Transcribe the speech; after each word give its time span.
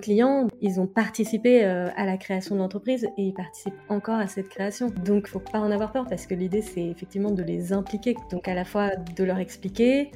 clients, 0.00 0.48
ils 0.60 0.80
ont 0.80 0.86
participé 0.86 1.62
à 1.62 2.04
la 2.04 2.16
création 2.16 2.56
de 2.56 2.60
l'entreprise 2.60 3.04
et 3.16 3.22
ils 3.22 3.34
participent 3.34 3.74
encore 3.88 4.18
à 4.18 4.26
cette 4.26 4.48
création. 4.48 4.88
Donc, 5.04 5.28
faut 5.28 5.38
pas 5.38 5.60
en 5.60 5.70
avoir 5.70 5.92
peur 5.92 6.06
parce 6.08 6.26
que 6.26 6.34
l'idée, 6.34 6.62
c'est 6.62 6.86
effectivement 6.86 7.30
de 7.30 7.42
les 7.42 7.72
impliquer. 7.72 8.16
Donc, 8.32 8.48
à 8.48 8.54
la 8.54 8.64
fois 8.64 8.90
de 8.96 9.24
leur 9.24 9.38
expliquer, 9.38 10.10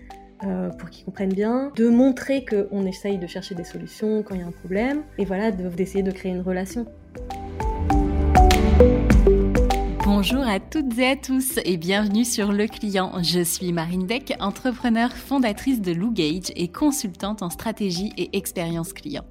pour 0.78 0.90
qu'ils 0.90 1.04
comprennent 1.04 1.32
bien, 1.32 1.72
de 1.76 1.88
montrer 1.88 2.44
qu'on 2.44 2.84
essaye 2.84 3.18
de 3.18 3.26
chercher 3.26 3.54
des 3.54 3.64
solutions 3.64 4.22
quand 4.22 4.34
il 4.34 4.40
y 4.40 4.44
a 4.44 4.46
un 4.46 4.52
problème, 4.52 5.02
et 5.16 5.24
voilà, 5.24 5.50
d'essayer 5.50 6.02
de 6.02 6.10
créer 6.10 6.32
une 6.32 6.42
relation. 6.42 6.86
Bonjour 10.16 10.46
à 10.46 10.60
toutes 10.60 10.96
et 10.96 11.08
à 11.08 11.16
tous 11.16 11.58
et 11.64 11.76
bienvenue 11.76 12.24
sur 12.24 12.52
Le 12.52 12.68
Client. 12.68 13.20
Je 13.20 13.40
suis 13.40 13.72
Marine 13.72 14.06
Deck, 14.06 14.32
entrepreneur, 14.38 15.10
fondatrice 15.10 15.80
de 15.80 15.90
Lou 15.90 16.12
Gage 16.12 16.52
et 16.54 16.68
consultante 16.68 17.42
en 17.42 17.50
stratégie 17.50 18.12
et 18.16 18.36
expérience 18.36 18.92
client. 18.92 19.24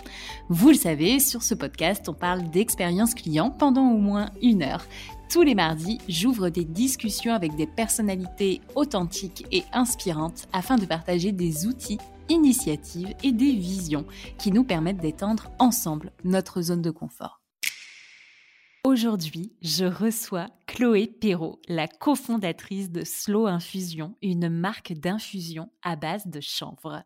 Vous 0.49 0.67
le 0.67 0.75
savez, 0.75 1.19
sur 1.19 1.41
ce 1.41 1.55
podcast, 1.55 2.09
on 2.09 2.13
parle 2.13 2.49
d'expérience 2.49 3.13
client 3.13 3.49
pendant 3.49 3.91
au 3.91 3.97
moins 3.97 4.29
une 4.41 4.61
heure. 4.61 4.85
Tous 5.31 5.41
les 5.41 5.55
mardis, 5.55 5.99
j'ouvre 6.09 6.49
des 6.49 6.65
discussions 6.65 7.33
avec 7.33 7.55
des 7.55 7.65
personnalités 7.65 8.59
authentiques 8.75 9.45
et 9.53 9.63
inspirantes 9.71 10.49
afin 10.51 10.75
de 10.75 10.85
partager 10.85 11.31
des 11.31 11.65
outils, 11.65 11.97
initiatives 12.27 13.15
et 13.23 13.31
des 13.31 13.53
visions 13.53 14.03
qui 14.37 14.51
nous 14.51 14.65
permettent 14.65 14.97
d'étendre 14.97 15.49
ensemble 15.59 16.11
notre 16.25 16.61
zone 16.61 16.81
de 16.81 16.91
confort. 16.91 17.42
Aujourd'hui, 18.85 19.55
je 19.61 19.85
reçois 19.85 20.49
Chloé 20.67 21.07
Perrault, 21.07 21.61
la 21.69 21.87
cofondatrice 21.87 22.91
de 22.91 23.05
Slow 23.05 23.47
Infusion, 23.47 24.17
une 24.21 24.49
marque 24.49 24.91
d'infusion 24.91 25.71
à 25.83 25.95
base 25.95 26.27
de 26.27 26.41
chanvre. 26.41 27.01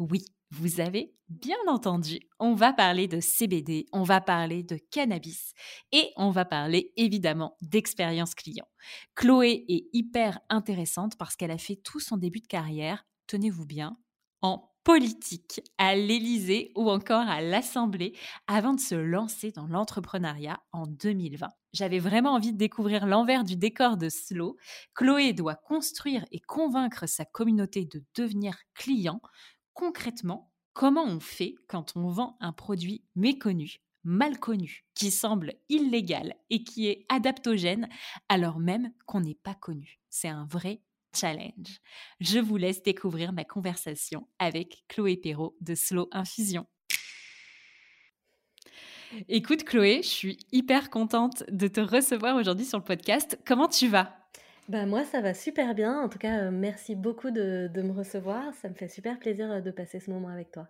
Oui, 0.00 0.24
vous 0.50 0.80
avez 0.80 1.14
bien 1.28 1.56
entendu, 1.68 2.18
on 2.40 2.54
va 2.54 2.72
parler 2.72 3.06
de 3.06 3.20
CBD, 3.20 3.86
on 3.92 4.02
va 4.02 4.20
parler 4.20 4.64
de 4.64 4.76
cannabis 4.90 5.52
et 5.92 6.10
on 6.16 6.30
va 6.30 6.44
parler 6.44 6.92
évidemment 6.96 7.56
d'expérience 7.62 8.34
client. 8.34 8.66
Chloé 9.14 9.64
est 9.68 9.84
hyper 9.92 10.40
intéressante 10.48 11.16
parce 11.16 11.36
qu'elle 11.36 11.52
a 11.52 11.58
fait 11.58 11.76
tout 11.76 12.00
son 12.00 12.16
début 12.16 12.40
de 12.40 12.48
carrière, 12.48 13.06
tenez-vous 13.28 13.64
bien, 13.64 13.96
en 14.40 14.71
politique 14.84 15.60
à 15.78 15.94
l'Élysée 15.94 16.72
ou 16.76 16.90
encore 16.90 17.28
à 17.28 17.40
l'Assemblée 17.40 18.16
avant 18.46 18.74
de 18.74 18.80
se 18.80 18.94
lancer 18.94 19.52
dans 19.52 19.66
l'entrepreneuriat 19.66 20.60
en 20.72 20.86
2020. 20.86 21.48
J'avais 21.72 22.00
vraiment 22.00 22.32
envie 22.34 22.52
de 22.52 22.58
découvrir 22.58 23.06
l'envers 23.06 23.44
du 23.44 23.56
décor 23.56 23.96
de 23.96 24.08
Slow. 24.08 24.56
Chloé 24.94 25.32
doit 25.32 25.54
construire 25.54 26.24
et 26.32 26.40
convaincre 26.40 27.08
sa 27.08 27.24
communauté 27.24 27.84
de 27.84 28.04
devenir 28.14 28.56
client. 28.74 29.20
Concrètement, 29.72 30.52
comment 30.72 31.04
on 31.04 31.20
fait 31.20 31.54
quand 31.68 31.92
on 31.96 32.08
vend 32.08 32.36
un 32.40 32.52
produit 32.52 33.04
méconnu 33.14 33.80
mal 34.04 34.38
connu, 34.38 34.84
qui 34.94 35.10
semble 35.10 35.54
illégal 35.68 36.34
et 36.50 36.64
qui 36.64 36.88
est 36.88 37.06
adaptogène 37.08 37.88
alors 38.28 38.58
même 38.58 38.92
qu'on 39.06 39.20
n'est 39.20 39.38
pas 39.42 39.54
connu? 39.54 40.00
C'est 40.10 40.28
un 40.28 40.44
vrai 40.44 40.82
Challenge. 41.14 41.80
Je 42.20 42.38
vous 42.38 42.56
laisse 42.56 42.82
découvrir 42.82 43.32
ma 43.32 43.44
conversation 43.44 44.28
avec 44.38 44.84
Chloé 44.88 45.16
Perrault 45.16 45.56
de 45.60 45.74
Slow 45.74 46.08
Infusion. 46.12 46.66
Écoute 49.28 49.64
Chloé, 49.64 50.00
je 50.02 50.08
suis 50.08 50.38
hyper 50.52 50.88
contente 50.88 51.44
de 51.50 51.68
te 51.68 51.80
recevoir 51.80 52.36
aujourd'hui 52.36 52.64
sur 52.64 52.78
le 52.78 52.84
podcast. 52.84 53.38
Comment 53.46 53.68
tu 53.68 53.88
vas? 53.88 54.16
Bah 54.68 54.86
moi 54.86 55.04
ça 55.04 55.20
va 55.20 55.34
super 55.34 55.74
bien. 55.74 56.00
En 56.00 56.08
tout 56.08 56.18
cas, 56.18 56.44
euh, 56.44 56.50
merci 56.50 56.94
beaucoup 56.94 57.30
de 57.30 57.70
me 57.76 57.92
recevoir. 57.92 58.54
Ça 58.54 58.68
me 58.68 58.74
fait 58.74 58.88
super 58.88 59.18
plaisir 59.18 59.50
euh, 59.50 59.60
de 59.60 59.70
passer 59.70 60.00
ce 60.00 60.10
moment 60.10 60.28
avec 60.28 60.50
toi. 60.50 60.68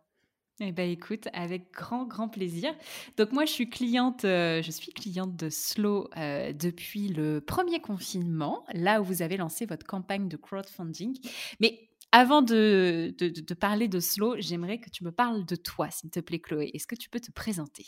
Eh 0.61 0.71
ben 0.71 0.89
écoute, 0.91 1.29
avec 1.33 1.73
grand 1.73 2.05
grand 2.05 2.29
plaisir. 2.29 2.75
Donc 3.17 3.33
moi 3.33 3.47
je 3.47 3.53
suis 3.53 3.71
cliente, 3.71 4.25
euh, 4.25 4.63
je 4.63 4.71
suis 4.71 4.93
cliente 4.93 5.35
de 5.35 5.49
Slow 5.49 6.11
euh, 6.17 6.53
depuis 6.53 7.09
le 7.09 7.41
premier 7.41 7.81
confinement, 7.81 8.65
là 8.75 9.01
où 9.01 9.05
vous 9.05 9.23
avez 9.23 9.39
lancé 9.39 9.65
votre 9.65 9.87
campagne 9.87 10.29
de 10.29 10.37
crowdfunding. 10.37 11.19
Mais 11.61 11.89
avant 12.13 12.43
de, 12.43 13.15
de, 13.19 13.55
parler 13.55 13.89
de 13.89 13.99
Slow, 13.99 14.37
j'aimerais 14.39 14.79
que 14.79 14.91
tu 14.91 15.05
me 15.05 15.11
parles 15.11 15.47
de 15.47 15.57
toi, 15.57 15.91
s'il 15.91 16.11
te 16.11 16.21
plaît, 16.21 16.41
Chloé. 16.41 16.71
Est-ce 16.75 16.87
que 16.87 16.97
tu 16.97 17.09
peux 17.09 17.21
te 17.21 17.33
présenter? 17.33 17.87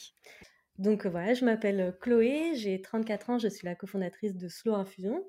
Donc 0.79 1.05
voilà, 1.07 1.35
je 1.35 1.45
m'appelle 1.45 1.95
Chloé, 2.01 2.55
j'ai 2.55 2.81
34 2.81 3.31
ans, 3.31 3.39
je 3.39 3.49
suis 3.49 3.67
la 3.67 3.75
cofondatrice 3.75 4.35
de 4.35 4.49
Slow 4.49 4.75
Infusion. 4.75 5.23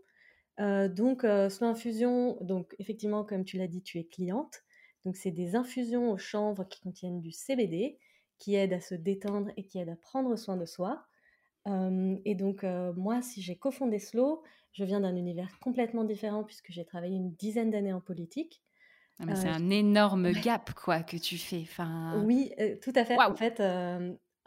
Euh, 0.61 0.87
donc 0.87 1.23
Slow 1.23 1.67
Infusion, 1.67 2.37
donc 2.39 2.73
effectivement, 2.79 3.25
comme 3.25 3.43
tu 3.43 3.57
l'as 3.57 3.67
dit, 3.67 3.83
tu 3.83 3.99
es 3.99 4.05
cliente. 4.05 4.64
Donc, 5.05 5.15
c'est 5.15 5.31
des 5.31 5.55
infusions 5.55 6.11
au 6.11 6.17
chanvre 6.17 6.63
qui 6.67 6.81
contiennent 6.81 7.21
du 7.21 7.31
CBD, 7.31 7.97
qui 8.37 8.55
aident 8.55 8.73
à 8.73 8.81
se 8.81 8.95
détendre 8.95 9.51
et 9.55 9.63
qui 9.63 9.77
aident 9.77 9.89
à 9.89 9.95
prendre 9.95 10.35
soin 10.35 10.57
de 10.57 10.65
soi. 10.65 11.05
et 11.67 12.35
donc, 12.35 12.63
moi, 12.95 13.21
si 13.21 13.41
j'ai 13.41 13.55
cofondé 13.55 13.99
Slow, 13.99 14.43
je 14.73 14.83
viens 14.83 14.99
d'un 14.99 15.15
univers 15.15 15.57
complètement 15.59 16.03
différent 16.03 16.43
puisque 16.43 16.71
j'ai 16.71 16.83
travaillé 16.83 17.15
une 17.15 17.33
dizaine 17.35 17.71
d'années 17.71 17.93
en 17.93 18.01
politique. 18.01 18.61
Ah, 19.19 19.35
c'est 19.35 19.47
un 19.47 19.69
énorme 19.69 20.33
gap, 20.33 20.73
quoi, 20.73 21.01
que 21.01 21.15
tu 21.15 21.37
fais. 21.37 21.61
Enfin... 21.61 22.21
Oui, 22.25 22.51
tout 22.81 22.91
à 22.95 23.05
fait. 23.05 23.15
En 23.17 23.35
fait, 23.35 23.61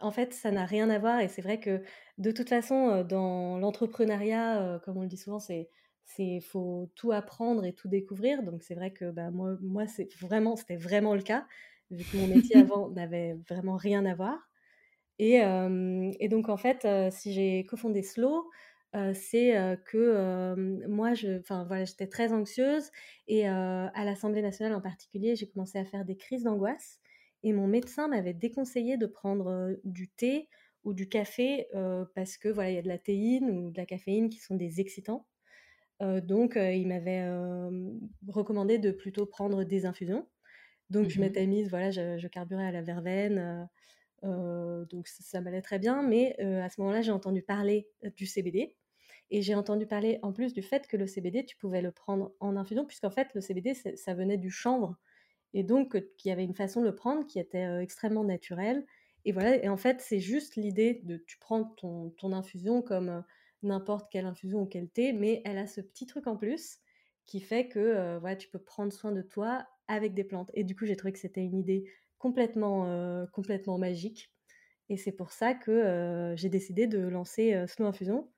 en 0.01 0.11
fait, 0.11 0.33
ça 0.33 0.51
n'a 0.51 0.65
rien 0.65 0.89
à 0.89 0.99
voir. 0.99 1.19
Et 1.19 1.27
c'est 1.27 1.41
vrai 1.41 1.59
que, 1.59 1.81
de 2.17 2.31
toute 2.31 2.49
façon, 2.49 3.03
dans 3.03 3.57
l'entrepreneuriat, 3.57 4.79
comme 4.85 4.97
on 4.97 5.01
le 5.01 5.07
dit 5.07 5.17
souvent, 5.17 5.39
c'est 5.39 5.69
c'est 6.15 6.39
faut 6.41 6.91
tout 6.95 7.11
apprendre 7.11 7.65
et 7.65 7.73
tout 7.73 7.87
découvrir. 7.87 8.43
Donc 8.43 8.63
c'est 8.63 8.75
vrai 8.75 8.91
que 8.91 9.11
bah, 9.11 9.31
moi, 9.31 9.57
moi 9.61 9.87
c'est 9.87 10.13
vraiment, 10.19 10.55
c'était 10.55 10.77
vraiment 10.77 11.15
le 11.15 11.21
cas, 11.21 11.47
vu 11.91 12.03
que 12.03 12.17
mon 12.17 12.27
métier 12.27 12.55
avant 12.57 12.89
n'avait 12.89 13.35
vraiment 13.47 13.77
rien 13.77 14.05
à 14.05 14.15
voir. 14.15 14.37
Et, 15.19 15.41
et 16.19 16.29
donc 16.29 16.47
en 16.47 16.55
fait, 16.55 16.87
si 17.11 17.33
j'ai 17.33 17.65
cofondé 17.65 18.03
Slow, 18.03 18.49
c'est 19.13 19.77
que 19.85 20.55
moi, 20.87 21.13
je, 21.13 21.41
voilà, 21.65 21.83
j'étais 21.83 22.07
très 22.07 22.31
anxieuse 22.31 22.89
et 23.27 23.45
à 23.45 24.05
l'Assemblée 24.05 24.41
nationale 24.41 24.73
en 24.73 24.81
particulier, 24.81 25.35
j'ai 25.35 25.49
commencé 25.49 25.77
à 25.77 25.83
faire 25.83 26.05
des 26.05 26.15
crises 26.15 26.43
d'angoisse. 26.43 26.99
Et 27.43 27.51
mon 27.51 27.67
médecin 27.67 28.07
m'avait 28.07 28.33
déconseillé 28.33 28.95
de 28.97 29.07
prendre 29.07 29.75
du 29.83 30.07
thé 30.09 30.47
ou 30.85 30.93
du 30.93 31.09
café 31.09 31.67
parce 32.15 32.37
que 32.37 32.47
voilà, 32.47 32.71
il 32.71 32.75
y 32.75 32.79
a 32.79 32.81
de 32.81 32.87
la 32.87 32.97
théine 32.97 33.49
ou 33.51 33.71
de 33.71 33.77
la 33.77 33.85
caféine 33.85 34.29
qui 34.29 34.39
sont 34.39 34.55
des 34.55 34.79
excitants 34.79 35.27
donc, 36.01 36.55
il 36.55 36.87
m'avait 36.87 37.27
recommandé 38.27 38.77
de 38.77 38.91
plutôt 38.91 39.25
prendre 39.25 39.63
des 39.63 39.85
infusions. 39.85 40.27
Donc, 40.89 41.09
je 41.09 41.19
mmh 41.19 41.21
m'étais 41.21 41.45
mise, 41.45 41.69
voilà, 41.69 41.91
je, 41.91 42.27
carburais 42.27 42.65
à 42.65 42.71
la 42.71 42.81
verveine. 42.81 43.67
donc, 44.23 45.07
ça, 45.07 45.41
m'allait 45.41 45.61
très 45.61 45.79
bien. 45.79 46.01
Mais 46.03 46.39
à 46.39 46.69
ce 46.69 46.79
moment-là, 46.81 47.01
j'ai 47.01 47.11
entendu 47.11 47.41
parler 47.41 47.87
du 48.15 48.25
CBD. 48.25 48.75
Et 49.31 49.41
j'ai 49.43 49.53
entendu 49.53 49.85
parler 49.85 50.17
en 50.23 50.33
plus 50.33 50.53
du 50.53 50.63
fait 50.63 50.87
que 50.87 50.97
le 50.97 51.05
CBD, 51.05 51.45
tu 51.45 51.55
pouvais 51.57 51.81
le 51.81 51.91
prendre 51.91 52.31
en 52.39 52.55
infusion, 52.55 52.85
puisqu'en 52.85 53.11
fait, 53.11 53.27
le 53.35 53.41
CBD, 53.41 53.73
ça 53.73 54.13
venait 54.13 54.37
du 54.37 54.49
chanvre. 54.49 54.95
Et 55.53 55.63
donc, 55.63 55.99
qu'il 56.17 56.29
y 56.29 56.31
avait 56.31 56.43
une 56.43 56.55
façon 56.55 56.81
de 56.81 56.85
le 56.85 56.95
prendre 56.95 57.25
qui 57.25 57.39
était 57.39 57.81
extrêmement 57.81 58.23
naturelle. 58.23 58.85
Et 59.25 59.31
voilà, 59.31 59.63
et 59.63 59.67
en 59.67 59.77
fait, 59.77 60.01
c'est 60.01 60.19
juste 60.19 60.55
l'idée 60.55 61.01
de 61.03 61.17
tu 61.17 61.37
prends 61.39 61.65
ton, 61.65 62.11
ton 62.11 62.31
infusion 62.33 62.81
comme 62.81 63.23
n'importe 63.63 64.09
quelle 64.11 64.25
infusion 64.25 64.61
ou 64.61 64.65
quel 64.65 64.89
thé, 64.89 65.13
mais 65.13 65.41
elle 65.45 65.57
a 65.57 65.67
ce 65.67 65.81
petit 65.81 66.05
truc 66.05 66.27
en 66.27 66.37
plus 66.37 66.79
qui 67.29 67.39
fait 67.39 67.67
que 67.67 67.79
euh, 67.79 68.17
voilà, 68.19 68.35
tu 68.35 68.49
peux 68.49 68.57
prendre 68.57 68.91
soin 68.91 69.11
de 69.11 69.21
toi 69.21 69.67
avec 69.87 70.15
des 70.15 70.23
plantes. 70.23 70.49
Et 70.55 70.63
du 70.63 70.75
coup, 70.75 70.85
j'ai 70.85 70.95
trouvé 70.95 71.13
que 71.13 71.19
c'était 71.19 71.43
une 71.43 71.55
idée 71.55 71.85
complètement, 72.17 72.87
euh, 72.87 73.27
complètement 73.27 73.77
magique. 73.77 74.33
Et 74.89 74.97
c'est 74.97 75.11
pour 75.11 75.31
ça 75.31 75.53
que 75.53 75.69
euh, 75.69 76.35
j'ai 76.35 76.49
décidé 76.49 76.87
de 76.87 76.97
lancer 76.97 77.65
Slow 77.67 77.85
Infusion. 77.85 78.31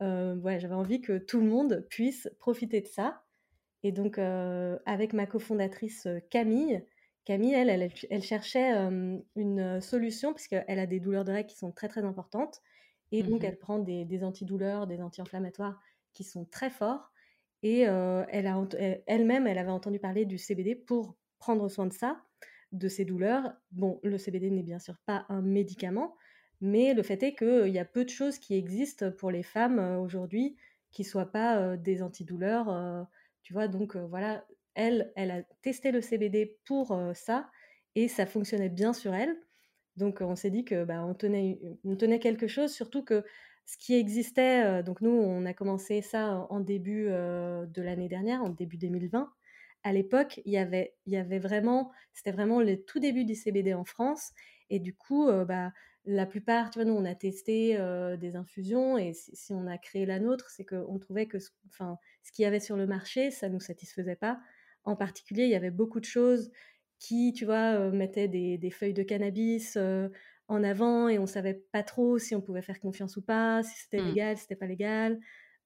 J'avais 0.00 0.74
envie 0.74 1.00
que 1.00 1.18
tout 1.18 1.38
le 1.38 1.46
monde 1.46 1.86
puisse 1.88 2.28
profiter 2.40 2.80
de 2.80 2.88
ça. 2.88 3.22
Et 3.84 3.92
donc, 3.92 4.18
avec 4.18 5.12
ma 5.12 5.26
cofondatrice 5.26 6.08
Camille, 6.28 6.84
Camille, 7.24 7.54
elle, 7.54 7.70
elle, 7.70 7.92
elle 8.10 8.22
cherchait 8.22 8.72
une 9.36 9.80
solution, 9.80 10.34
puisqu'elle 10.34 10.80
a 10.80 10.86
des 10.86 10.98
douleurs 10.98 11.24
de 11.24 11.30
règles 11.30 11.48
qui 11.48 11.56
sont 11.56 11.70
très 11.70 11.86
très 11.86 12.02
importantes. 12.02 12.60
Et 13.12 13.22
donc, 13.22 13.42
mmh 13.42 13.44
elle 13.44 13.58
prend 13.58 13.78
des, 13.78 14.24
antidouleurs, 14.24 14.86
des 14.86 15.00
anti-inflammatoires 15.00 15.80
qui 16.12 16.24
sont 16.24 16.46
très 16.46 16.70
forts. 16.70 17.12
Et 17.62 17.80
elle 17.80 18.46
a, 18.46 18.68
elle-même, 19.06 19.46
elle 19.46 19.58
avait 19.58 19.70
entendu 19.70 20.00
parler 20.00 20.24
du 20.24 20.38
CBD 20.38 20.74
pour 20.74 21.14
prendre 21.38 21.68
soin 21.68 21.86
de 21.86 21.92
ça, 21.92 22.20
de 22.72 22.88
ses 22.88 23.04
douleurs. 23.04 23.52
Bon, 23.70 24.00
le 24.02 24.18
CBD 24.18 24.50
n'est 24.50 24.64
bien 24.64 24.80
sûr 24.80 24.96
pas 25.06 25.26
un 25.28 25.42
médicament, 25.42 26.16
mais 26.60 26.94
le 26.94 27.02
fait 27.04 27.22
est 27.22 27.34
qu'il 27.34 27.68
y 27.68 27.78
a 27.78 27.84
peu 27.84 28.04
de 28.04 28.10
choses 28.10 28.38
qui 28.38 28.54
existent 28.54 29.12
pour 29.12 29.30
les 29.30 29.44
femmes 29.44 29.78
aujourd'hui 30.00 30.56
qui 30.90 31.02
ne 31.02 31.06
soient 31.06 31.30
pas 31.30 31.76
des 31.76 32.02
antidouleurs. 32.02 33.06
tu 33.42 33.52
vois, 33.52 33.68
donc 33.68 33.96
voilà, 33.96 34.44
elle, 34.74 35.12
elle 35.16 35.30
a 35.30 35.42
testé 35.62 35.92
le 35.92 36.00
CBD 36.00 36.58
pour 36.64 36.98
ça 37.14 37.50
et 37.94 38.08
ça 38.08 38.26
fonctionnait 38.26 38.68
bien 38.68 38.92
sur 38.92 39.14
elle. 39.14 39.36
Donc 39.96 40.20
on 40.20 40.36
s'est 40.36 40.50
dit 40.50 40.64
que 40.64 40.84
bah, 40.84 41.04
on, 41.04 41.14
tenait, 41.14 41.60
on 41.84 41.96
tenait 41.96 42.18
quelque 42.18 42.46
chose, 42.46 42.72
surtout 42.72 43.04
que 43.04 43.24
ce 43.66 43.76
qui 43.78 43.94
existait, 43.94 44.82
donc 44.82 45.00
nous 45.00 45.10
on 45.10 45.44
a 45.46 45.54
commencé 45.54 46.02
ça 46.02 46.46
en 46.50 46.60
début 46.60 47.04
de 47.06 47.82
l'année 47.82 48.08
dernière, 48.08 48.42
en 48.42 48.48
début 48.48 48.76
2020. 48.76 49.32
À 49.84 49.92
l'époque, 49.92 50.40
il 50.44 50.52
y 50.52 50.58
avait, 50.58 50.94
il 51.06 51.12
y 51.12 51.16
avait 51.16 51.38
vraiment, 51.38 51.92
c'était 52.12 52.32
vraiment 52.32 52.60
le 52.60 52.82
tout 52.84 52.98
début 53.00 53.24
du 53.24 53.34
CBD 53.34 53.74
en 53.74 53.84
France, 53.84 54.32
Et 54.70 54.78
du 54.80 54.94
coup, 54.94 55.28
bah, 55.46 55.72
la 56.04 56.26
plupart, 56.26 56.70
tu 56.70 56.78
vois, 56.80 56.84
nous, 56.86 56.94
on 56.94 57.04
a 57.04 57.14
testé 57.14 57.78
des 58.18 58.36
infusions 58.36 58.98
et 58.98 59.12
si, 59.12 59.52
on 59.52 59.66
a 59.66 59.78
créé 59.78 60.06
la 60.06 60.18
nôtre, 60.18 60.50
c'est 60.50 60.64
qu'on 60.64 60.98
trouvait 60.98 61.26
que 61.26 61.38
enfin, 61.68 61.98
ce 62.22 62.32
qu'il 62.32 62.42
y 62.42 62.46
avait 62.46 62.60
sur 62.60 62.76
le 62.76 62.86
marché, 62.86 63.30
ça 63.30 63.48
ne 63.48 63.54
nous 63.54 63.60
satisfaisait 63.60 64.16
pas. 64.16 64.40
En 64.84 64.96
particulier, 64.96 65.44
il 65.44 65.50
y 65.50 65.54
avait 65.54 65.70
beaucoup 65.70 66.00
de 66.00 66.04
choses 66.04 66.50
qui, 67.02 67.32
tu 67.32 67.44
vois, 67.44 67.90
mettaient 67.90 68.28
des, 68.28 68.70
feuilles 68.70 68.94
de 68.94 69.02
cannabis 69.02 69.76
en 70.48 70.62
avant 70.62 71.08
et 71.08 71.18
on 71.18 71.26
savait 71.26 71.64
pas 71.72 71.82
trop 71.82 72.18
si 72.18 72.34
on 72.34 72.40
pouvait 72.40 72.62
faire 72.62 72.78
confiance 72.78 73.16
ou 73.16 73.22
pas, 73.22 73.62
si 73.62 73.76
c'était 73.76 74.00
mmh. 74.00 74.06
légal, 74.06 74.36
si 74.36 74.42
c'était 74.42 74.56
pas 74.56 74.66
légal. 74.66 75.18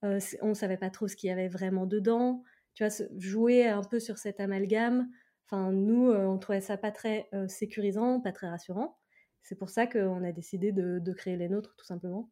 On 0.03 0.19
on 0.41 0.55
savait 0.55 0.77
pas 0.79 0.91
trop 0.91 1.09
ce 1.09 1.17
qu'il 1.17 1.29
y 1.29 1.33
avait 1.33 1.49
vraiment 1.49 1.87
dedans. 1.87 2.43
Tu 2.75 2.85
vois, 2.85 2.93
jouer 3.19 3.67
un 3.67 3.83
peu 3.83 4.01
sur 4.01 4.19
cet 4.19 4.41
amalgame. 4.41 5.09
Enfin, 5.47 5.73
nous, 5.73 6.11
on 6.11 6.39
trouvait 6.39 6.61
ça 6.61 6.79
pas 6.79 6.91
très 6.91 7.29
sécurisant, 7.49 8.21
pas 8.21 8.33
très 8.33 8.49
rassurant. 8.49 8.97
C'est 9.43 9.57
pour 9.57 9.71
ça 9.71 9.87
qu'on 9.87 10.25
a 10.25 10.33
décidé 10.33 10.73
de, 10.73 11.13
créer 11.13 11.37
les 11.37 11.49
nôtres, 11.49 11.75
tout 11.77 11.85
simplement. 11.85 12.31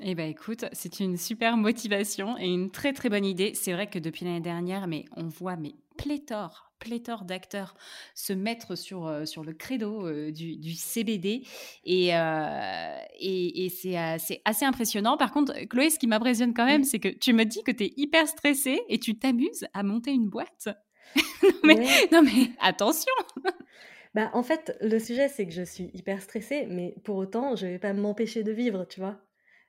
Eh 0.00 0.14
bien, 0.14 0.26
écoute, 0.26 0.64
c'est 0.72 1.00
une 1.00 1.16
super 1.16 1.56
motivation 1.56 2.38
et 2.38 2.46
une 2.46 2.70
très 2.70 2.92
très 2.92 3.08
bonne 3.08 3.24
idée. 3.24 3.52
C'est 3.54 3.72
vrai 3.72 3.88
que 3.88 3.98
depuis 3.98 4.24
l'année 4.24 4.40
dernière, 4.40 4.86
mais 4.86 5.04
on 5.16 5.26
voit 5.26 5.56
mais 5.56 5.74
pléthore, 5.96 6.70
pléthore 6.78 7.24
d'acteurs 7.24 7.74
se 8.14 8.32
mettre 8.32 8.76
sur, 8.76 9.06
euh, 9.06 9.24
sur 9.24 9.42
le 9.44 9.52
credo 9.52 10.06
euh, 10.06 10.30
du, 10.30 10.72
CBD 10.72 11.42
et, 11.84 12.16
euh, 12.16 12.98
et, 13.18 13.68
c'est 13.68 13.96
assez 14.44 14.64
impressionnant. 14.64 15.16
Par 15.16 15.32
contre, 15.32 15.52
Chloé, 15.68 15.90
ce 15.90 15.98
qui 15.98 16.06
m'impressionne 16.06 16.54
quand 16.54 16.66
même, 16.66 16.84
c'est 16.84 17.00
que 17.00 17.08
tu 17.08 17.32
me 17.32 17.44
dis 17.44 17.62
que 17.64 17.72
tu 17.72 17.84
es 17.84 17.92
hyper 17.96 18.26
stressée 18.28 18.80
et 18.88 18.98
tu 18.98 19.18
t'amuses 19.18 19.66
à 19.74 19.82
monter 19.82 20.12
une 20.12 20.28
boîte. 20.28 20.68
mais, 21.64 21.74
non 22.12 22.22
mais 22.22 22.50
attention 22.60 23.12
bah, 24.14 24.30
en 24.34 24.42
fait, 24.42 24.76
le 24.80 24.98
sujet, 24.98 25.28
c'est 25.28 25.46
que 25.46 25.52
je 25.52 25.62
suis 25.62 25.90
hyper 25.94 26.22
stressée, 26.22 26.66
mais 26.68 26.94
pour 27.02 27.16
autant, 27.16 27.56
je 27.56 27.66
ne 27.66 27.72
vais 27.72 27.78
pas 27.78 27.92
m'empêcher 27.94 28.42
de 28.42 28.52
vivre, 28.52 28.86
tu 28.88 29.00
vois. 29.00 29.18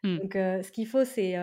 Mmh. 0.03 0.17
Donc, 0.17 0.33
ce 0.33 0.71
qu'il 0.71 0.87
faut, 0.87 1.05
c'est 1.05 1.35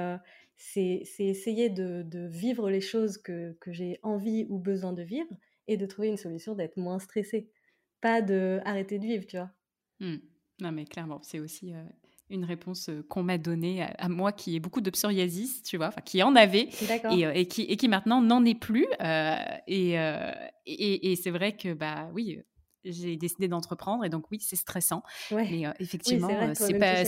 c'est 0.56 1.04
essayer 1.18 1.68
de, 1.68 2.26
vivre 2.28 2.70
les 2.70 2.80
choses 2.80 3.18
que, 3.18 3.56
j'ai 3.66 3.98
envie 4.02 4.46
ou 4.48 4.58
besoin 4.58 4.92
de 4.92 5.02
vivre 5.02 5.28
et 5.68 5.76
de 5.76 5.86
trouver 5.86 6.08
une 6.08 6.16
solution 6.16 6.54
d'être 6.54 6.76
moins 6.76 6.98
stressée. 6.98 7.50
Pas 8.00 8.22
de 8.22 8.60
arrêter 8.64 8.98
de 8.98 9.04
vivre, 9.04 9.26
tu 9.26 9.36
vois. 9.36 9.50
Mmh. 10.00 10.16
Non, 10.60 10.72
mais 10.72 10.84
clairement, 10.84 11.20
c'est 11.22 11.40
aussi 11.40 11.72
une 12.30 12.44
réponse 12.44 12.90
qu'on 13.08 13.22
m'a 13.22 13.38
donnée 13.38 13.82
à, 13.82 14.08
moi 14.08 14.32
qui 14.32 14.56
ai 14.56 14.60
beaucoup 14.60 14.80
de 14.80 14.90
psoriasis, 14.90 15.62
tu 15.62 15.76
vois, 15.76 15.90
qui 16.04 16.22
en 16.22 16.34
avait 16.34 16.68
et, 17.10 17.40
et, 17.40 17.46
qui, 17.46 17.62
et 17.62 17.76
qui 17.76 17.88
maintenant 17.88 18.22
n'en 18.22 18.44
est 18.44 18.58
plus. 18.58 18.86
et, 19.66 19.92
et 20.66 21.16
c'est 21.16 21.30
vrai 21.30 21.56
que, 21.56 21.74
bah 21.74 22.08
oui, 22.14 22.40
j'ai 22.86 23.16
décidé 23.16 23.48
d'entreprendre 23.48 24.04
et 24.04 24.08
donc 24.08 24.30
oui, 24.30 24.38
c'est 24.40 24.56
stressant. 24.56 25.02
Mais 25.30 25.64
effectivement, 25.78 26.54
c'est 26.54 26.78
pas. 26.78 27.04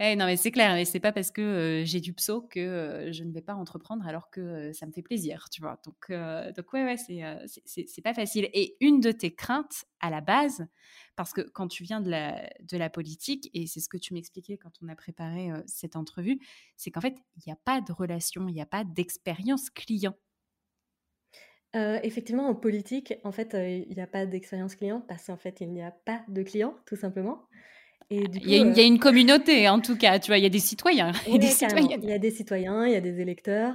Eh, 0.00 0.14
non, 0.14 0.26
mais 0.26 0.36
c'est 0.36 0.52
clair, 0.52 0.76
et 0.76 0.84
c'est 0.84 1.00
pas 1.00 1.10
parce 1.10 1.32
que 1.32 1.82
j'ai 1.84 2.00
du 2.00 2.12
pso 2.12 2.42
que 2.42 3.08
je 3.10 3.24
ne 3.24 3.32
vais 3.32 3.42
pas 3.42 3.54
entreprendre 3.54 4.06
alors 4.06 4.30
que 4.30 4.72
ça 4.72 4.86
me 4.86 4.92
fait 4.92 5.02
plaisir, 5.02 5.48
tu 5.50 5.60
vois. 5.60 5.80
Donc, 5.84 6.12
donc 6.54 6.72
ouais, 6.72 6.84
ouais, 6.84 6.96
c'est, 6.96 8.02
pas 8.02 8.14
facile. 8.14 8.48
Et 8.52 8.76
une 8.80 9.00
de 9.00 9.10
tes 9.10 9.34
craintes 9.34 9.86
à 9.98 10.10
la 10.10 10.20
base, 10.20 10.68
parce 11.16 11.32
que 11.32 11.40
quand 11.40 11.66
tu 11.66 11.82
viens 11.82 12.00
de 12.00 12.10
la, 12.10 12.48
de 12.60 12.76
la 12.76 12.90
politique, 12.90 13.50
et 13.54 13.66
c'est 13.66 13.80
ce 13.80 13.88
que 13.88 13.96
tu 13.96 14.14
m'expliquais 14.14 14.56
quand 14.56 14.70
on 14.82 14.88
a 14.88 14.94
préparé 14.94 15.50
cette 15.66 15.96
entrevue, 15.96 16.38
c'est 16.76 16.92
qu'en 16.92 17.00
fait, 17.00 17.16
il 17.36 17.42
n'y 17.48 17.52
a 17.52 17.58
pas 17.64 17.80
de 17.80 17.92
relation, 17.92 18.46
il 18.46 18.54
n'y 18.54 18.62
a 18.62 18.66
pas 18.66 18.84
d'expérience 18.84 19.68
client. 19.68 20.14
effectivement, 21.74 22.48
en 22.48 22.54
politique, 22.54 23.14
en 23.24 23.32
fait, 23.32 23.54
il 23.54 23.92
n'y 23.92 24.00
a 24.00 24.06
pas 24.06 24.26
d'expérience 24.26 24.76
client 24.76 25.00
parce 25.00 25.26
qu'en 25.26 25.36
fait, 25.36 25.60
il 25.60 25.72
n'y 25.72 25.82
a 25.82 25.90
pas 25.90 26.22
de 26.28 26.44
clients, 26.44 26.76
tout 26.86 26.96
simplement. 26.96 27.48
Il, 28.10 28.50
y 28.50 28.54
a 28.54 28.58
une, 28.58 28.78
une, 28.78 28.98
communauté, 28.98 29.68
en 29.68 29.80
tout 29.80 29.96
cas, 29.96 30.18
tu 30.18 30.28
vois, 30.28 30.38
il 30.38 30.42
y 30.42 30.46
a 30.46 30.50
des 30.50 30.58
citoyens. 30.58 31.12
il, 31.26 31.34
y 31.34 31.36
a 31.36 31.38
des 31.38 31.46
citoyens. 31.48 31.98
il 32.02 32.08
y 32.08 32.12
a 32.12 32.18
des 32.18 32.30
citoyens, 32.30 32.86
il 32.86 32.92
y 32.92 32.96
a 32.96 33.00
des 33.00 33.20
électeurs. 33.20 33.74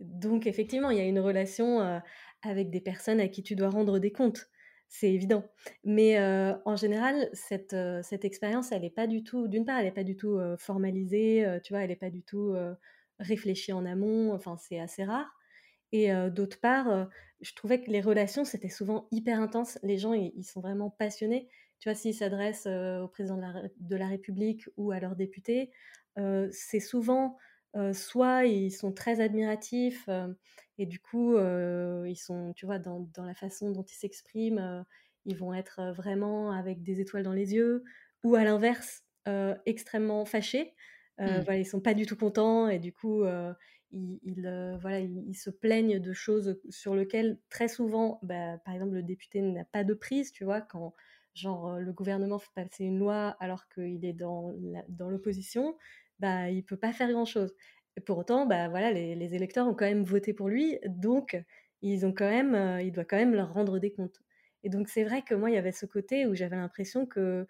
donc, 0.00 0.46
effectivement, 0.46 0.90
il 0.90 0.98
y 0.98 1.00
a 1.00 1.04
une 1.04 1.20
relation 1.20 2.00
avec 2.42 2.70
des 2.70 2.80
personnes 2.80 3.20
à 3.20 3.28
qui 3.28 3.42
tu 3.42 3.54
dois 3.54 3.68
rendre 3.68 3.98
des 3.98 4.12
comptes. 4.12 4.48
C'est 4.88 5.12
évident. 5.12 5.44
Mais 5.84 6.18
en 6.64 6.76
général, 6.76 7.28
cette, 7.32 7.76
cette 8.02 8.24
expérience, 8.24 8.72
elle 8.72 8.82
n'est 8.82 8.90
pas 8.90 9.06
du 9.06 9.22
tout, 9.22 9.48
d'une 9.48 9.64
part, 9.64 9.78
elle 9.78 9.84
n'est 9.84 9.92
pas 9.92 10.04
du 10.04 10.16
tout 10.16 10.38
formalisée, 10.58 11.46
tu 11.62 11.72
vois, 11.74 11.82
elle 11.82 11.90
n'est 11.90 11.96
pas 11.96 12.10
du 12.10 12.22
tout 12.22 12.54
réfléchie 13.18 13.72
en 13.72 13.84
amont, 13.84 14.32
enfin, 14.32 14.56
c'est 14.58 14.80
assez 14.80 15.04
rare. 15.04 15.30
Et 15.92 16.10
d'autre 16.30 16.58
part, 16.60 17.08
je 17.40 17.54
trouvais 17.54 17.80
que 17.80 17.90
les 17.90 18.00
relations, 18.00 18.44
c'était 18.44 18.68
souvent 18.68 19.08
hyper 19.10 19.40
intense. 19.40 19.78
Les 19.82 19.98
gens, 19.98 20.12
ils, 20.12 20.44
sont 20.44 20.60
vraiment 20.60 20.90
passionnés. 20.90 21.48
Tu 21.80 21.88
vois, 21.88 21.96
s'ils 21.96 22.14
s'adressent 22.14 22.66
au 22.66 23.08
président 23.08 23.36
de 23.36 23.96
la, 23.96 24.06
République 24.06 24.68
ou 24.76 24.92
à 24.92 25.00
leurs 25.00 25.16
députés, 25.16 25.70
c'est 26.50 26.80
souvent 26.80 27.38
soit 27.92 28.44
ils 28.44 28.70
sont 28.70 28.92
très 28.92 29.20
admiratifs 29.20 30.08
et 30.78 30.86
du 30.86 31.00
coup, 31.00 31.38
ils 31.38 32.18
sont, 32.18 32.52
tu 32.54 32.66
vois, 32.66 32.78
dans, 32.78 33.08
dans 33.14 33.24
la 33.24 33.34
façon 33.34 33.70
dont 33.70 33.82
ils 33.82 33.96
s'expriment, 33.96 34.84
ils 35.24 35.36
vont 35.36 35.54
être 35.54 35.92
vraiment 35.96 36.52
avec 36.52 36.82
des 36.82 37.00
étoiles 37.00 37.22
dans 37.22 37.32
les 37.32 37.54
yeux, 37.54 37.82
ou 38.24 38.34
à 38.34 38.44
l'inverse, 38.44 39.04
extrêmement 39.66 40.24
fâchés. 40.24 40.74
Mmh. 41.18 41.40
Voilà, 41.44 41.56
ils 41.56 41.66
sont 41.66 41.80
pas 41.80 41.94
du 41.94 42.06
tout 42.06 42.16
contents 42.16 42.68
et 42.68 42.78
du 42.78 42.92
coup, 42.92 43.24
ils, 43.92 44.76
voilà, 44.80 45.00
ils, 45.00 45.34
se 45.34 45.50
plaignent 45.50 45.98
de 45.98 46.12
choses 46.12 46.60
sur 46.68 46.94
lesquelles 46.94 47.38
très 47.48 47.68
souvent, 47.68 48.18
bah, 48.22 48.58
par 48.64 48.74
exemple, 48.74 48.94
le 48.94 49.02
député 49.02 49.42
n'a 49.42 49.64
pas 49.64 49.84
de 49.84 49.94
prise, 49.94 50.32
tu 50.32 50.44
vois, 50.44 50.60
quand 50.60 50.94
genre 51.34 51.68
euh, 51.68 51.80
le 51.80 51.92
gouvernement 51.92 52.38
fait 52.38 52.50
passer 52.54 52.84
une 52.84 52.98
loi 52.98 53.36
alors 53.40 53.68
qu'il 53.68 54.04
est 54.04 54.12
dans, 54.12 54.52
dans 54.88 55.10
l'opposition, 55.10 55.76
bah, 56.18 56.50
il 56.50 56.64
peut 56.64 56.76
pas 56.76 56.92
faire 56.92 57.10
grand-chose. 57.10 57.54
Et 57.96 58.00
pour 58.00 58.18
autant, 58.18 58.46
bah, 58.46 58.68
voilà, 58.68 58.92
les, 58.92 59.34
électeurs 59.34 59.66
ont 59.66 59.74
quand 59.74 59.86
même 59.86 60.04
voté 60.04 60.32
pour 60.32 60.48
lui, 60.48 60.78
donc 60.86 61.40
ils 61.82 62.06
ont 62.06 62.12
quand 62.12 62.28
même, 62.28 62.54
euh, 62.54 62.82
il 62.82 62.92
doit 62.92 63.04
quand 63.04 63.16
même 63.16 63.34
leur 63.34 63.52
rendre 63.52 63.78
des 63.78 63.92
comptes. 63.92 64.20
Et 64.62 64.68
donc 64.68 64.88
c'est 64.88 65.04
vrai 65.04 65.22
que 65.22 65.34
moi, 65.34 65.50
il 65.50 65.54
y 65.54 65.58
avait 65.58 65.72
ce 65.72 65.86
côté 65.86 66.26
où 66.26 66.34
j'avais 66.34 66.56
l'impression 66.56 67.06
que 67.06 67.46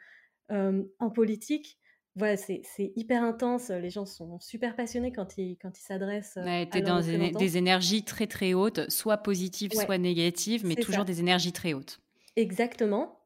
en 0.49 1.11
politique, 1.11 1.79
voilà, 2.17 2.37
c'est 2.37 2.63
hyper 2.97 3.23
intense. 3.23 3.71
Les 3.71 3.91
gens 3.91 4.05
sont 4.05 4.41
super 4.41 4.75
passionnés 4.75 5.13
quand 5.13 5.39
ils, 5.39 5.57
quand 5.57 5.79
ils 5.79 5.83
s'adressent. 5.83 6.39
Ouais, 6.43 6.69
tu 6.69 6.79
es 6.79 6.83
dans 6.83 7.01
des, 7.01 7.57
énergies 7.57 8.05
très 8.05 8.27
très 8.27 8.53
hautes, 8.53 8.91
soit 8.91 9.19
positives, 9.19 9.73
soit 9.73 9.99
négatives, 9.99 10.67
mais 10.67 10.75
toujours 10.75 11.05
des 11.05 11.21
énergies 11.21 11.53
très 11.53 11.73
hautes. 11.73 12.01
Exactement. 12.37 13.20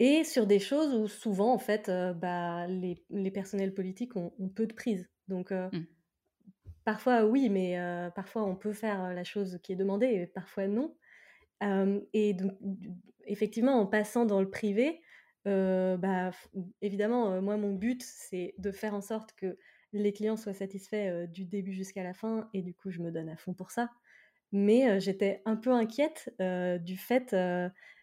Et 0.00 0.24
sur 0.24 0.46
des 0.46 0.60
choses 0.60 0.94
où 0.94 1.08
souvent, 1.08 1.52
en 1.52 1.58
fait, 1.58 1.90
bah, 2.16 2.66
les, 2.68 3.02
les, 3.10 3.30
personnels 3.30 3.74
politiques 3.74 4.16
ont, 4.16 4.32
peu 4.54 4.66
de 4.66 4.72
prise. 4.72 5.08
Donc, 5.26 5.50
mmh. 5.50 5.84
parfois 6.84 7.24
oui, 7.24 7.48
mais 7.48 7.76
parfois 8.14 8.44
on 8.44 8.54
peut 8.54 8.72
faire 8.72 9.12
la 9.12 9.24
chose 9.24 9.58
qui 9.62 9.72
est 9.72 9.76
demandée 9.76 10.06
et 10.06 10.26
parfois 10.26 10.68
non. 10.68 10.94
et 12.12 12.34
donc, 12.34 12.52
effectivement, 13.26 13.80
en 13.80 13.86
passant 13.86 14.24
dans 14.24 14.40
le 14.40 14.48
privé, 14.48 15.00
bah, 15.44 16.30
évidemment, 16.80 17.42
moi, 17.42 17.56
mon 17.56 17.74
but, 17.74 18.02
c'est 18.02 18.54
de 18.58 18.70
faire 18.70 18.94
en 18.94 19.00
sorte 19.00 19.32
que 19.32 19.58
les 19.92 20.12
clients 20.12 20.36
soient 20.36 20.54
satisfaits 20.54 21.26
du 21.26 21.44
début 21.44 21.72
jusqu'à 21.72 22.04
la 22.04 22.14
fin, 22.14 22.48
et 22.54 22.62
du 22.62 22.72
coup, 22.72 22.90
je 22.90 23.00
me 23.00 23.10
donne 23.10 23.28
à 23.28 23.36
fond 23.36 23.54
pour 23.54 23.72
ça. 23.72 23.90
Mais 24.52 25.00
j'étais 25.00 25.42
un 25.44 25.56
peu 25.56 25.72
inquiète 25.72 26.32
du 26.84 26.96
fait 26.96 27.34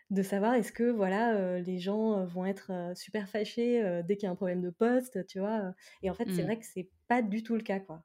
de 0.10 0.22
savoir 0.24 0.54
est-ce 0.56 0.72
que 0.72 0.84
voilà, 0.84 1.60
les 1.60 1.80
gens 1.80 2.26
vont 2.26 2.46
être 2.46 2.72
super 2.96 3.28
fâchés 3.30 4.02
dès 4.08 4.18
qu'il 4.18 4.28
y 4.28 4.30
a 4.30 4.32
un 4.32 4.36
problème 4.36 4.62
de 4.62 4.70
poste, 4.70 5.26
tu 5.28 5.40
vois. 5.40 5.74
Et 6.04 6.10
en 6.10 6.14
fait, 6.14 6.30
c'est 6.32 6.44
mmh. 6.44 6.46
vrai 6.46 6.60
que 6.60 6.66
c'est 6.66 6.90
pas 7.08 7.22
du 7.22 7.44
tout 7.44 7.56
le 7.56 7.64
cas, 7.64 7.80
quoi. 7.80 8.04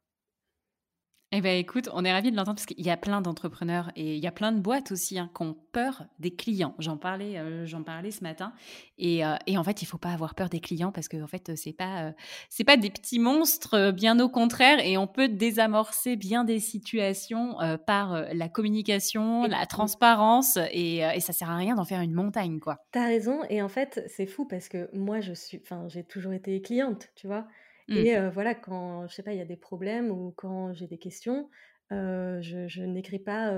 Eh 1.32 1.40
bien, 1.40 1.54
écoute, 1.54 1.88
on 1.92 2.04
est 2.04 2.10
ravis 2.10 2.32
de 2.32 2.36
l'entendre 2.36 2.56
parce 2.56 2.66
qu'il 2.66 2.84
y 2.84 2.90
a 2.90 2.96
plein 2.96 3.20
d'entrepreneurs 3.20 3.92
et 3.94 4.16
il 4.16 4.20
y 4.20 4.26
a 4.26 4.32
plein 4.32 4.50
de 4.50 4.58
boîtes 4.58 4.90
aussi 4.90 5.16
hein, 5.16 5.30
qui 5.32 5.42
ont 5.44 5.56
peur 5.70 6.06
des 6.18 6.34
clients. 6.34 6.74
J'en 6.80 6.96
parlais, 6.96 7.38
euh, 7.38 7.66
j'en 7.66 7.84
parlais 7.84 8.10
ce 8.10 8.24
matin. 8.24 8.52
Et, 8.98 9.24
euh, 9.24 9.36
et, 9.46 9.56
en 9.56 9.62
fait, 9.62 9.80
il 9.80 9.86
faut 9.86 9.96
pas 9.96 10.08
avoir 10.08 10.34
peur 10.34 10.48
des 10.48 10.58
clients 10.58 10.90
parce 10.90 11.06
que 11.06 11.22
en 11.22 11.28
fait, 11.28 11.54
c'est 11.54 11.72
pas, 11.72 12.02
euh, 12.02 12.12
c'est 12.48 12.64
pas 12.64 12.76
des 12.76 12.90
petits 12.90 13.20
monstres, 13.20 13.92
bien 13.92 14.18
au 14.18 14.28
contraire. 14.28 14.84
Et 14.84 14.98
on 14.98 15.06
peut 15.06 15.28
désamorcer 15.28 16.16
bien 16.16 16.42
des 16.42 16.58
situations 16.58 17.58
par 17.86 18.24
la 18.32 18.48
communication, 18.48 19.44
la 19.44 19.66
transparence. 19.66 20.58
Et, 20.72 20.96
et 20.96 21.20
ça 21.20 21.32
sert 21.32 21.48
à 21.48 21.56
rien 21.56 21.76
d'en 21.76 21.84
faire 21.84 22.00
une 22.00 22.12
montagne, 22.12 22.58
quoi. 22.58 22.78
T'as 22.90 23.06
raison. 23.06 23.42
Et 23.48 23.62
en 23.62 23.68
fait, 23.68 24.04
c'est 24.08 24.26
fou 24.26 24.46
parce 24.46 24.68
que 24.68 24.90
moi, 24.92 25.20
je 25.20 25.32
suis, 25.34 25.60
enfin, 25.62 25.86
j'ai 25.86 26.02
toujours 26.02 26.32
été 26.32 26.60
cliente, 26.60 27.10
tu 27.14 27.28
vois. 27.28 27.46
Mmh. 27.90 27.96
Et 27.96 28.28
voilà, 28.30 28.54
quand, 28.54 29.06
je 29.08 29.14
sais 29.14 29.22
pas, 29.22 29.32
il 29.32 29.38
y 29.38 29.42
a 29.42 29.46
des 29.46 29.56
problèmes 29.56 30.10
ou 30.10 30.32
quand 30.36 30.72
j'ai 30.72 30.86
des 30.86 30.98
questions, 30.98 31.50
je, 31.90 32.84
n'écris 32.84 33.18
pas, 33.18 33.52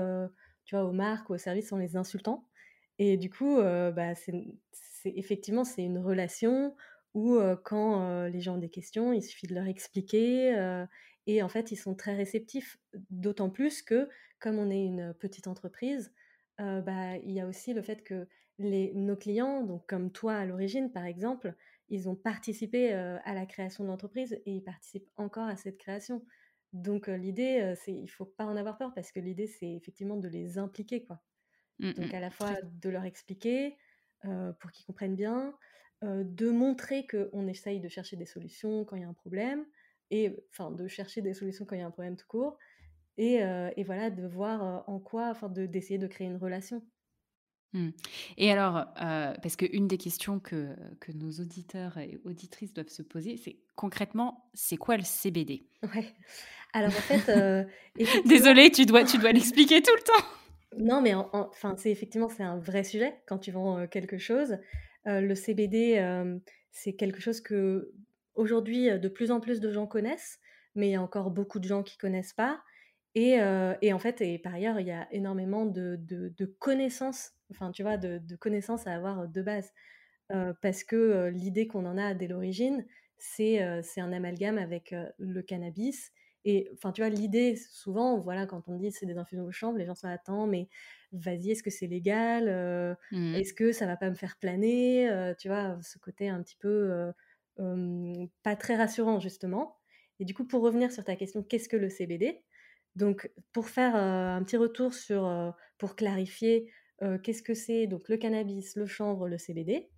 tu 0.65 0.75
vois, 0.75 0.85
aux 0.85 0.91
marques 0.91 1.29
ou 1.29 1.33
aux 1.33 1.37
services 1.37 1.71
en 1.71 1.77
les 1.77 1.95
insultant. 1.95 2.47
Et 2.99 3.17
du 3.17 3.29
coup, 3.29 3.57
bah, 3.57 4.15
c'est, 4.15 4.33
effectivement, 5.05 5.63
c'est 5.63 5.83
une 5.83 5.99
relation 5.99 6.75
où 7.13 7.39
quand 7.63 8.25
les 8.27 8.41
gens 8.41 8.55
ont 8.55 8.59
des 8.59 8.69
questions, 8.69 9.13
il 9.13 9.21
suffit 9.21 9.47
de 9.47 9.53
leur 9.53 9.67
expliquer. 9.67 10.85
et 11.27 11.43
en 11.43 11.49
fait, 11.49 11.71
ils 11.71 11.77
sont 11.77 11.93
très 11.93 12.15
réceptifs. 12.15 12.77
D'autant 13.11 13.51
plus 13.51 13.83
que, 13.83 14.09
comme 14.39 14.57
on 14.57 14.71
est 14.71 14.83
une 14.83 15.13
petite 15.13 15.47
entreprise, 15.47 16.11
bah, 16.57 17.17
il 17.17 17.31
y 17.31 17.39
a 17.39 17.47
aussi 17.47 17.73
le 17.73 17.83
fait 17.83 18.03
que 18.03 18.27
les 18.59 18.93
nos 18.93 19.15
clients, 19.15 19.63
donc 19.63 19.87
comme 19.87 20.11
toi 20.11 20.35
à 20.35 20.45
l'origine, 20.45 20.91
par 20.91 21.05
exemple, 21.05 21.55
ils 21.89 22.09
ont 22.09 22.15
participé, 22.15 22.93
à 22.93 23.33
la 23.33 23.45
création 23.45 23.83
de 23.83 23.89
l'entreprise 23.89 24.33
et 24.45 24.51
ils 24.51 24.63
participent 24.63 25.09
encore 25.17 25.47
à 25.47 25.55
cette 25.57 25.77
création. 25.77 26.25
Donc 26.73 27.07
l'idée, 27.07 27.73
c'est 27.77 27.93
il 27.93 28.07
faut 28.07 28.25
pas 28.25 28.45
en 28.45 28.55
avoir 28.57 28.77
peur 28.77 28.93
parce 28.95 29.11
que 29.11 29.19
l'idée, 29.19 29.47
c'est 29.47 29.73
effectivement 29.73 30.17
de 30.17 30.27
les 30.27 30.57
impliquer, 30.57 31.05
quoi. 31.05 31.21
Mmh 31.79 31.89
Donc 31.97 32.13
mh. 32.13 32.13
à 32.13 32.19
la 32.19 32.31
fois 32.31 32.55
de 32.63 32.89
leur 32.89 33.03
expliquer, 33.05 33.77
pour 34.59 34.71
qu'ils 34.71 34.85
comprennent 34.85 35.15
bien, 35.15 35.57
de 36.01 36.49
montrer 36.49 37.07
qu'on 37.07 37.47
essaye 37.47 37.79
de 37.79 37.89
chercher 37.89 38.17
des 38.17 38.25
solutions 38.25 38.85
quand 38.85 38.95
il 38.97 39.01
y 39.03 39.05
a 39.05 39.09
un 39.09 39.13
problème 39.13 39.65
et 40.11 40.35
enfin 40.51 40.71
de 40.71 40.87
chercher 40.87 41.21
des 41.21 41.33
solutions 41.33 41.65
quand 41.65 41.75
il 41.75 41.79
y 41.79 41.81
a 41.83 41.87
un 41.87 41.91
problème 41.91 42.17
tout 42.17 42.27
court 42.27 42.57
et 43.17 43.39
voilà 43.85 44.09
de 44.11 44.27
voir, 44.27 44.85
en 44.89 44.99
quoi 44.99 45.29
enfin 45.29 45.49
de 45.49 45.65
d'essayer 45.67 45.99
de 45.99 46.07
créer 46.07 46.27
une 46.27 46.37
relation. 46.37 46.87
Mmh. 47.73 47.89
Et 48.37 48.51
alors, 48.51 48.77
heu, 48.77 49.33
parce 49.41 49.55
qu'une 49.55 49.87
des 49.87 49.97
questions 49.97 50.39
que 50.39 50.75
que 50.99 51.11
nos 51.11 51.31
auditeurs 51.31 51.97
et 51.97 52.19
auditrices 52.23 52.73
doivent 52.73 52.89
se 52.89 53.01
poser, 53.01 53.37
c'est 53.37 53.57
concrètement, 53.75 54.49
c'est 54.53 54.77
quoi 54.77 54.97
le 54.97 55.03
CBD? 55.03 55.63
Ouais. 55.95 56.13
Alors 56.73 56.89
en 56.89 56.91
fait, 56.91 57.67
effectivement 57.97 58.29
Désolée, 58.37 58.71
tu 58.71 58.85
dois 58.85 59.03
tu 59.03 59.17
dois 59.17 59.31
l'expliquer 59.31 59.81
tout 59.81 59.95
le 59.95 60.03
temps. 60.03 60.27
non 60.77 61.01
mais 61.01 61.13
en 61.13 61.29
en 61.33 61.49
enfin 61.49 61.75
c'est 61.77 61.91
effectivement 61.91 62.29
c'est 62.29 62.43
un 62.43 62.57
vrai 62.57 62.83
sujet 62.83 63.15
quand 63.27 63.37
tu 63.37 63.51
vends, 63.51 63.79
heu, 63.79 63.87
quelque 63.87 64.17
chose. 64.17 64.57
Heu, 65.07 65.21
le 65.21 65.35
CBD, 65.35 66.01
c'est 66.71 66.93
quelque 66.93 67.21
chose 67.21 67.41
qu'aujourd'hui, 67.41 68.89
heu, 68.89 68.99
de 68.99 69.07
plus 69.09 69.31
en 69.31 69.39
plus 69.39 69.59
de 69.59 69.71
gens 69.71 69.87
connaissent, 69.87 70.39
mais 70.75 70.89
il 70.89 70.91
y 70.91 70.95
a 70.95 71.01
encore 71.01 71.31
beaucoup 71.31 71.59
de 71.59 71.67
gens 71.67 71.83
qui 71.83 71.97
connaissent 71.97 72.33
pas 72.33 72.61
et 73.15 73.39
heu 73.39 73.75
et 73.81 73.93
en 73.93 73.99
fait 73.99 74.21
et 74.21 74.39
par 74.39 74.53
ailleurs, 74.55 74.79
il 74.79 74.87
y 74.87 74.91
a 74.91 75.07
énormément 75.13 75.65
de 75.65 75.95
de 75.97 76.29
de 76.29 76.45
connaissances, 76.45 77.33
enfin 77.51 77.71
tu 77.71 77.83
vois, 77.83 77.97
de 77.97 78.17
de 78.19 78.35
connaissances 78.35 78.87
à 78.87 78.93
avoir, 78.95 79.27
de 79.27 79.41
base. 79.41 79.71
Heu, 80.33 80.53
parce 80.61 80.83
que, 80.83 80.95
heu, 80.95 81.29
l'idée 81.29 81.67
qu'on 81.67 81.85
en 81.85 81.97
a 81.97 82.13
dès 82.15 82.27
l'origine, 82.27 82.85
c'est, 83.17 83.61
un 83.61 84.13
amalgame 84.13 84.57
avec, 84.57 84.95
le 85.19 85.41
cannabis 85.41 86.11
et 86.45 86.69
enfin, 86.73 86.91
tu 86.91 87.01
vois, 87.01 87.09
l'idée 87.09 87.55
souvent, 87.55 88.19
voilà, 88.19 88.45
quand 88.47 88.67
on 88.69 88.77
dit: 88.77 88.91
«C'est 88.91 89.05
des 89.05 89.17
infusions 89.17 89.45
de 89.45 89.51
chanvre», 89.51 89.77
les 89.77 89.85
gens 89.85 89.95
sont 89.95 90.07
«Attends, 90.09 90.45
mais 90.47 90.67
vas-y, 91.13 91.51
est-ce 91.51 91.63
que 91.63 91.69
c'est 91.71 91.87
légal? 91.87 92.97
Mmh. 93.11 93.43
est-ce 93.43 93.53
que 93.53 93.71
ça 93.73 93.85
va 93.87 93.97
pas 93.97 94.09
me 94.09 94.15
faire 94.15 94.37
planer?» 94.39 95.33
tu 95.39 95.47
vois? 95.49 95.79
Ce 95.83 95.97
côté 95.99 96.29
un 96.29 96.41
petit 96.43 96.57
peu, 96.57 97.13
pas 98.43 98.55
très 98.57 98.75
rassurant 98.75 99.19
justement 99.19 99.77
et 100.19 100.25
du 100.25 100.33
coup, 100.35 100.45
pour 100.47 100.61
revenir 100.63 100.91
sur 100.91 101.03
ta 101.03 101.15
question, 101.15 101.43
qu'est-ce 101.43 101.67
que 101.69 101.77
le 101.77 101.89
CBD? 101.89 102.43
Donc 102.95 103.31
pour 103.51 103.67
faire, 103.69 103.95
un 103.95 104.43
petit 104.43 104.57
retour 104.57 104.93
sur, 104.93 105.53
pour 105.77 105.95
clarifier, 105.95 106.71
qu'est-ce 107.23 107.43
que 107.43 107.53
c'est 107.53 107.87
donc 107.87 108.09
le 108.09 108.17
cannabis, 108.17 108.75
le 108.75 108.85
chanvre, 108.85 109.27
le 109.27 109.37
CBD? 109.37 109.89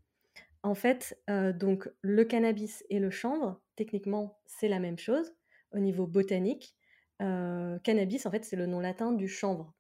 En 0.64 0.76
fait, 0.76 1.22
donc 1.28 1.90
le 2.02 2.24
cannabis 2.24 2.84
et 2.90 3.00
le 3.00 3.12
chanvre, 3.12 3.62
techniquement, 3.76 4.40
c'est 4.46 4.68
la 4.68 4.80
même 4.80 4.98
chose 4.98 5.36
au 5.72 5.80
niveau 5.80 6.08
botanique. 6.08 6.76
Cannabis, 7.20 8.26
en 8.26 8.32
fait, 8.32 8.46
c'est 8.46 8.56
le 8.56 8.66
nom 8.66 8.80
latin 8.80 9.12
du 9.12 9.28
chanvre. 9.28 9.74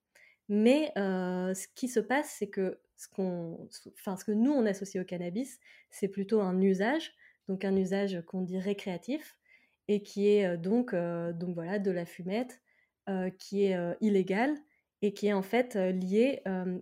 Mais 0.47 0.91
ce 0.95 1.67
qui 1.73 1.87
se 1.87 1.99
passe, 1.99 2.35
c'est 2.37 2.49
que 2.49 2.81
ce 2.97 3.07
qu'on 3.09 3.67
enfin, 3.93 4.15
ce 4.15 4.23
que 4.23 4.31
nous, 4.31 4.51
on 4.51 4.65
associe 4.65 5.03
au 5.03 5.05
cannabis, 5.05 5.59
c'est 5.89 6.07
plutôt 6.07 6.41
un 6.41 6.61
usage, 6.61 7.13
donc 7.47 7.65
un 7.65 7.75
usage 7.75 8.21
qu'on 8.27 8.41
dit 8.41 8.59
récréatif 8.59 9.37
et 9.87 10.03
qui 10.03 10.27
est, 10.27 10.57
donc 10.57 10.93
donc 10.93 11.55
voilà, 11.55 11.79
de 11.79 11.91
la 11.91 12.05
fumette, 12.05 12.61
heu, 13.09 13.29
qui 13.31 13.65
est, 13.65 13.77
heu, 13.77 13.95
illégale 14.01 14.55
et 15.01 15.13
qui 15.13 15.27
est 15.27 15.33
en 15.33 15.43
fait, 15.43 15.75
heu, 15.75 15.91
liée, 15.91 16.41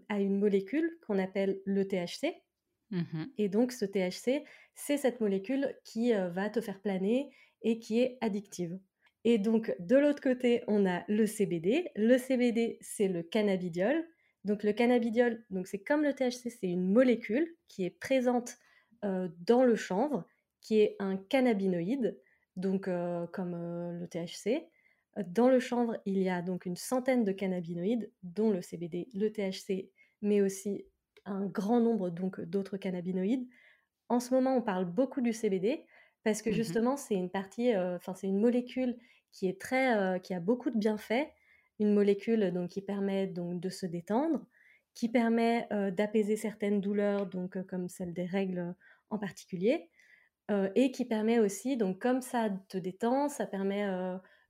à 0.09 0.19
une 0.19 0.39
molécule 0.39 0.97
qu'on 1.05 1.19
appelle 1.19 1.61
le 1.65 1.87
THC 1.87 2.43
Mmh 2.91 3.33
et 3.37 3.49
donc 3.49 3.71
ce 3.71 3.85
THC, 3.85 4.43
c'est 4.75 4.97
cette 4.97 5.19
molécule 5.21 5.75
qui, 5.83 6.13
heu, 6.13 6.27
va 6.29 6.49
te 6.49 6.61
faire 6.61 6.81
planer 6.81 7.31
et 7.61 7.79
qui 7.79 7.99
est 8.01 8.17
addictive. 8.21 8.79
Et 9.23 9.37
donc 9.37 9.73
de 9.79 9.95
l'autre 9.97 10.21
côté, 10.21 10.63
on 10.67 10.85
a 10.85 11.03
le 11.07 11.25
CBD. 11.25 11.89
Le 11.95 12.17
CBD, 12.17 12.77
c'est 12.81 13.07
le 13.07 13.23
cannabidiol. 13.23 14.05
Donc 14.43 14.63
le 14.63 14.73
cannabidiol, 14.73 15.45
donc 15.49 15.67
c'est 15.67 15.79
comme 15.83 16.03
le 16.03 16.13
THC, 16.13 16.49
c'est 16.49 16.67
une 16.67 16.91
molécule 16.91 17.55
qui 17.67 17.85
est 17.85 17.89
présente, 17.99 18.57
dans 19.01 19.65
le 19.65 19.75
chanvre, 19.75 20.25
qui 20.61 20.79
est 20.79 20.95
un 20.99 21.17
cannabinoïde, 21.17 22.21
donc 22.55 22.83
comme, 22.85 23.55
le 23.99 24.07
THC. 24.07 24.69
Dans 25.27 25.49
le 25.49 25.59
chanvre, 25.59 25.97
il 26.05 26.17
y 26.17 26.29
a 26.29 26.41
donc 26.41 26.65
une 26.65 26.75
centaine 26.75 27.23
de 27.23 27.31
cannabinoïdes, 27.31 28.11
dont 28.23 28.49
le 28.51 28.61
CBD, 28.61 29.09
le 29.13 29.31
THC, 29.31 29.91
mais 30.21 30.41
aussi 30.41 30.85
un 31.25 31.45
grand 31.45 31.79
nombre 31.79 32.09
donc 32.09 32.41
d'autres 32.41 32.77
cannabinoïdes. 32.77 33.47
En 34.09 34.19
ce 34.19 34.33
moment, 34.33 34.55
on 34.57 34.61
parle 34.61 34.85
beaucoup 34.85 35.21
du 35.21 35.33
CBD 35.33 35.85
parce 36.23 36.41
que 36.41 36.51
Mmh 36.51 36.53
justement, 36.53 36.97
c'est 36.97 37.15
une 37.15 37.29
partie, 37.31 37.73
heu, 37.73 37.95
enfin, 37.95 38.15
c'est 38.15 38.27
une 38.27 38.39
molécule 38.39 38.97
qui 39.31 39.47
est 39.47 39.59
très, 39.61 39.95
heu, 40.17 40.19
qui 40.19 40.33
a 40.33 40.39
beaucoup 40.39 40.69
de 40.71 40.77
bienfaits. 40.77 41.27
Une 41.79 41.93
molécule 41.93 42.51
donc 42.53 42.71
qui 42.71 42.81
permet 42.81 43.27
donc 43.27 43.59
de 43.61 43.69
se 43.69 43.85
détendre, 43.85 44.47
qui 44.95 45.09
permet, 45.09 45.67
heu, 45.73 45.91
d'apaiser 45.91 46.37
certaines 46.37 46.81
douleurs, 46.81 47.27
donc 47.27 47.61
comme 47.67 47.89
celle 47.89 48.13
des 48.13 48.25
règles, 48.25 48.75
en 49.09 49.19
particulier, 49.19 49.89
et 50.75 50.91
qui 50.91 51.05
permet 51.05 51.39
aussi 51.39 51.77
donc 51.77 51.99
comme 52.01 52.21
ça 52.21 52.49
te 52.69 52.77
détend, 52.77 53.29
ça 53.29 53.47
permet, 53.47 53.83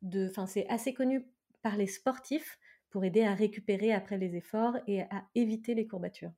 de 0.04 0.32
c'est 0.48 0.68
assez 0.70 0.94
connu 0.96 1.28
par 1.64 1.78
les 1.78 1.88
sportifs 1.88 2.60
pour 2.92 3.06
aider 3.06 3.24
à 3.24 3.36
récupérer 3.36 3.94
après 3.94 4.20
les 4.20 4.36
efforts 4.38 4.78
et 4.88 5.04
à 5.04 5.28
éviter 5.36 5.76
les 5.76 5.88
courbatures. 5.88 6.34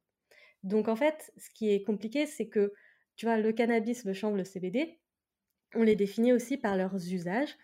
Donc 0.63 0.88
en 0.88 0.95
fait, 0.95 1.31
ce 1.38 1.50
qui 1.50 1.72
est 1.72 1.84
compliqué, 1.84 2.25
c'est 2.25 2.48
que, 2.48 2.74
tu 3.15 3.25
vois, 3.25 3.38
le 3.38 3.51
cannabis, 3.53 4.05
le 4.05 4.13
chanvre, 4.13 4.38
le 4.38 4.43
CBD, 4.43 5.00
on 5.75 5.84
les 5.84 5.95
définit 5.95 6.34
aussi 6.34 6.57
par 6.57 6.77
leurs 6.77 6.95
usages. 6.95 7.55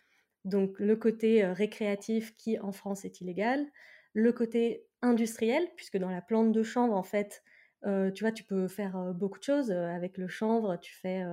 Donc 0.45 0.79
le 0.79 0.95
côté, 0.95 1.43
heu, 1.43 1.51
récréatif 1.51 2.35
qui, 2.37 2.59
en 2.59 2.71
France, 2.71 3.05
est 3.05 3.21
illégal. 3.21 3.67
Le 4.13 4.33
côté 4.33 4.87
industriel, 5.01 5.67
puisque 5.75 5.97
dans 5.97 6.09
la 6.09 6.21
plante 6.21 6.51
de 6.51 6.63
chanvre, 6.63 6.95
en 6.95 7.03
fait, 7.03 7.43
heu, 7.85 8.11
tu 8.13 8.23
vois, 8.23 8.31
tu 8.31 8.43
peux 8.43 8.67
faire, 8.67 8.97
heu, 8.97 9.13
beaucoup 9.13 9.39
de 9.39 9.43
choses, 9.43 9.71
avec 9.71 10.17
le 10.17 10.27
chanvre. 10.27 10.77
Tu 10.77 10.93
fais, 10.93 11.23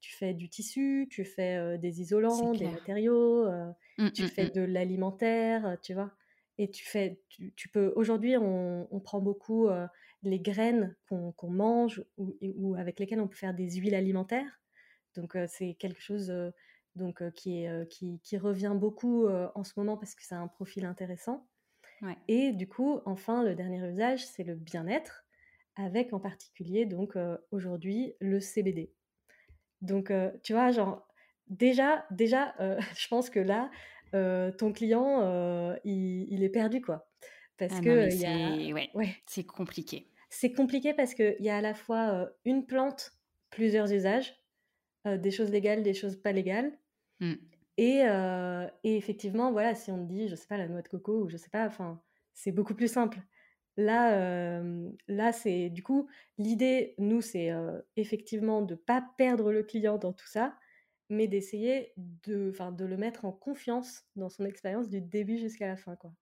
tu 0.00 0.14
fais 0.16 0.34
du 0.34 0.48
tissu, 0.48 1.08
tu 1.10 1.24
fais, 1.24 1.78
des 1.78 2.00
isolants, 2.00 2.54
des 2.54 2.68
matériaux, 2.68 3.46
Mmh, 3.98 4.12
tu 4.12 4.24
mmh 4.24 4.26
fais 4.26 4.46
mh. 4.46 4.50
de 4.50 4.62
l'alimentaire, 4.62 5.76
tu 5.82 5.94
vois? 5.94 6.12
Et 6.58 6.70
tu 6.70 6.84
fais 6.86 7.22
tu 7.28 7.52
tu 7.56 7.68
peux 7.70 7.92
aujourd'hui, 7.96 8.36
on 8.36 8.88
on 8.94 9.00
prend 9.00 9.20
beaucoup, 9.20 9.68
les 10.22 10.40
graines 10.40 10.96
qu'on 11.08 11.34
mange 11.50 12.04
ou 12.16 12.74
avec 12.76 12.98
lesquelles 13.00 13.20
on 13.20 13.28
peut 13.28 13.36
faire 13.36 13.54
des 13.54 13.70
huiles 13.76 13.94
alimentaires. 13.94 14.60
Donc 15.16 15.36
c'est 15.48 15.74
quelque 15.74 16.00
chose, 16.00 16.32
donc 16.96 17.22
qui 17.32 17.62
est, 17.64 17.70
heu, 17.70 17.84
qui 17.86 18.20
qui 18.22 18.38
revient 18.38 18.74
beaucoup, 18.76 19.28
en 19.28 19.64
ce 19.64 19.72
moment 19.78 19.96
parce 19.96 20.14
que 20.14 20.24
ça 20.24 20.36
a 20.38 20.40
un 20.40 20.48
profil 20.48 20.84
intéressant 20.86 21.48
Ouais. 22.02 22.16
et 22.28 22.52
du 22.52 22.68
coup, 22.68 23.00
enfin, 23.06 23.42
le 23.44 23.54
dernier 23.54 23.86
usage, 23.88 24.26
c'est 24.26 24.44
le 24.44 24.54
bien-être 24.56 25.26
avec 25.76 26.12
en 26.14 26.20
particulier 26.20 26.86
donc 26.86 27.16
aujourd'hui, 27.50 28.14
le 28.20 28.40
CBD. 28.40 28.94
Donc 29.82 30.12
tu 30.42 30.52
vois, 30.52 30.70
genre, 30.72 31.08
déjà 31.48 32.06
déjà, 32.10 32.54
je 32.96 33.08
pense 33.08 33.30
que 33.30 33.40
là, 33.40 33.70
ton 34.12 34.72
client, 34.72 35.76
il 35.84 36.26
il 36.32 36.42
est 36.44 36.48
perdu, 36.50 36.80
quoi. 36.80 37.08
Parce 37.58 37.80
Ah 37.80 37.80
que, 37.80 37.90
a 37.90 38.10
c'est 38.10 38.72
ouais, 38.74 38.90
ouais, 38.94 39.16
c'est 39.26 39.44
compliqué. 39.44 40.10
c'est 40.30 40.52
compliqué 40.52 40.94
parce 40.94 41.14
qu'il 41.14 41.36
y 41.40 41.50
a 41.50 41.56
à 41.58 41.60
la 41.60 41.74
fois, 41.74 42.30
une 42.44 42.66
plante, 42.66 43.12
plusieurs 43.50 43.92
usages, 43.92 44.34
des 45.06 45.30
choses 45.32 45.50
légales, 45.52 45.82
des 45.84 45.94
choses 45.94 46.16
pas 46.22 46.32
légales 46.32 46.78
Mmh. 47.20 47.50
et 47.76 48.00
et 48.84 48.96
effectivement, 48.96 49.52
voilà, 49.52 49.74
si 49.74 49.90
on 49.90 50.06
te 50.06 50.12
dit, 50.12 50.28
je 50.28 50.34
sais 50.36 50.46
pas, 50.46 50.56
la 50.58 50.68
noix 50.68 50.82
de 50.82 50.88
coco 50.88 51.24
ou 51.24 51.28
je 51.28 51.36
sais 51.36 51.50
pas, 51.50 51.66
enfin, 51.66 52.02
c'est 52.34 52.52
beaucoup 52.52 52.74
plus 52.74 52.88
simple. 52.92 53.18
Là, 53.76 54.62
là, 55.08 55.32
c'est 55.32 55.70
du 55.70 55.82
coup, 55.82 56.08
l'idée, 56.38 56.94
nous, 56.98 57.20
c'est, 57.22 57.50
effectivement 57.96 58.62
de 58.62 58.74
pas 58.74 59.04
perdre 59.18 59.52
le 59.52 59.62
client 59.62 59.98
dans 59.98 60.12
tout 60.12 60.26
ça, 60.26 60.56
mais 61.10 61.26
d'essayer 61.28 61.92
de 61.96 62.52
de 62.72 62.84
le 62.84 62.96
mettre 62.96 63.24
en 63.24 63.32
confiance 63.32 64.04
dans 64.16 64.28
son 64.30 64.44
expérience 64.44 64.88
du 64.90 65.00
début 65.00 65.38
jusqu'à 65.38 65.66
la 65.68 65.76
fin, 65.76 65.96
quoi. 65.96 66.12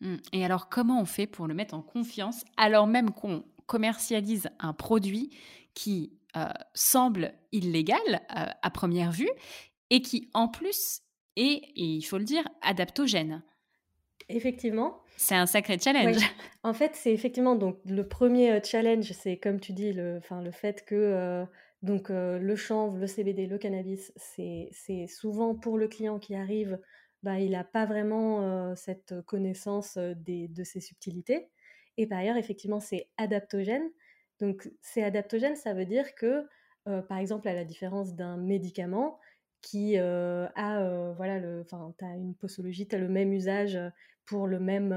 Mmh 0.00 0.16
et 0.32 0.44
alors 0.44 0.68
comment 0.68 1.00
on 1.00 1.04
fait 1.06 1.26
pour 1.26 1.46
le 1.46 1.54
mettre 1.54 1.74
en 1.74 1.82
confiance, 1.82 2.44
alors 2.56 2.86
même 2.86 3.10
qu'on 3.12 3.44
commercialise 3.66 4.48
un 4.58 4.72
produit 4.72 5.30
qui, 5.74 6.18
semble 6.74 7.32
illégal, 7.50 7.98
à 8.28 8.70
première 8.70 9.10
vue 9.10 9.30
et 9.88 10.02
qui 10.02 10.30
en 10.34 10.48
plus 10.48 11.00
est 11.36 11.62
et 11.76 11.84
il 11.96 12.02
faut 12.02 12.18
le 12.18 12.24
dire, 12.24 12.44
adaptogène? 12.62 13.42
Effectivement, 14.28 15.02
C'est 15.16 15.34
un 15.34 15.46
sacré 15.46 15.78
challenge. 15.78 16.16
Ouais, 16.16 16.26
en 16.62 16.74
fait, 16.74 16.94
c'est 16.94 17.12
effectivement 17.12 17.56
donc 17.56 17.78
le 17.86 18.06
premier 18.06 18.46
er 18.48 18.62
challenge, 18.62 19.12
c'est 19.12 19.38
comme 19.38 19.60
tu 19.60 19.72
dis, 19.72 19.92
le 19.92 20.18
enfin, 20.18 20.42
le 20.42 20.50
fait 20.50 20.84
que, 20.84 20.94
heu, 20.94 21.46
donc 21.82 22.10
heu, 22.10 22.38
le 22.38 22.56
chanvre, 22.56 22.98
le 22.98 23.06
CBD, 23.06 23.46
le 23.46 23.58
cannabis, 23.58 24.12
c'est 24.16 25.06
souvent 25.08 25.54
pour 25.54 25.78
le 25.78 25.88
client 25.88 26.18
qui 26.18 26.34
arrive, 26.34 26.80
bah, 27.22 27.40
il 27.40 27.54
a 27.54 27.64
pas 27.64 27.86
vraiment, 27.86 28.74
cette 28.76 29.14
connaissance, 29.26 29.96
des 29.98 30.48
de 30.48 30.64
ces 30.64 30.80
subtilités 30.80 31.50
et 31.96 32.06
par 32.06 32.18
ailleurs, 32.18 32.36
effectivement, 32.36 32.80
c'est 32.80 33.08
adaptogène. 33.16 33.90
Donc 34.38 34.70
c'est 34.82 35.02
adaptogène, 35.02 35.56
ça 35.56 35.72
veut 35.72 35.86
dire 35.86 36.14
que, 36.14 36.46
par 36.84 37.18
exemple, 37.18 37.48
à 37.48 37.54
la 37.54 37.64
différence 37.64 38.14
d'un 38.14 38.36
médicament 38.36 39.18
qui 39.62 39.96
a, 39.96 41.12
voilà, 41.16 41.38
le, 41.38 41.62
enfin, 41.62 41.92
une 42.16 42.34
posologie, 42.34 42.86
tu 42.86 42.96
as 42.96 42.98
le 42.98 43.08
même 43.08 43.32
usage 43.32 43.78
pour 44.24 44.46
le 44.46 44.60
même 44.60 44.92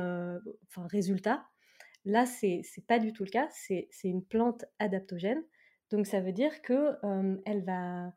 enfin, 0.68 0.88
résultat. 0.88 1.46
Là, 2.06 2.26
c'est 2.26 2.62
n'est 2.78 2.84
pas 2.88 3.00
du 3.00 3.14
tout 3.14 3.24
le 3.24 3.30
cas, 3.30 3.48
c'est 3.52 3.90
une 4.04 4.24
plante 4.24 4.66
adaptogène. 4.80 5.44
Donc 5.90 6.06
ça 6.06 6.22
veut 6.22 6.32
dire 6.32 6.62
qu'elle 6.62 7.42
elle 7.46 7.64
va 7.64 8.14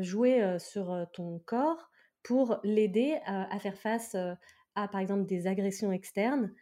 jouer 0.00 0.58
sur 0.58 1.06
ton 1.12 1.38
corps 1.40 1.90
pour 2.22 2.58
l'aider 2.64 3.18
à, 3.24 3.58
faire 3.58 3.78
face 3.78 4.14
à, 4.14 4.88
par 4.88 5.00
exemple, 5.00 5.26
des 5.26 5.46
agressions 5.46 5.92
externes 5.92 6.52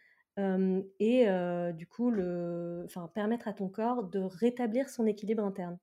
et 0.99 1.25
du 1.73 1.87
coup, 1.87 2.11
le, 2.11 2.83
enfin, 2.85 3.09
permettre 3.13 3.47
à 3.47 3.53
ton 3.53 3.69
corps 3.69 4.03
de 4.03 4.19
rétablir 4.19 4.89
son 4.89 5.05
équilibre 5.05 5.43
interne. 5.43 5.77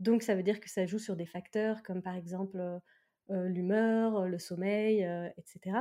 Donc 0.00 0.22
ça 0.22 0.34
veut 0.34 0.42
dire 0.42 0.60
que 0.60 0.68
ça 0.68 0.86
joue 0.86 0.98
sur 0.98 1.16
des 1.16 1.26
facteurs 1.26 1.82
comme 1.82 2.02
par 2.02 2.16
exemple 2.16 2.60
l'humeur, 3.28 4.26
le 4.26 4.38
sommeil, 4.38 5.08
etc., 5.38 5.78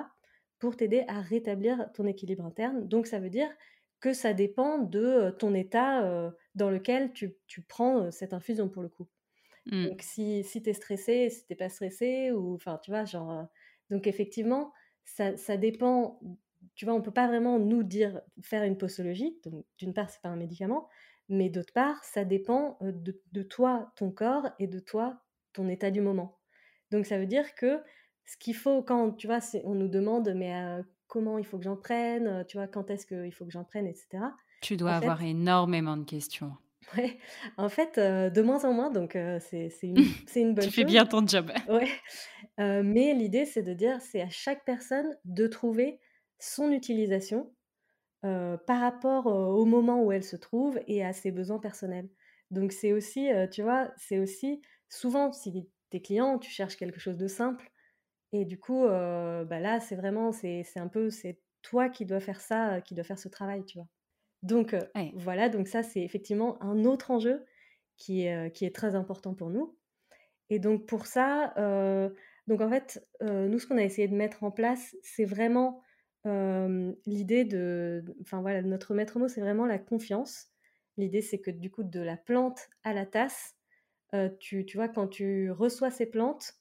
pour 0.60 0.78
t'aider 0.78 1.04
à 1.08 1.22
rétablir 1.22 1.92
ton 1.94 2.06
équilibre 2.06 2.46
interne. 2.46 2.88
Donc 2.88 3.08
ça 3.08 3.20
veut 3.20 3.32
dire 3.32 3.50
que 4.00 4.14
ça 4.14 4.34
dépend 4.34 4.78
de 4.78 5.32
ton 5.40 5.54
état 5.56 6.32
dans 6.56 6.70
lequel 6.70 7.14
tu, 7.14 7.36
prends 7.68 8.12
cette 8.12 8.34
infusion 8.34 8.70
pour 8.70 8.84
le 8.84 8.90
coup. 8.90 9.08
Mmh. 9.66 9.88
Donc 9.88 10.02
si, 10.02 10.44
si 10.44 10.62
tu 10.62 10.70
es 10.70 10.74
stressé, 10.74 11.30
si 11.30 11.46
tu 11.46 11.56
pas 11.56 11.70
stressé, 11.70 12.32
ou 12.32 12.56
enfin 12.56 12.80
tu 12.84 12.92
vois, 12.92 13.06
genre. 13.06 13.48
donc 13.90 14.08
effectivement, 14.08 14.72
ça, 15.06 15.38
ça, 15.38 15.58
dépend. 15.58 16.20
Tu 16.76 16.86
vois, 16.86 16.94
on 16.94 17.02
peut 17.02 17.12
pas 17.12 17.28
vraiment 17.28 17.60
nous 17.60 17.84
dire 17.84 18.22
faire 18.42 18.64
une 18.64 18.78
posologie. 18.78 19.40
Donc 19.44 19.66
d'une 19.78 19.94
part, 19.94 20.10
c'est 20.10 20.22
pas 20.22 20.30
un 20.30 20.36
médicament, 20.36 20.90
mais 21.32 21.50
d'autre 21.50 21.74
part, 21.74 22.04
ça 22.04 22.26
dépend 22.26 22.78
de, 22.82 23.20
de, 23.32 23.42
toi, 23.42 23.92
ton 23.96 24.12
corps, 24.12 24.50
et 24.60 24.68
de 24.68 24.80
toi, 24.80 25.22
ton 25.54 25.68
état 25.70 25.90
du 25.90 26.02
moment. 26.02 26.38
Donc 26.92 27.06
ça 27.06 27.18
veut 27.18 27.26
dire 27.26 27.56
que 27.56 27.80
ce 28.26 28.38
qu'il 28.38 28.56
faut 28.56 28.84
quand, 28.84 29.14
tu 29.14 29.28
vois, 29.28 29.40
on 29.64 29.74
nous 29.74 29.88
demande, 29.88 30.32
mais 30.36 30.54
comment 31.08 31.38
il 31.38 31.46
faut 31.46 31.58
que 31.58 31.64
j'en 31.64 31.78
prenne, 31.78 32.46
tu 32.48 32.58
vois, 32.58 32.68
quand 32.68 32.90
est-ce 32.90 33.06
qu'il 33.06 33.34
faut 33.34 33.46
que 33.46 33.52
j'en 33.52 33.64
prenne, 33.64 33.88
etc. 33.88 34.24
Tu 34.62 34.78
dois 34.78 34.94
avoir 34.94 35.24
énormément 35.24 35.98
de 35.98 36.04
questions. 36.04 36.52
Ouais, 36.98 37.18
en 37.58 37.70
fait, 37.70 37.98
de 37.98 38.42
moins 38.42 38.66
en 38.66 38.74
moins, 38.74 38.92
donc 38.92 39.18
c'est 39.40 39.70
une, 39.84 39.96
une, 40.36 40.54
bonne 40.54 40.64
chose. 40.64 40.66
tu 40.66 40.72
fais 40.72 40.84
bien 40.84 41.06
ton 41.06 41.26
job. 41.26 41.52
Ouais, 41.70 42.84
mais 42.84 43.14
l'idée, 43.14 43.46
c'est 43.46 43.64
de 43.64 43.74
dire, 43.74 44.02
c'est 44.02 44.22
à 44.22 44.30
chaque 44.30 44.66
personne 44.66 45.18
de 45.26 45.48
trouver 45.48 46.00
son 46.40 46.72
utilisation 46.72 47.54
par 48.22 48.80
rapport 48.80 49.28
au 49.62 49.66
moment 49.66 50.04
où 50.04 50.12
elle 50.12 50.24
se 50.24 50.36
trouve 50.36 50.80
et 50.88 51.06
à 51.06 51.14
ses 51.14 51.32
besoins 51.32 51.60
personnels. 51.60 52.10
Donc 52.50 52.72
c'est 52.72 52.94
aussi, 52.94 53.30
tu 53.52 53.62
vois, 53.62 53.92
c'est 53.96 54.18
aussi 54.18 54.62
souvent 54.90 55.32
si 55.32 55.70
tes 55.92 56.02
clients, 56.02 56.40
tu 56.40 56.50
cherches 56.50 56.78
quelque 56.78 57.00
chose 57.00 57.18
de 57.18 57.28
simple, 57.28 57.70
et 58.34 58.44
du 58.46 58.58
coup, 58.58 58.86
bah 58.86 59.60
là, 59.60 59.80
c'est 59.80 59.96
vraiment, 59.96 60.32
c'est 60.32 60.66
un 60.78 60.88
peu, 60.88 61.10
c'est 61.12 61.40
toi 61.62 61.90
qui 61.90 62.06
dois 62.06 62.20
faire 62.20 62.42
ça, 62.42 62.82
qui 62.82 62.96
dois 62.96 63.04
faire 63.04 63.20
ce 63.20 63.30
travail, 63.30 63.64
tu 63.66 63.78
vois. 63.78 63.88
Donc 64.42 64.76
voilà, 65.16 65.48
donc 65.48 65.68
ça, 65.68 65.84
c'est 65.84 66.02
effectivement 66.02 66.62
un 66.64 66.86
autre 66.86 67.12
enjeu 67.12 67.46
qui 67.98 68.24
est, 68.26 68.52
qui 68.56 68.66
est 68.66 68.76
très 68.76 68.96
important 68.96 69.36
pour 69.36 69.52
nous. 69.52 69.78
Et 70.50 70.58
donc 70.58 70.88
pour 70.88 71.06
ça, 71.06 71.54
donc 72.48 72.62
en 72.62 72.70
fait, 72.70 73.06
nous, 73.22 73.60
ce 73.60 73.68
qu'on 73.68 73.78
a 73.78 73.84
essayé 73.84 74.08
de 74.08 74.16
mettre 74.16 74.44
en 74.44 74.50
place, 74.50 74.96
c'est 75.04 75.26
vraiment 75.26 75.82
l'idée 76.26 77.46
de, 77.46 78.04
enfin 78.22 78.42
voilà, 78.42 78.62
notre 78.62 78.94
maître 78.94 79.20
mot, 79.20 79.28
c'est 79.28 79.42
vraiment 79.42 79.66
la 79.66 79.80
confiance. 79.80 80.48
L'idée, 80.98 81.22
c'est 81.22 81.40
que 81.40 81.52
du 81.52 81.72
coup, 81.72 81.84
de 81.84 82.00
la 82.00 82.18
plante 82.18 82.70
à 82.84 82.94
la 82.94 83.06
tasse, 83.06 83.56
tu, 84.40 84.66
tu 84.66 84.78
vois, 84.78 84.90
quand 84.90 85.08
tu 85.08 85.52
reçois 85.52 85.92
ces 85.92 86.06
plantes, 86.06 86.54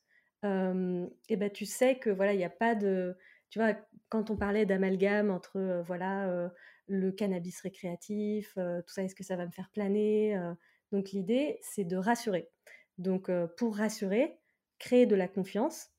et 0.43 1.37
ben 1.37 1.51
tu 1.53 1.67
sais 1.67 1.99
que 1.99 2.11
voilà, 2.11 2.33
il 2.33 2.39
n'y 2.39 2.45
a 2.45 2.51
pas 2.51 2.75
de, 2.75 3.17
tu 3.51 3.59
vois, 3.59 3.75
quand 4.09 4.31
on 4.31 4.37
parlait 4.37 4.67
d'amalgame 4.67 5.31
entre 5.31 5.83
voilà 5.87 6.51
le 6.87 7.13
cannabis 7.13 7.61
récréatif, 7.61 8.55
tout 8.55 8.93
ça, 8.93 9.03
est-ce 9.03 9.15
que 9.15 9.25
ça 9.25 9.37
va 9.37 9.47
me 9.47 9.53
faire 9.53 9.71
planer 9.71 10.41
Donc 10.93 11.11
l'idée, 11.11 11.59
c'est 11.63 11.85
de 11.85 11.97
rassurer. 11.97 12.49
Donc 12.99 13.31
pour 13.57 13.77
rassurer, 13.77 14.39
créer 14.79 15.07
de 15.07 15.17
la 15.17 15.29
confiance. 15.29 15.91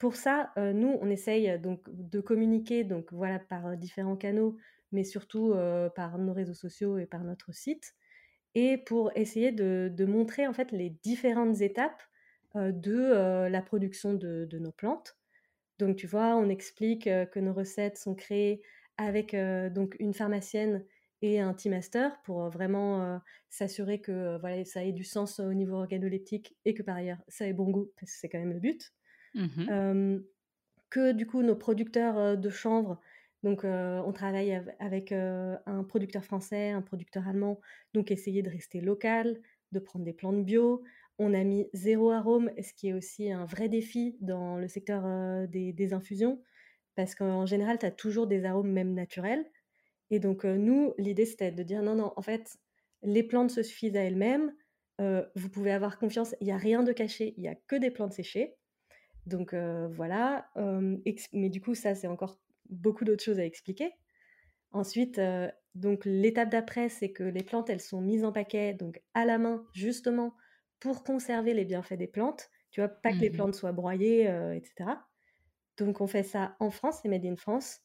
Pour 0.00 0.16
ça, 0.16 0.50
nous, 0.56 0.96
on 1.02 1.10
essaye 1.10 1.58
donc 1.60 1.82
de 1.92 2.22
communiquer 2.22 2.84
donc 2.84 3.12
voilà 3.12 3.38
par 3.38 3.76
différents 3.76 4.16
canaux, 4.16 4.56
mais 4.92 5.04
surtout 5.04 5.54
par 5.94 6.16
nos 6.16 6.32
réseaux 6.32 6.54
sociaux 6.54 6.96
et 6.96 7.04
par 7.04 7.22
notre 7.22 7.52
site, 7.52 7.94
et 8.54 8.78
pour 8.78 9.12
essayer 9.14 9.52
de, 9.52 9.92
de 9.94 10.04
montrer 10.06 10.46
en 10.46 10.54
fait 10.54 10.72
les 10.72 10.88
différentes 11.02 11.60
étapes 11.60 12.02
de 12.54 13.46
la 13.46 13.60
production 13.60 14.14
de, 14.14 14.48
nos 14.58 14.72
plantes. 14.72 15.18
Donc 15.78 15.96
tu 15.96 16.06
vois, 16.06 16.34
on 16.34 16.48
explique 16.48 17.04
que 17.04 17.38
nos 17.38 17.52
recettes 17.52 17.98
sont 17.98 18.14
créées 18.14 18.62
avec 18.96 19.36
donc 19.74 19.96
une 20.00 20.14
pharmacienne 20.14 20.82
et 21.20 21.40
un 21.40 21.52
team 21.52 21.72
master 21.72 22.22
pour 22.22 22.48
vraiment 22.48 23.20
s'assurer 23.50 24.00
que 24.00 24.38
voilà, 24.38 24.64
ça 24.64 24.82
ait 24.82 24.92
du 24.92 25.04
sens 25.04 25.40
au 25.40 25.52
niveau 25.52 25.76
organoleptique 25.76 26.56
et 26.64 26.72
que 26.72 26.82
par 26.82 26.96
ailleurs 26.96 27.22
ça 27.28 27.46
ait 27.46 27.52
bon 27.52 27.68
goût, 27.68 27.92
parce 28.00 28.12
que 28.12 28.18
c'est 28.18 28.30
quand 28.30 28.38
même 28.38 28.54
le 28.54 28.60
but. 28.60 28.94
Mmh 29.34 30.20
que 30.90 31.12
du 31.12 31.26
coup 31.26 31.42
nos 31.42 31.54
producteurs 31.56 32.36
de 32.36 32.50
chanvre, 32.50 33.00
donc 33.42 33.62
on 33.64 34.12
travaille 34.12 34.60
avec 34.80 35.12
un 35.12 35.84
producteur 35.88 36.24
français, 36.24 36.70
un 36.70 36.82
producteur 36.82 37.28
allemand, 37.28 37.60
donc 37.94 38.10
essayer 38.10 38.42
de 38.42 38.50
rester 38.50 38.80
local, 38.80 39.40
de 39.72 39.78
prendre 39.78 40.04
des 40.04 40.12
plantes 40.12 40.44
bio, 40.44 40.82
on 41.18 41.34
a 41.34 41.44
mis 41.44 41.68
zéro 41.74 42.10
arôme, 42.10 42.50
ce 42.62 42.72
qui 42.72 42.88
est 42.88 42.92
aussi 42.92 43.30
un 43.30 43.44
vrai 43.44 43.68
défi 43.68 44.16
dans 44.20 44.56
le 44.58 44.68
secteur 44.68 45.04
des, 45.48 45.92
infusions, 45.92 46.42
parce 46.96 47.14
qu'en 47.14 47.46
général, 47.46 47.78
tu 47.78 47.86
as 47.86 47.90
toujours 47.90 48.26
des 48.26 48.44
arômes 48.44 48.70
même 48.72 48.94
naturels. 48.94 49.46
Et 50.10 50.18
donc, 50.18 50.44
nous, 50.44 50.94
l'idée, 50.98 51.26
c'était 51.26 51.52
de 51.52 51.62
dire 51.62 51.82
non, 51.82 51.94
non, 51.94 52.12
en 52.16 52.22
fait, 52.22 52.58
les 53.02 53.22
plantes 53.22 53.50
se 53.50 53.62
suffisent 53.62 53.96
à 53.96 54.02
elles-mêmes. 54.02 54.52
vous 54.98 55.48
pouvez 55.50 55.72
avoir 55.72 55.98
confiance, 55.98 56.34
il 56.40 56.46
n'y 56.46 56.52
a 56.52 56.56
rien 56.58 56.82
de 56.82 56.92
caché, 56.92 57.34
il 57.36 57.42
n'y 57.42 57.48
a 57.48 57.54
que 57.54 57.76
des 57.76 57.90
plantes 57.90 58.12
séchées. 58.14 58.56
Donc 59.26 59.54
voilà. 59.54 60.50
mais 61.32 61.50
du 61.50 61.60
coup, 61.60 61.74
ça, 61.74 61.94
c'est 61.94 62.06
encore 62.06 62.40
beaucoup 62.68 63.04
d'autres 63.04 63.24
choses 63.24 63.38
à 63.38 63.44
expliquer. 63.44 63.92
Ensuite, 64.72 65.20
donc 65.74 66.04
l'étape 66.04 66.50
d'après, 66.50 66.88
c'est 66.88 67.12
que 67.12 67.24
les 67.24 67.42
plantes, 67.42 67.70
elles 67.70 67.80
sont 67.80 68.00
mises 68.00 68.24
en 68.24 68.32
paquet, 68.32 68.74
donc 68.74 69.00
à 69.14 69.24
la 69.24 69.38
main, 69.38 69.66
justement, 69.74 70.34
pour 70.78 71.04
conserver 71.04 71.54
les 71.54 71.64
bienfaits 71.64 71.94
des 71.94 72.06
plantes. 72.06 72.50
Tu 72.70 72.80
vois, 72.80 72.88
pas 72.88 73.12
que 73.12 73.18
les 73.18 73.30
mmh 73.30 73.32
plantes 73.32 73.54
soient 73.54 73.72
broyées, 73.72 74.24
etc. 74.54 75.08
Donc 75.76 76.00
on 76.00 76.06
fait 76.06 76.22
ça 76.22 76.56
en 76.60 76.70
France, 76.70 77.00
c'est 77.02 77.08
Made 77.08 77.26
in 77.26 77.36
France, 77.36 77.80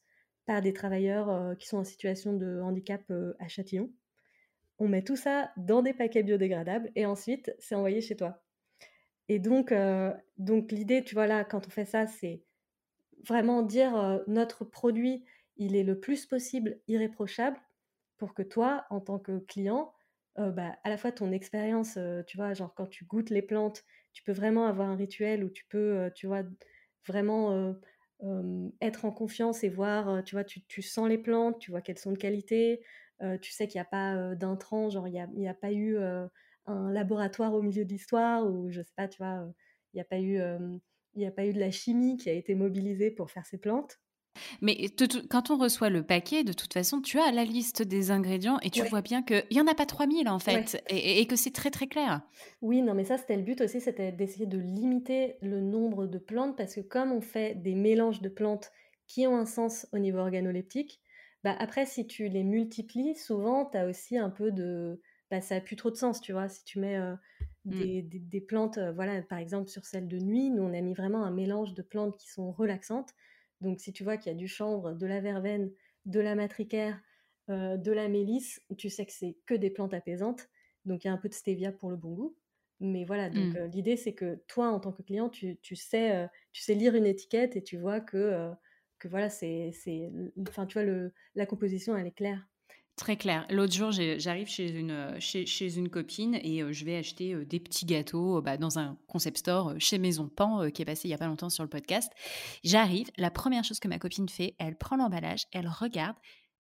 par 0.46 0.62
des 0.62 0.72
travailleurs 0.72 1.56
qui 1.58 1.66
sont 1.66 1.78
en 1.78 1.84
situation 1.84 2.34
de 2.34 2.60
handicap 2.60 3.02
à 3.38 3.48
Châtillon. 3.48 3.92
On 4.78 4.88
met 4.88 5.02
tout 5.02 5.16
ça 5.16 5.52
dans 5.56 5.82
des 5.82 5.92
paquets 5.92 6.22
biodégradables 6.22 6.90
et 6.94 7.04
ensuite 7.06 7.54
c'est 7.58 7.74
envoyé 7.74 8.00
chez 8.00 8.16
toi. 8.16 8.45
Et 9.28 9.38
donc, 9.38 9.74
donc 10.38 10.72
l'idée, 10.72 11.02
tu 11.02 11.14
vois 11.14 11.26
là, 11.26 11.44
quand 11.44 11.66
on 11.66 11.70
fait 11.70 11.84
ça, 11.84 12.06
c'est 12.06 12.42
vraiment 13.24 13.62
dire 13.62 14.22
notre 14.28 14.64
produit, 14.64 15.24
il 15.56 15.74
est 15.74 15.82
le 15.82 15.98
plus 15.98 16.26
possible 16.26 16.78
irréprochable 16.86 17.58
pour 18.18 18.34
que 18.34 18.42
toi, 18.42 18.86
en 18.90 19.00
tant 19.00 19.18
que 19.18 19.38
client, 19.38 19.92
bah, 20.36 20.76
à 20.84 20.90
la 20.90 20.96
fois 20.96 21.12
ton 21.12 21.32
expérience, 21.32 21.98
tu 22.26 22.36
vois, 22.36 22.54
genre 22.54 22.74
quand 22.74 22.86
tu 22.86 23.04
goûtes 23.04 23.30
les 23.30 23.42
plantes, 23.42 23.84
tu 24.12 24.22
peux 24.22 24.32
vraiment 24.32 24.66
avoir 24.66 24.88
un 24.88 24.96
rituel 24.96 25.42
où 25.44 25.50
tu 25.50 25.64
peux, 25.66 26.10
tu 26.14 26.26
vois, 26.26 26.42
vraiment 27.06 27.74
être 28.80 29.04
en 29.04 29.10
confiance 29.10 29.64
et 29.64 29.68
voir, 29.68 30.22
tu 30.24 30.34
vois, 30.36 30.44
tu, 30.44 30.82
sens 30.82 31.08
les 31.08 31.18
plantes, 31.18 31.58
tu 31.58 31.70
vois 31.70 31.80
qu'elles 31.80 31.98
sont 31.98 32.12
de 32.12 32.18
qualité, 32.18 32.80
tu 33.40 33.50
sais 33.50 33.66
qu'il 33.66 33.78
n'y 33.78 33.82
a 33.82 33.90
pas 33.90 34.34
d'intrants, 34.36 34.88
genre 34.88 35.08
il 35.08 35.26
n'y 35.34 35.48
a, 35.48 35.54
pas 35.54 35.72
eu 35.72 35.98
un 36.66 36.90
laboratoire 36.92 37.54
au 37.54 37.62
milieu 37.62 37.84
de 37.84 37.90
l'histoire 37.90 38.46
ou 38.46 38.70
je 38.70 38.82
sais 38.82 38.94
pas, 38.96 39.08
tu 39.08 39.18
vois, 39.18 39.46
il 39.92 39.96
n'y 39.96 40.00
a 40.00 40.04
pas 40.04 40.20
eu... 40.20 40.38
il 41.14 41.20
n'y 41.20 41.26
a 41.26 41.30
pas 41.30 41.46
eu 41.46 41.52
de 41.52 41.60
la 41.60 41.70
chimie 41.70 42.16
qui 42.16 42.28
a 42.30 42.32
été 42.32 42.54
mobilisée 42.54 43.10
pour 43.10 43.30
faire 43.30 43.46
ces 43.46 43.58
plantes. 43.58 43.98
Mais 44.60 44.88
quand 45.30 45.50
on 45.50 45.56
reçoit 45.56 45.90
le 45.90 46.02
paquet, 46.02 46.44
de 46.44 46.52
toute 46.52 46.72
façon, 46.72 47.00
tu 47.00 47.18
as 47.18 47.32
la 47.32 47.44
liste 47.44 47.82
des 47.82 48.10
ingrédients 48.10 48.58
et 48.60 48.70
tu 48.70 48.82
vois 48.82 49.02
bien 49.02 49.22
qu'il 49.22 49.44
n'y 49.50 49.60
en 49.60 49.66
a 49.66 49.74
pas 49.74 49.86
3000 49.86 50.28
en 50.28 50.38
fait 50.38 50.82
et, 50.88 51.26
que 51.26 51.36
c'est 51.36 51.52
très 51.52 51.70
très 51.70 51.86
clair. 51.86 52.22
Oui, 52.62 52.82
non, 52.82 52.94
mais 52.94 53.04
ça 53.04 53.18
c'était 53.18 53.36
le 53.36 53.42
but 53.42 53.60
aussi, 53.60 53.80
c'était 53.80 54.12
d'essayer 54.12 54.46
de 54.46 54.58
limiter 54.58 55.36
le 55.42 55.60
nombre 55.60 56.06
de 56.06 56.18
plantes 56.18 56.56
parce 56.56 56.74
que 56.74 56.80
comme 56.80 57.12
on 57.12 57.20
fait 57.20 57.54
des 57.54 57.74
mélanges 57.74 58.20
de 58.20 58.28
plantes 58.28 58.70
qui 59.06 59.26
ont 59.26 59.36
un 59.36 59.46
sens 59.46 59.86
au 59.92 59.98
niveau 59.98 60.18
organoleptique, 60.18 61.00
bah 61.44 61.56
après 61.58 61.86
si 61.86 62.06
tu 62.06 62.28
les 62.28 62.44
multiplies, 62.44 63.14
souvent 63.14 63.66
tu 63.66 63.78
as 63.78 63.86
aussi 63.86 64.18
un 64.18 64.30
peu 64.30 64.50
de... 64.50 65.00
Bah, 65.30 65.40
ça 65.40 65.56
n'a 65.56 65.60
plus 65.60 65.76
trop 65.76 65.90
de 65.90 65.96
sens, 65.96 66.20
tu 66.20 66.32
vois, 66.32 66.48
si 66.48 66.64
tu 66.64 66.78
mets... 66.78 66.96
Euh, 66.96 67.14
mmh. 67.64 68.02
des, 68.02 68.40
plantes, 68.40 68.78
euh, 68.78 68.92
voilà, 68.92 69.20
par 69.22 69.38
exemple 69.38 69.68
sur 69.68 69.84
celle 69.84 70.06
de 70.06 70.18
nuit, 70.18 70.50
nous 70.50 70.62
on 70.62 70.72
a 70.72 70.80
mis 70.80 70.94
vraiment 70.94 71.24
un 71.24 71.32
mélange 71.32 71.74
de 71.74 71.82
plantes 71.82 72.16
qui 72.16 72.30
sont 72.30 72.52
relaxantes 72.52 73.12
donc 73.60 73.80
si 73.80 73.92
tu 73.92 74.04
vois 74.04 74.16
qu'il 74.16 74.30
y 74.30 74.34
a 74.34 74.38
du 74.38 74.48
chanvre, 74.48 74.92
de 74.92 75.06
la 75.06 75.20
verveine, 75.20 75.72
de 76.04 76.20
la 76.20 76.34
matricaire, 76.34 77.00
euh, 77.48 77.76
de 77.76 77.90
la 77.92 78.08
mélisse, 78.08 78.60
tu 78.76 78.90
sais 78.90 79.06
que 79.06 79.12
c'est 79.12 79.36
que 79.46 79.54
des 79.54 79.70
plantes 79.70 79.94
apaisantes. 79.94 80.48
donc 80.84 81.04
il 81.04 81.08
y 81.08 81.10
a 81.10 81.12
un 81.12 81.16
peu 81.16 81.28
de 81.28 81.34
stevia 81.34 81.72
pour 81.72 81.90
le 81.90 81.96
bon 81.96 82.12
goût. 82.12 82.36
Mais 82.80 83.04
voilà, 83.04 83.30
donc 83.30 83.54
Mmh. 83.54 83.64
l'idée, 83.72 83.96
c'est 83.96 84.12
que 84.12 84.36
toi, 84.46 84.68
en 84.68 84.78
tant 84.80 84.92
que 84.92 85.02
client, 85.02 85.30
tu 85.30 85.56
tu 85.62 85.74
sais, 85.76 86.28
tu 86.52 86.62
sais 86.62 86.74
lire 86.74 86.94
une 86.94 87.06
étiquette 87.06 87.56
et 87.56 87.62
tu 87.62 87.78
vois 87.78 88.00
que, 88.00 88.50
que 88.98 89.08
voilà, 89.08 89.30
c'est 89.30 89.72
c'est 89.72 90.12
enfin, 90.46 90.66
tu 90.66 90.74
vois, 90.74 90.84
le 90.84 91.12
la 91.34 91.46
composition, 91.46 91.96
elle 91.96 92.06
est 92.06 92.12
claire. 92.12 92.46
Très 92.96 93.18
clair. 93.18 93.46
L'autre 93.50 93.74
jour, 93.74 93.92
j'arrive 93.92 94.48
chez 94.48 94.70
une, 94.70 95.20
chez, 95.20 95.76
une 95.76 95.90
copine 95.90 96.34
et 96.36 96.62
je 96.72 96.84
vais 96.86 96.96
acheter 96.96 97.34
des 97.44 97.60
petits 97.60 97.84
gâteaux 97.84 98.40
bah, 98.40 98.56
dans 98.56 98.78
un 98.78 98.96
concept 99.06 99.36
store 99.38 99.74
chez 99.78 99.98
Maison 99.98 100.28
Pan 100.34 100.70
qui 100.70 100.80
est 100.80 100.86
passé 100.86 101.06
il 101.06 101.10
y 101.10 101.14
a 101.14 101.18
pas 101.18 101.26
longtemps 101.26 101.50
sur 101.50 101.62
le 101.62 101.68
podcast. 101.68 102.10
J'arrive, 102.64 103.10
la 103.18 103.30
première 103.30 103.64
chose 103.64 103.80
que 103.80 103.88
ma 103.88 103.98
copine 103.98 104.30
fait, 104.30 104.54
elle 104.58 104.76
prend 104.76 104.96
l'emballage, 104.96 105.44
elle 105.52 105.68
regarde, 105.68 106.16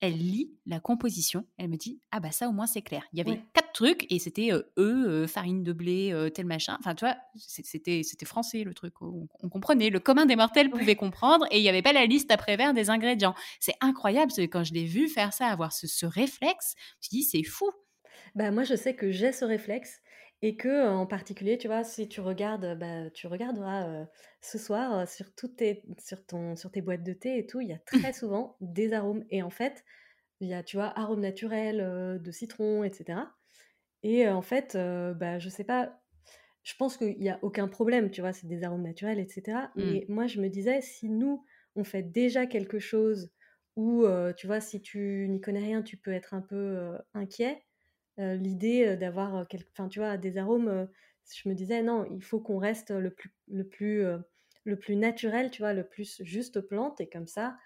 elle 0.02 0.18
lit 0.18 0.50
la 0.66 0.80
composition, 0.80 1.46
elle 1.58 1.68
me 1.68 1.76
dit 1.76 2.00
ah 2.10 2.18
bah 2.18 2.32
ça 2.32 2.48
au 2.48 2.52
moins 2.52 2.66
c'est 2.66 2.82
clair. 2.82 3.04
Il 3.12 3.18
y 3.18 3.22
avait 3.22 3.40
quatre 3.54 3.72
trucs 3.72 4.10
et 4.10 4.18
c'était 4.18 4.50
œufs, 4.78 5.30
farine 5.30 5.62
de 5.62 5.72
blé, 5.72 6.30
tel 6.34 6.44
machin. 6.44 6.76
Enfin 6.80 6.96
tu 6.96 7.04
vois, 7.04 7.16
c'était 7.36 8.02
c'était 8.02 8.26
français 8.26 8.64
le 8.64 8.74
truc. 8.74 9.00
On, 9.00 9.48
comprenait, 9.48 9.90
le 9.90 10.00
commun 10.00 10.26
des 10.26 10.34
mortels 10.34 10.70
pouvait 10.70 10.96
comprendre 10.96 11.46
et 11.52 11.58
il 11.58 11.62
n'y 11.62 11.68
avait 11.68 11.82
pas 11.82 11.92
la 11.92 12.04
liste 12.04 12.32
après-vert 12.32 12.74
des 12.74 12.90
ingrédients. 12.90 13.34
C'est 13.60 13.76
incroyable, 13.80 14.32
quand 14.50 14.64
je 14.64 14.74
l'ai 14.74 14.84
vu 14.84 15.08
faire 15.08 15.32
ça, 15.32 15.46
avoir 15.46 15.72
ce, 15.72 15.86
ce 15.86 16.04
réflexe, 16.04 16.74
je 17.00 17.08
me 17.12 17.20
dis 17.20 17.22
c'est 17.22 17.44
fou. 17.44 17.70
Bah 18.34 18.50
moi 18.50 18.64
je 18.64 18.74
sais 18.74 18.96
que 18.96 19.12
j'ai 19.12 19.30
ce 19.30 19.44
réflexe 19.44 20.01
et 20.44 20.56
que, 20.56 20.88
en 20.88 21.06
particulier, 21.06 21.56
tu 21.56 21.68
vois, 21.68 21.84
si 21.84 22.08
tu 22.08 22.20
regardes, 22.20 22.76
bah, 22.76 23.08
tu 23.10 23.28
regarderas 23.28 24.06
ce 24.40 24.58
soir 24.58 25.08
sur, 25.08 25.32
toutes 25.36 25.56
tes, 25.56 25.84
sur, 26.04 26.26
ton, 26.26 26.56
sur 26.56 26.72
tes 26.72 26.82
boîtes 26.82 27.04
de 27.04 27.12
thé 27.12 27.38
et 27.38 27.46
tout, 27.46 27.60
il 27.60 27.68
y 27.68 27.72
a 27.72 27.78
très 27.86 28.12
souvent 28.12 28.56
des 28.60 28.92
arômes. 28.92 29.24
Et 29.30 29.42
en 29.42 29.50
fait, 29.50 29.84
il 30.40 30.48
y 30.48 30.54
a, 30.54 30.64
tu 30.64 30.76
vois, 30.76 30.98
arômes 30.98 31.20
naturels, 31.20 32.20
de 32.20 32.30
citron, 32.32 32.82
etc. 32.82 33.20
Et 34.02 34.28
en 34.28 34.42
fait, 34.42 34.76
bah, 34.76 35.38
je 35.38 35.48
sais 35.48 35.62
pas, 35.62 36.02
je 36.64 36.74
pense 36.76 36.96
qu'il 36.96 37.18
n'y 37.20 37.30
a 37.30 37.38
aucun 37.42 37.68
problème, 37.68 38.10
tu 38.10 38.20
vois, 38.20 38.32
c'est 38.32 38.48
des 38.48 38.64
arômes 38.64 38.82
naturels, 38.82 39.20
etc. 39.20 39.68
Mais 39.76 40.06
mmh. 40.08 40.12
moi, 40.12 40.26
je 40.26 40.40
me 40.40 40.48
disais, 40.48 40.80
si 40.80 41.08
nous, 41.08 41.44
on 41.76 41.84
fait 41.84 42.02
déjà 42.02 42.46
quelque 42.46 42.80
chose 42.80 43.30
où, 43.76 44.04
tu 44.36 44.48
vois, 44.48 44.60
si 44.60 44.82
tu 44.82 45.28
n'y 45.28 45.40
connais 45.40 45.62
rien, 45.62 45.82
tu 45.82 45.96
peux 45.96 46.12
être 46.12 46.34
un 46.34 46.42
peu 46.42 46.98
inquiet 47.14 47.62
l'idée 48.18 48.96
d'avoir 48.96 49.46
enfin 49.72 49.88
tu 49.88 49.98
vois 49.98 50.16
des 50.16 50.36
arômes 50.36 50.88
je 51.34 51.48
me 51.48 51.54
disais 51.54 51.82
non 51.82 52.04
il 52.10 52.22
faut 52.22 52.40
qu'on 52.40 52.58
reste 52.58 52.90
le 52.90 53.10
plus 53.10 53.34
le 53.48 53.66
plus 53.66 54.04
le 54.64 54.78
plus 54.78 54.96
naturel 54.96 55.50
tu 55.50 55.62
vois 55.62 55.72
le 55.72 55.88
plus 55.88 56.22
juste 56.22 56.60
plante 56.60 57.00
et 57.00 57.08
comme 57.08 57.26
ça 57.26 57.56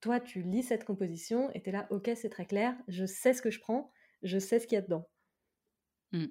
toi 0.00 0.18
tu 0.18 0.42
lis 0.42 0.64
cette 0.64 0.84
composition 0.84 1.50
et 1.54 1.62
tu 1.62 1.68
es 1.68 1.72
là 1.72 1.86
ok 1.90 2.10
c'est 2.16 2.30
très 2.30 2.46
clair 2.46 2.74
je 2.88 3.06
sais 3.06 3.32
ce 3.32 3.42
que 3.42 3.50
je 3.50 3.60
prends 3.60 3.92
je 4.22 4.38
sais 4.38 4.58
ce 4.58 4.66
qu'il 4.66 4.76
y 4.76 4.78
a 4.78 4.82
dedans. 4.82 5.08
Mmh. 6.12 6.26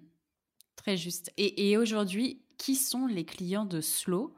très 0.75 0.95
juste. 0.95 1.31
Et, 1.38 1.71
et 1.71 1.77
aujourd'hui 1.77 2.45
qui 2.57 2.75
sont 2.75 3.07
les 3.07 3.25
clients 3.25 3.65
de 3.65 3.81
Slow 3.81 4.36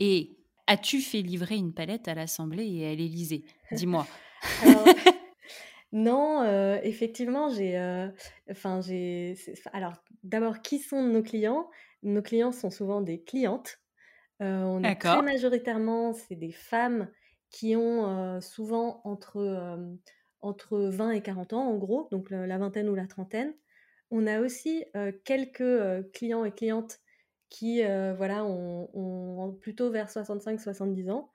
et 0.00 0.38
as-tu 0.66 1.00
fait 1.00 1.20
livrer 1.20 1.56
une 1.56 1.74
palette 1.74 2.08
à 2.08 2.14
l'Assemblée 2.14 2.66
et 2.66 2.86
à 2.88 2.94
l'Élysée? 2.94 3.44
Dis-moi 3.72 4.06
Non, 5.98 6.44
effectivement, 6.82 7.48
j'ai, 7.48 8.10
enfin, 8.50 8.82
j'ai 8.82 9.34
alors, 9.72 9.94
d'abord, 10.22 10.60
qui 10.60 10.78
sont 10.78 11.02
nos 11.02 11.22
clients? 11.22 11.70
Nos 12.02 12.20
clients 12.20 12.52
sont 12.52 12.70
souvent 12.70 13.00
des 13.00 13.22
clientes. 13.22 13.78
on 14.40 14.82
est 14.84 14.96
très 14.96 15.22
majoritairement, 15.22 16.12
c'est 16.12 16.36
des 16.36 16.52
femmes 16.52 17.08
qui 17.48 17.76
ont, 17.76 18.40
souvent 18.42 19.00
entre, 19.04 19.78
entre 20.42 20.78
20 20.78 21.12
et 21.12 21.22
40 21.22 21.54
ans, 21.54 21.66
en 21.66 21.78
gros, 21.78 22.08
donc 22.10 22.28
la 22.28 22.58
vingtaine 22.58 22.90
ou 22.90 22.94
la 22.94 23.06
trentaine. 23.06 23.54
On 24.10 24.26
a 24.26 24.40
aussi, 24.40 24.84
quelques, 25.24 26.12
clients 26.12 26.44
et 26.44 26.52
clientes 26.52 26.98
qui, 27.48 27.82
voilà, 28.18 28.44
ont 28.44 29.56
plutôt 29.62 29.90
vers 29.90 30.10
65-70 30.10 31.10
ans. 31.10 31.30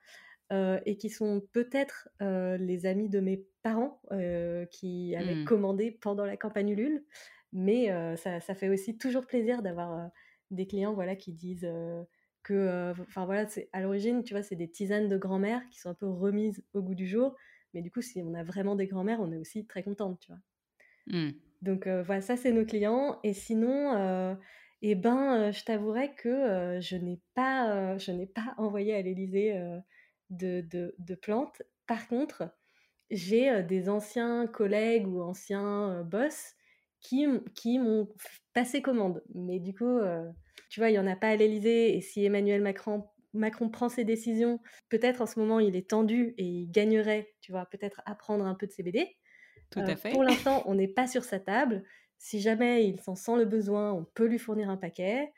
Euh, 0.52 0.78
et 0.84 0.98
qui 0.98 1.08
sont 1.08 1.40
peut-être 1.52 2.10
euh, 2.20 2.58
les 2.58 2.84
amis 2.84 3.08
de 3.08 3.20
mes 3.20 3.46
parents 3.62 4.02
euh, 4.10 4.66
qui 4.66 5.16
avaient 5.16 5.36
mmh. 5.36 5.44
commandé 5.46 5.90
pendant 5.90 6.26
la 6.26 6.36
campagne 6.36 6.68
Ulule. 6.70 7.06
Mais 7.54 7.88
ça, 8.16 8.40
ça, 8.40 8.54
fait 8.54 8.70
aussi 8.70 8.96
toujours 8.96 9.26
plaisir 9.26 9.62
d'avoir 9.62 10.10
des 10.50 10.66
clients 10.66 10.94
voilà, 10.94 11.16
qui 11.16 11.34
disent 11.34 11.70
que, 12.42 12.92
enfin 13.02 13.26
voilà, 13.26 13.46
à 13.74 13.82
l'origine, 13.82 14.24
tu 14.24 14.32
vois, 14.32 14.42
c'est 14.42 14.56
des 14.56 14.70
tisanes 14.70 15.10
de 15.10 15.18
grand-mère 15.18 15.60
qui 15.70 15.78
sont 15.78 15.90
un 15.90 15.94
peu 15.94 16.08
remises 16.08 16.64
au 16.72 16.80
goût 16.80 16.94
du 16.94 17.06
jour. 17.06 17.36
Mais 17.74 17.82
du 17.82 17.90
coup, 17.90 18.00
si 18.00 18.22
on 18.22 18.32
a 18.32 18.42
vraiment 18.42 18.74
des 18.74 18.86
grand-mères, 18.86 19.20
on 19.20 19.30
est 19.32 19.36
aussi 19.36 19.66
très 19.66 19.82
contente, 19.82 20.18
tu 20.20 20.32
vois. 20.32 20.40
Mmh. 21.08 21.32
Donc 21.60 21.86
voilà, 21.86 22.22
ça 22.22 22.38
c'est 22.38 22.52
nos 22.52 22.64
clients. 22.64 23.20
Et 23.22 23.34
sinon, 23.34 24.38
eh 24.80 24.94
ben, 24.94 25.50
je 25.50 25.62
t'avouerais 25.62 26.14
que 26.14 26.78
je 26.80 26.96
n'ai 26.96 27.20
pas, 27.34 27.98
je 27.98 28.12
n'ai 28.12 28.26
pas 28.26 28.54
envoyé 28.56 28.94
à 28.94 29.02
l'Élysée 29.02 29.60
de, 30.32 31.14
plantes. 31.20 31.62
Par 31.86 32.08
contre, 32.08 32.44
j'ai 33.10 33.62
des 33.62 33.88
anciens 33.88 34.46
collègues 34.46 35.06
ou 35.06 35.22
anciens 35.22 36.02
boss 36.04 36.54
qui, 37.00 37.26
qui 37.54 37.78
m'ont 37.78 38.08
passé 38.54 38.82
commande. 38.82 39.22
Mais 39.34 39.58
du 39.58 39.74
coup, 39.74 40.00
tu 40.70 40.80
vois, 40.80 40.90
il 40.90 40.92
n'y 40.92 40.98
en 40.98 41.06
a 41.06 41.16
pas 41.16 41.28
à 41.28 41.36
l'Elysée. 41.36 41.96
Et 41.96 42.00
si 42.00 42.24
Emmanuel 42.24 42.62
Macron, 42.62 43.04
Macron 43.34 43.68
prend 43.68 43.88
ses 43.88 44.04
décisions, 44.04 44.60
peut-être 44.88 45.22
en 45.22 45.26
ce 45.26 45.38
moment 45.38 45.60
il 45.60 45.76
est 45.76 45.90
tendu 45.90 46.34
et 46.38 46.44
il 46.44 46.70
gagnerait, 46.70 47.34
tu 47.40 47.52
vois, 47.52 47.66
peut-être 47.66 48.02
à 48.04 48.14
prendre 48.14 48.44
un 48.46 48.54
peu 48.54 48.66
de 48.66 48.72
CBD. 48.72 49.16
Tout 49.70 49.80
à 49.80 49.96
fait. 49.96 50.10
Pour 50.10 50.22
l'instant, 50.22 50.62
on 50.66 50.74
n'est 50.74 50.88
pas 50.88 51.06
sur 51.06 51.24
sa 51.24 51.40
table. 51.40 51.82
Si 52.18 52.40
jamais 52.40 52.86
il 52.86 53.00
s'en 53.00 53.14
sent 53.14 53.36
le 53.36 53.44
besoin, 53.44 53.92
on 53.92 54.04
peut 54.04 54.26
lui 54.26 54.38
fournir 54.38 54.68
un 54.68 54.76
paquet. 54.76 55.32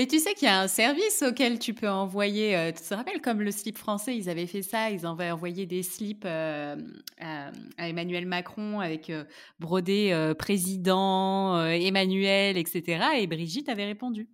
Mais 0.00 0.06
tu 0.06 0.18
sais 0.18 0.32
qu'il 0.32 0.48
y 0.48 0.50
a 0.50 0.58
un 0.58 0.66
service 0.66 1.22
auquel 1.22 1.58
tu 1.58 1.74
peux 1.74 1.90
envoyer, 1.90 2.56
euh, 2.56 2.72
tu 2.72 2.80
te 2.80 2.94
rappelles 2.94 3.20
comme 3.20 3.42
le 3.42 3.50
slip 3.50 3.76
français, 3.76 4.16
ils 4.16 4.30
avaient 4.30 4.46
fait 4.46 4.62
ça, 4.62 4.90
ils 4.90 5.04
avaient 5.04 5.30
envoyé 5.30 5.66
des 5.66 5.82
slips 5.82 6.24
euh, 6.24 6.74
à, 7.20 7.50
Emmanuel 7.76 8.24
Macron 8.24 8.80
avec 8.80 9.10
euh, 9.10 9.24
brodé 9.58 10.32
président, 10.38 11.66
Emmanuel, 11.66 12.56
etc. 12.56 13.08
Et 13.18 13.26
Brigitte 13.26 13.68
avait 13.68 13.84
répondu. 13.84 14.30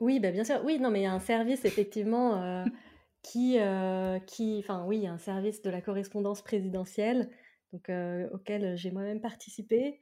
Oui, 0.00 0.20
bah 0.20 0.30
bien 0.30 0.42
sûr. 0.42 0.62
Oui, 0.64 0.78
non, 0.78 0.90
mais 0.90 1.00
il 1.00 1.04
y 1.04 1.06
a 1.06 1.12
un 1.12 1.20
service 1.20 1.66
effectivement 1.66 2.64
qui, 3.20 3.58
qui, 4.26 4.58
enfin 4.58 4.86
oui, 4.86 4.96
il 4.96 5.02
y 5.02 5.06
a 5.06 5.12
un 5.12 5.18
service 5.18 5.60
de 5.60 5.68
la 5.68 5.82
correspondance 5.82 6.40
présidentielle, 6.40 7.28
donc 7.74 7.90
auquel 8.32 8.74
j'ai 8.78 8.90
moi-même 8.90 9.20
participé. 9.20 10.00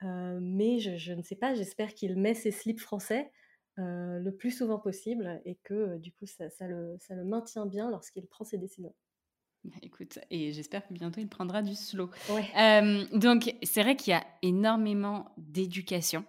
mais 0.00 0.78
je, 0.78 1.12
ne 1.12 1.22
sais 1.22 1.34
pas, 1.34 1.54
j'espère 1.54 1.92
qu'il 1.92 2.14
met 2.16 2.34
ses 2.34 2.52
slips 2.52 2.78
français 2.78 3.32
euh, 3.78 4.20
le 4.20 4.32
plus 4.34 4.52
souvent 4.52 4.78
possible 4.78 5.40
et 5.44 5.56
que 5.64 5.74
euh, 5.74 5.98
du 5.98 6.12
coup 6.12 6.26
ça, 6.26 6.44
le, 6.68 6.96
ça, 7.00 7.14
le, 7.14 7.24
maintient 7.24 7.66
bien 7.66 7.90
lorsqu'il 7.90 8.24
prend 8.26 8.44
ses 8.44 8.56
décisions. 8.56 8.94
Bah, 9.64 9.76
écoute, 9.82 10.20
et 10.30 10.52
j'espère 10.52 10.86
que 10.86 10.92
bientôt 10.92 11.20
il 11.20 11.28
prendra 11.28 11.60
du 11.60 11.74
slow. 11.74 12.08
Euh, 12.30 13.04
donc 13.14 13.52
c'est 13.64 13.82
vrai 13.82 13.96
qu'il 13.96 14.12
y 14.12 14.14
a 14.14 14.24
énormément 14.42 15.34
d'éducation 15.38 16.24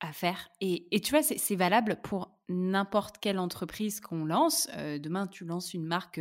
à 0.00 0.12
faire 0.12 0.48
et, 0.60 0.88
et 0.90 1.00
tu 1.00 1.10
vois 1.10 1.22
c'est 1.22 1.56
valable 1.56 2.00
pour 2.02 2.36
n'importe 2.48 3.18
quelle 3.18 3.38
entreprise 3.38 4.00
qu'on 4.00 4.24
lance. 4.24 4.66
demain 4.98 5.26
tu 5.28 5.44
lances 5.44 5.74
une 5.74 5.84
marque 5.84 6.20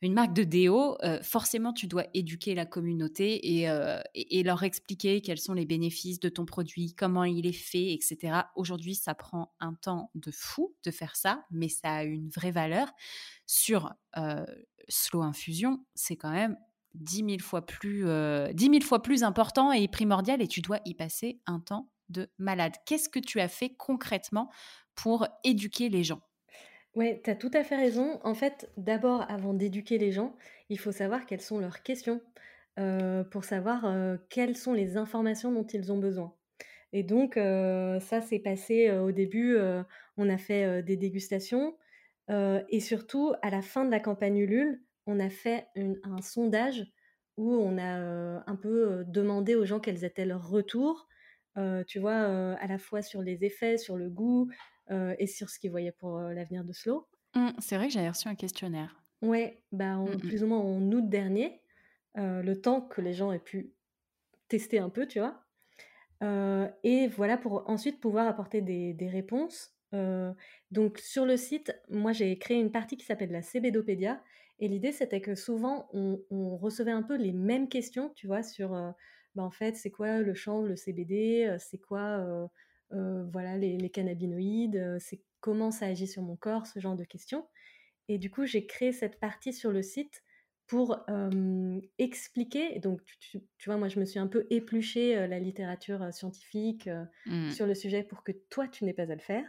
une 0.00 0.14
marque 0.14 0.32
de 0.32 0.44
déo, 0.44 0.96
euh, 1.02 1.20
forcément, 1.22 1.72
tu 1.72 1.88
dois 1.88 2.04
éduquer 2.14 2.54
la 2.54 2.66
communauté 2.66 3.68
euh, 3.68 4.00
et, 4.14 4.44
leur 4.44 4.62
expliquer 4.62 5.20
quels 5.20 5.40
sont 5.40 5.54
les 5.54 5.66
bénéfices 5.66 6.20
de 6.20 6.28
ton 6.28 6.44
produit, 6.44 6.94
comment 6.94 7.24
il 7.24 7.46
est 7.46 7.52
fait, 7.52 7.92
etc. 7.92 8.42
Aujourd'hui, 8.54 8.94
ça 8.94 9.14
prend 9.14 9.52
un 9.58 9.74
temps 9.74 10.10
de 10.14 10.30
fou 10.30 10.74
de 10.84 10.92
faire 10.92 11.16
ça, 11.16 11.44
mais 11.50 11.68
ça 11.68 11.96
a 11.96 12.04
une 12.04 12.28
vraie 12.28 12.52
valeur. 12.52 12.88
Sur 13.46 13.92
euh, 14.16 14.46
Slow 14.88 15.22
Infusion, 15.22 15.84
c'est 15.96 16.16
quand 16.16 16.30
même 16.30 16.56
10 16.94 17.16
000, 17.16 17.38
fois 17.40 17.66
plus, 17.66 18.04
10 18.54 18.80
fois 18.80 19.02
plus 19.02 19.24
important 19.24 19.72
et 19.72 19.88
primordial 19.88 20.40
et 20.40 20.48
tu 20.48 20.60
dois 20.60 20.80
y 20.84 20.94
passer 20.94 21.40
un 21.46 21.58
temps 21.58 21.90
de 22.08 22.30
malade. 22.38 22.74
Qu'est-ce 22.86 23.08
que 23.08 23.18
tu 23.18 23.40
as 23.40 23.48
fait 23.48 23.70
concrètement 23.70 24.50
pour 24.94 25.26
éduquer 25.44 25.88
les 25.88 26.04
gens? 26.04 26.22
Ouais, 26.98 27.20
tu 27.22 27.30
as 27.30 27.36
tout 27.36 27.50
à 27.54 27.62
fait 27.62 27.76
raison. 27.76 28.18
En 28.24 28.34
fait, 28.34 28.72
d'abord, 28.76 29.24
avant 29.30 29.54
d'éduquer 29.54 29.98
les 29.98 30.10
gens, 30.10 30.34
il 30.68 30.80
faut 30.80 30.90
savoir 30.90 31.26
quelles 31.26 31.40
sont 31.40 31.60
leurs 31.60 31.84
questions, 31.84 32.20
pour 33.30 33.44
savoir, 33.44 34.18
quelles 34.28 34.56
sont 34.56 34.72
les 34.72 34.96
informations 34.96 35.52
dont 35.52 35.64
ils 35.64 35.92
ont 35.92 35.98
besoin. 35.98 36.34
Et 36.92 37.04
donc, 37.04 37.34
ça 37.36 38.20
s'est 38.20 38.40
passé, 38.40 38.90
au 38.90 39.12
début, 39.12 39.56
on 40.16 40.28
a 40.28 40.38
fait, 40.38 40.82
des 40.82 40.96
dégustations, 40.96 41.76
et 42.28 42.80
surtout 42.80 43.32
à 43.42 43.50
la 43.50 43.62
fin 43.62 43.84
de 43.84 43.92
la 43.92 44.00
campagne 44.00 44.38
Ulule, 44.38 44.82
on 45.06 45.20
a 45.20 45.30
fait 45.30 45.68
un 45.76 46.20
sondage 46.20 46.84
où 47.36 47.54
on 47.54 47.78
a, 47.78 48.42
un 48.44 48.56
peu, 48.56 49.04
demandé 49.06 49.54
aux 49.54 49.64
gens 49.64 49.78
quels 49.78 50.04
étaient 50.04 50.26
leurs 50.26 50.48
retours, 50.48 51.06
tu 51.86 52.00
vois, 52.00 52.56
à 52.56 52.66
la 52.66 52.78
fois 52.78 53.02
sur 53.02 53.22
les 53.22 53.44
effets, 53.44 53.78
sur 53.78 53.96
le 53.96 54.10
goût, 54.10 54.48
euh, 54.50 54.77
et 54.90 55.26
sur 55.26 55.50
ce 55.50 55.58
qu'ils 55.58 55.70
voyaient 55.70 55.92
pour 55.92 56.18
euh, 56.18 56.32
l'avenir 56.32 56.64
de 56.64 56.72
Slow. 56.72 57.06
Mmh, 57.34 57.50
c'est 57.58 57.76
vrai 57.76 57.88
que 57.88 57.92
j'avais 57.92 58.08
reçu 58.08 58.28
un 58.28 58.34
questionnaire. 58.34 59.02
Ouais, 59.22 59.62
bah 59.72 59.96
mmh, 59.96 60.14
mmh. 60.14 60.18
plus 60.18 60.42
ou 60.44 60.46
moins 60.46 60.58
en 60.58 60.80
août 60.92 61.08
dernier, 61.08 61.60
euh, 62.16 62.42
le 62.42 62.60
temps 62.60 62.80
que 62.80 63.00
les 63.00 63.12
gens 63.12 63.32
aient 63.32 63.38
pu 63.38 63.72
tester 64.48 64.78
un 64.78 64.88
peu, 64.88 65.06
tu 65.06 65.18
vois. 65.18 65.44
et 66.82 67.08
voilà 67.08 67.36
pour 67.36 67.68
ensuite 67.68 68.00
pouvoir 68.00 68.26
apporter 68.26 68.60
des 68.60 68.94
des 68.94 69.08
réponses. 69.08 69.74
Donc 70.70 70.98
sur 70.98 71.24
le 71.26 71.36
site, 71.36 71.72
moi 71.88 72.12
j'ai 72.12 72.38
créé 72.38 72.58
une 72.58 72.72
partie 72.72 72.96
qui 72.96 73.04
s'appelle 73.04 73.30
la 73.30 73.42
CBDopédia 73.42 74.22
et 74.58 74.68
l'idée 74.68 74.92
c'était 74.92 75.20
que 75.20 75.34
souvent 75.34 75.88
on 75.92 76.22
on 76.30 76.56
recevait 76.56 76.92
un 76.92 77.02
peu 77.02 77.16
les 77.16 77.32
mêmes 77.32 77.68
questions, 77.68 78.10
tu 78.14 78.26
vois? 78.26 78.42
Sur, 78.42 78.70
bah, 79.34 79.42
en 79.42 79.50
fait, 79.50 79.76
c'est 79.76 79.90
quoi 79.90 80.20
le 80.20 80.34
chanvre, 80.34 80.66
le 80.66 80.76
CBD? 80.76 81.56
C'est 81.58 81.78
quoi, 81.78 82.48
voilà 82.90 83.56
les 83.58 83.76
les 83.78 83.90
cannabinoïdes? 83.90 84.76
Heu, 84.76 84.98
c'est 85.00 85.22
comment 85.40 85.70
ça 85.70 85.86
agit 85.86 86.06
sur 86.06 86.22
mon 86.22 86.36
corps? 86.36 86.66
Ce 86.66 86.80
genre 86.80 86.96
de 86.96 87.04
questions 87.04 87.48
et 88.08 88.18
du 88.18 88.30
coup, 88.30 88.46
j'ai 88.46 88.66
créé 88.66 88.92
cette 88.92 89.20
partie 89.20 89.52
sur 89.52 89.72
le 89.72 89.82
site 89.82 90.22
pour, 90.66 91.04
hem, 91.08 91.80
expliquer 91.98 92.78
donc 92.80 93.04
tu 93.04 93.18
tu 93.18 93.40
tu 93.58 93.68
vois, 93.70 93.78
moi, 93.78 93.88
je 93.88 94.00
me 94.00 94.04
suis 94.06 94.18
un 94.20 94.26
peu 94.28 94.46
épluché, 94.50 95.16
heu, 95.18 95.26
la 95.26 95.38
littérature, 95.40 96.12
scientifique, 96.14 96.88
Mmh. 97.26 97.58
sur 97.58 97.66
le 97.66 97.74
sujet 97.74 98.02
pour 98.04 98.24
que 98.24 98.32
toi, 98.50 98.68
tu 98.68 98.84
n'aies 98.84 98.94
pas 98.94 99.04
à 99.04 99.06
le 99.14 99.18
faire 99.20 99.46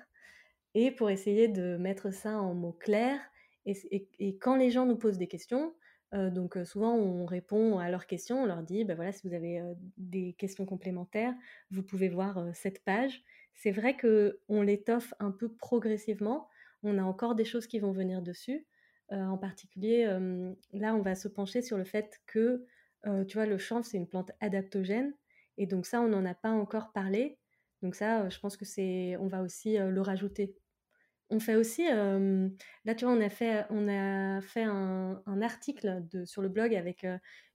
et 0.75 0.91
pour 0.91 1.10
essayer 1.10 1.47
de 1.47 1.78
mettre 1.78 2.12
ça 2.13 2.39
en 2.39 2.54
mots 2.54 2.73
clairs 2.73 3.21
et 3.65 3.73
c 3.73 3.88
et 3.91 4.10
et 4.19 4.38
quand 4.38 4.56
les 4.56 4.71
gens 4.71 4.86
nous 4.86 4.97
posent 4.97 5.17
des 5.17 5.28
questions, 5.28 5.75
donc 6.13 6.58
souvent 6.65 6.95
on 6.95 7.26
répond 7.26 7.78
à 7.80 7.89
leurs 7.89 8.08
questions, 8.08 8.41
on 8.43 8.45
leur 8.45 8.63
dit: 8.63 8.84
«Bah, 8.86 8.95
voilà, 8.95 9.12
si 9.12 9.28
vous 9.28 9.34
avez, 9.34 9.62
des 9.98 10.34
questions 10.34 10.65
complémentaires, 10.65 11.34
vous 11.72 11.84
pouvez 11.84 12.10
voir, 12.10 12.43
cette 12.54 12.84
page». 12.84 13.24
C'est 13.54 13.72
vrai 13.72 13.98
qu'on 13.98 14.62
l'étoffe 14.62 15.13
un 15.19 15.32
peu 15.32 15.50
progressivement. 15.54 16.48
On 16.84 16.98
a 16.98 17.04
encore 17.04 17.36
des 17.36 17.45
choses 17.45 17.67
qui 17.67 17.80
vont 17.80 17.91
venir 17.91 18.22
dessus. 18.22 18.65
En 19.12 19.38
particulier, 19.38 20.06
là, 20.74 20.95
on 20.95 21.02
va 21.02 21.15
se 21.15 21.28
pencher 21.28 21.62
sur 21.62 21.78
le 21.78 21.84
fait 21.84 22.22
que, 22.26 22.65
tu 23.28 23.34
vois, 23.38 23.45
le 23.45 23.58
chanvre, 23.58 23.86
c'est 23.86 23.98
une 23.98 24.08
plante 24.08 24.32
adaptogène 24.39 25.13
et 25.58 25.65
donc 25.67 25.86
ça, 25.86 26.00
on 26.02 26.08
n'en 26.08 26.26
a 26.26 26.34
pas 26.36 26.52
encore 26.52 26.93
parlé. 26.93 27.38
Donc 27.82 27.95
ça, 27.95 28.30
je 28.30 28.39
pense 28.39 28.56
que 28.56 28.65
c'est 28.65 29.17
on 29.17 29.28
va 29.28 29.41
aussi, 29.41 29.78
le 29.78 30.02
rajouter. 30.02 30.56
On 31.32 31.39
fait 31.39 31.56
aussi, 31.56 31.84
là, 31.86 32.96
tu 32.96 33.06
vois, 33.06 33.13
on 33.13 33.22
a 33.22 33.30
fait 33.30 33.65
on 33.70 33.88
a 33.88 34.42
fait 34.42 34.63
un 34.63 35.22
un 35.28 35.42
article 35.42 36.04
de 36.12 36.26
sur 36.26 36.42
le 36.42 36.50
blog 36.50 36.74
avec, 36.74 37.06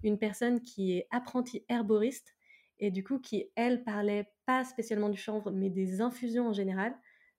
une 0.02 0.18
personne 0.18 0.60
qui 0.60 0.92
est 0.98 1.08
apprentie 1.10 1.64
herboriste 1.68 2.34
et 2.78 2.90
du 2.90 3.02
coup 3.04 3.18
qui, 3.20 3.50
elle, 3.56 3.82
parlait 3.84 4.32
pas 4.46 4.64
spécialement 4.64 5.08
du 5.08 5.18
chanvre, 5.18 5.50
mais 5.50 5.70
des 5.70 6.00
infusions 6.00 6.48
en 6.48 6.52
général. 6.52 6.94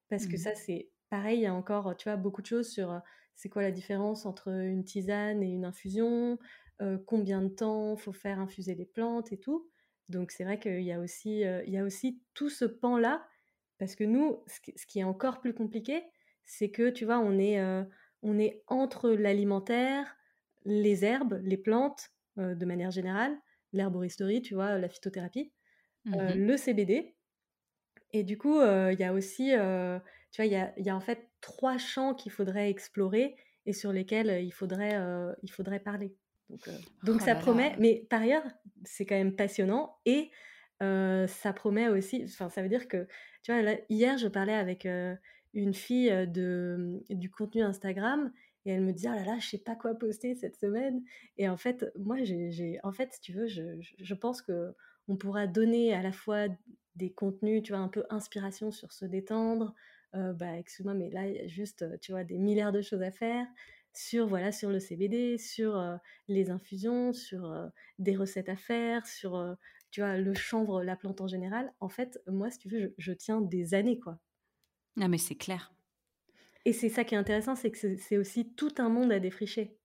Parce 0.09 0.27
que 0.27 0.35
Mmh 0.35 0.37
ça, 0.37 0.55
c'est 0.55 0.91
pareil, 1.09 1.39
il 1.39 1.41
y 1.43 1.45
a 1.47 1.53
encore, 1.53 1.95
tu 1.97 2.09
vois, 2.09 2.17
beaucoup 2.17 2.41
de 2.41 2.47
choses 2.47 2.69
sur, 2.69 3.01
c'est 3.35 3.49
quoi 3.49 3.61
la 3.61 3.71
différence 3.71 4.25
entre 4.25 4.49
une 4.49 4.83
tisane 4.83 5.41
et 5.43 5.47
une 5.47 5.65
infusion? 5.65 6.37
Combien 7.07 7.41
de 7.41 7.47
temps 7.49 7.95
faut 7.95 8.11
faire 8.13 8.39
infuser 8.39 8.75
les 8.75 8.85
plantes 8.85 9.31
et 9.31 9.39
tout. 9.39 9.69
Donc 10.09 10.31
c'est 10.31 10.43
vrai 10.43 10.59
qu'il 10.59 10.81
y 10.83 10.91
a 10.91 10.99
aussi, 10.99 11.43
heu, 11.45 11.63
il 11.65 11.71
y 11.73 11.77
a 11.77 11.83
aussi 11.83 12.21
tout 12.33 12.49
ce 12.49 12.65
pan-là 12.65 13.25
parce 13.77 13.95
que 13.95 14.03
nous, 14.03 14.43
ce 14.47 14.85
qui 14.85 14.99
est 14.99 15.03
encore 15.03 15.41
plus 15.41 15.53
compliqué, 15.53 16.03
c'est 16.45 16.69
que, 16.71 16.89
tu 16.89 17.05
vois, 17.05 17.19
on 17.19 17.37
est, 17.39 17.59
on 18.21 18.39
est 18.39 18.63
entre 18.67 19.09
l'alimentaire, 19.11 20.15
les 20.65 21.05
herbes, 21.05 21.39
les 21.43 21.57
plantes, 21.57 22.09
de 22.37 22.65
manière 22.65 22.91
générale, 22.91 23.37
l'herboristerie, 23.73 24.41
tu 24.41 24.53
vois, 24.55 24.77
la 24.77 24.89
phytothérapie, 24.89 25.53
Mmh 26.05 26.35
le 26.35 26.57
CBD 26.57 27.15
et 28.13 28.23
du 28.23 28.37
coup, 28.37 28.61
il 28.61 28.97
y 28.99 29.03
a 29.03 29.13
aussi, 29.13 29.49
tu 29.49 30.41
vois, 30.41 30.45
il 30.45 30.51
y 30.51 30.55
a 30.55 30.73
y 30.79 30.89
a 30.89 30.95
en 30.95 31.01
fait 31.01 31.29
3 31.41 31.77
champs 31.77 32.13
qu'il 32.13 32.31
faudrait 32.31 32.69
explorer 32.69 33.35
et 33.65 33.73
sur 33.73 33.91
lesquels, 33.91 34.43
il 34.43 34.51
faudrait, 34.51 34.99
il 35.43 35.51
faudrait 35.51 35.79
parler. 35.79 36.15
Donc 36.49 36.69
donc 37.03 37.21
Oh 37.21 37.23
ça 37.23 37.35
promet 37.35 37.71
là. 37.71 37.75
mais 37.79 38.05
par 38.09 38.21
ailleurs, 38.21 38.43
c'est 38.83 39.05
quand 39.05 39.15
même 39.15 39.35
passionnant 39.35 39.97
et 40.05 40.31
ça 40.79 41.53
promet 41.53 41.89
aussi 41.89 42.23
enfin, 42.25 42.49
ça 42.49 42.61
veut 42.61 42.69
dire 42.69 42.87
que, 42.87 43.07
tu 43.43 43.51
vois, 43.51 43.61
là, 43.61 43.75
hier, 43.89 44.17
je 44.17 44.27
parlais 44.27 44.53
avec, 44.53 44.87
une 45.55 45.73
fille, 45.73 46.09
de, 46.27 47.01
mmh, 47.09 47.15
du 47.15 47.31
contenu 47.31 47.63
Instagram 47.63 48.31
et 48.65 48.71
elle 48.71 48.81
me 48.81 48.93
dit: 48.93 49.07
«Oh 49.07 49.13
là 49.15 49.23
là, 49.23 49.37
je 49.39 49.47
sais 49.47 49.57
pas 49.57 49.75
quoi 49.75 49.95
poster 49.95 50.35
cette 50.35 50.57
semaine» 50.57 51.01
et 51.37 51.49
en 51.49 51.57
fait, 51.57 51.85
moi, 51.97 52.17
j'ai 52.23 52.79
en 52.83 52.91
fait, 52.91 53.13
si 53.13 53.21
tu 53.21 53.33
veux, 53.33 53.47
je 53.47 53.79
je 53.99 54.13
pense 54.13 54.41
qu'on 54.41 55.17
pourra 55.17 55.47
donner 55.47 55.93
à 55.93 56.01
la 56.01 56.11
fois 56.11 56.47
des 56.95 57.11
contenus, 57.11 57.63
tu 57.63 57.71
vois, 57.73 57.81
un 57.81 57.89
peu 57.89 58.03
inspiration 58.09 58.71
sur 58.71 58.91
se 58.93 59.05
détendre. 59.05 59.73
Bah, 60.13 60.57
excuse-moi, 60.57 60.93
mais 60.93 61.09
là, 61.09 61.27
il 61.27 61.35
y 61.35 61.39
a 61.39 61.47
juste, 61.47 61.85
tu 61.99 62.13
vois, 62.13 62.23
des 62.23 62.37
milliards 62.37 62.71
de 62.71 62.81
choses 62.81 63.01
à 63.01 63.11
faire 63.11 63.45
sur, 63.93 64.27
voilà, 64.27 64.51
sur 64.53 64.69
le 64.69 64.79
CBD, 64.79 65.37
sur, 65.37 65.99
les 66.29 66.49
infusions, 66.51 67.11
sur, 67.13 67.53
des 67.99 68.15
recettes 68.15 68.49
à 68.49 68.55
faire, 68.55 69.05
sur, 69.07 69.57
tu 69.91 70.01
vois, 70.01 70.17
le 70.17 70.33
chanvre, 70.33 70.83
la 70.83 70.95
plante 70.95 71.19
en 71.21 71.27
général. 71.27 71.73
En 71.81 71.89
fait, 71.89 72.21
moi, 72.27 72.49
si 72.49 72.59
tu 72.59 72.69
veux, 72.69 72.79
je 72.79 72.87
je 72.97 73.13
tiens 73.13 73.41
des 73.41 73.73
années, 73.73 73.99
quoi 73.99 74.19
Non, 74.97 75.07
mais 75.09 75.17
c'est 75.17 75.35
clair. 75.35 75.71
et 76.65 76.73
c'est 76.73 76.89
ça 76.89 77.03
qui 77.03 77.15
est 77.15 77.17
intéressant, 77.17 77.55
c'est 77.55 77.71
que 77.71 77.95
c'est 77.97 78.17
aussi 78.17 78.53
tout 78.55 78.73
un 78.79 78.89
monde 78.89 79.11
à 79.11 79.19
défricher. 79.19 79.77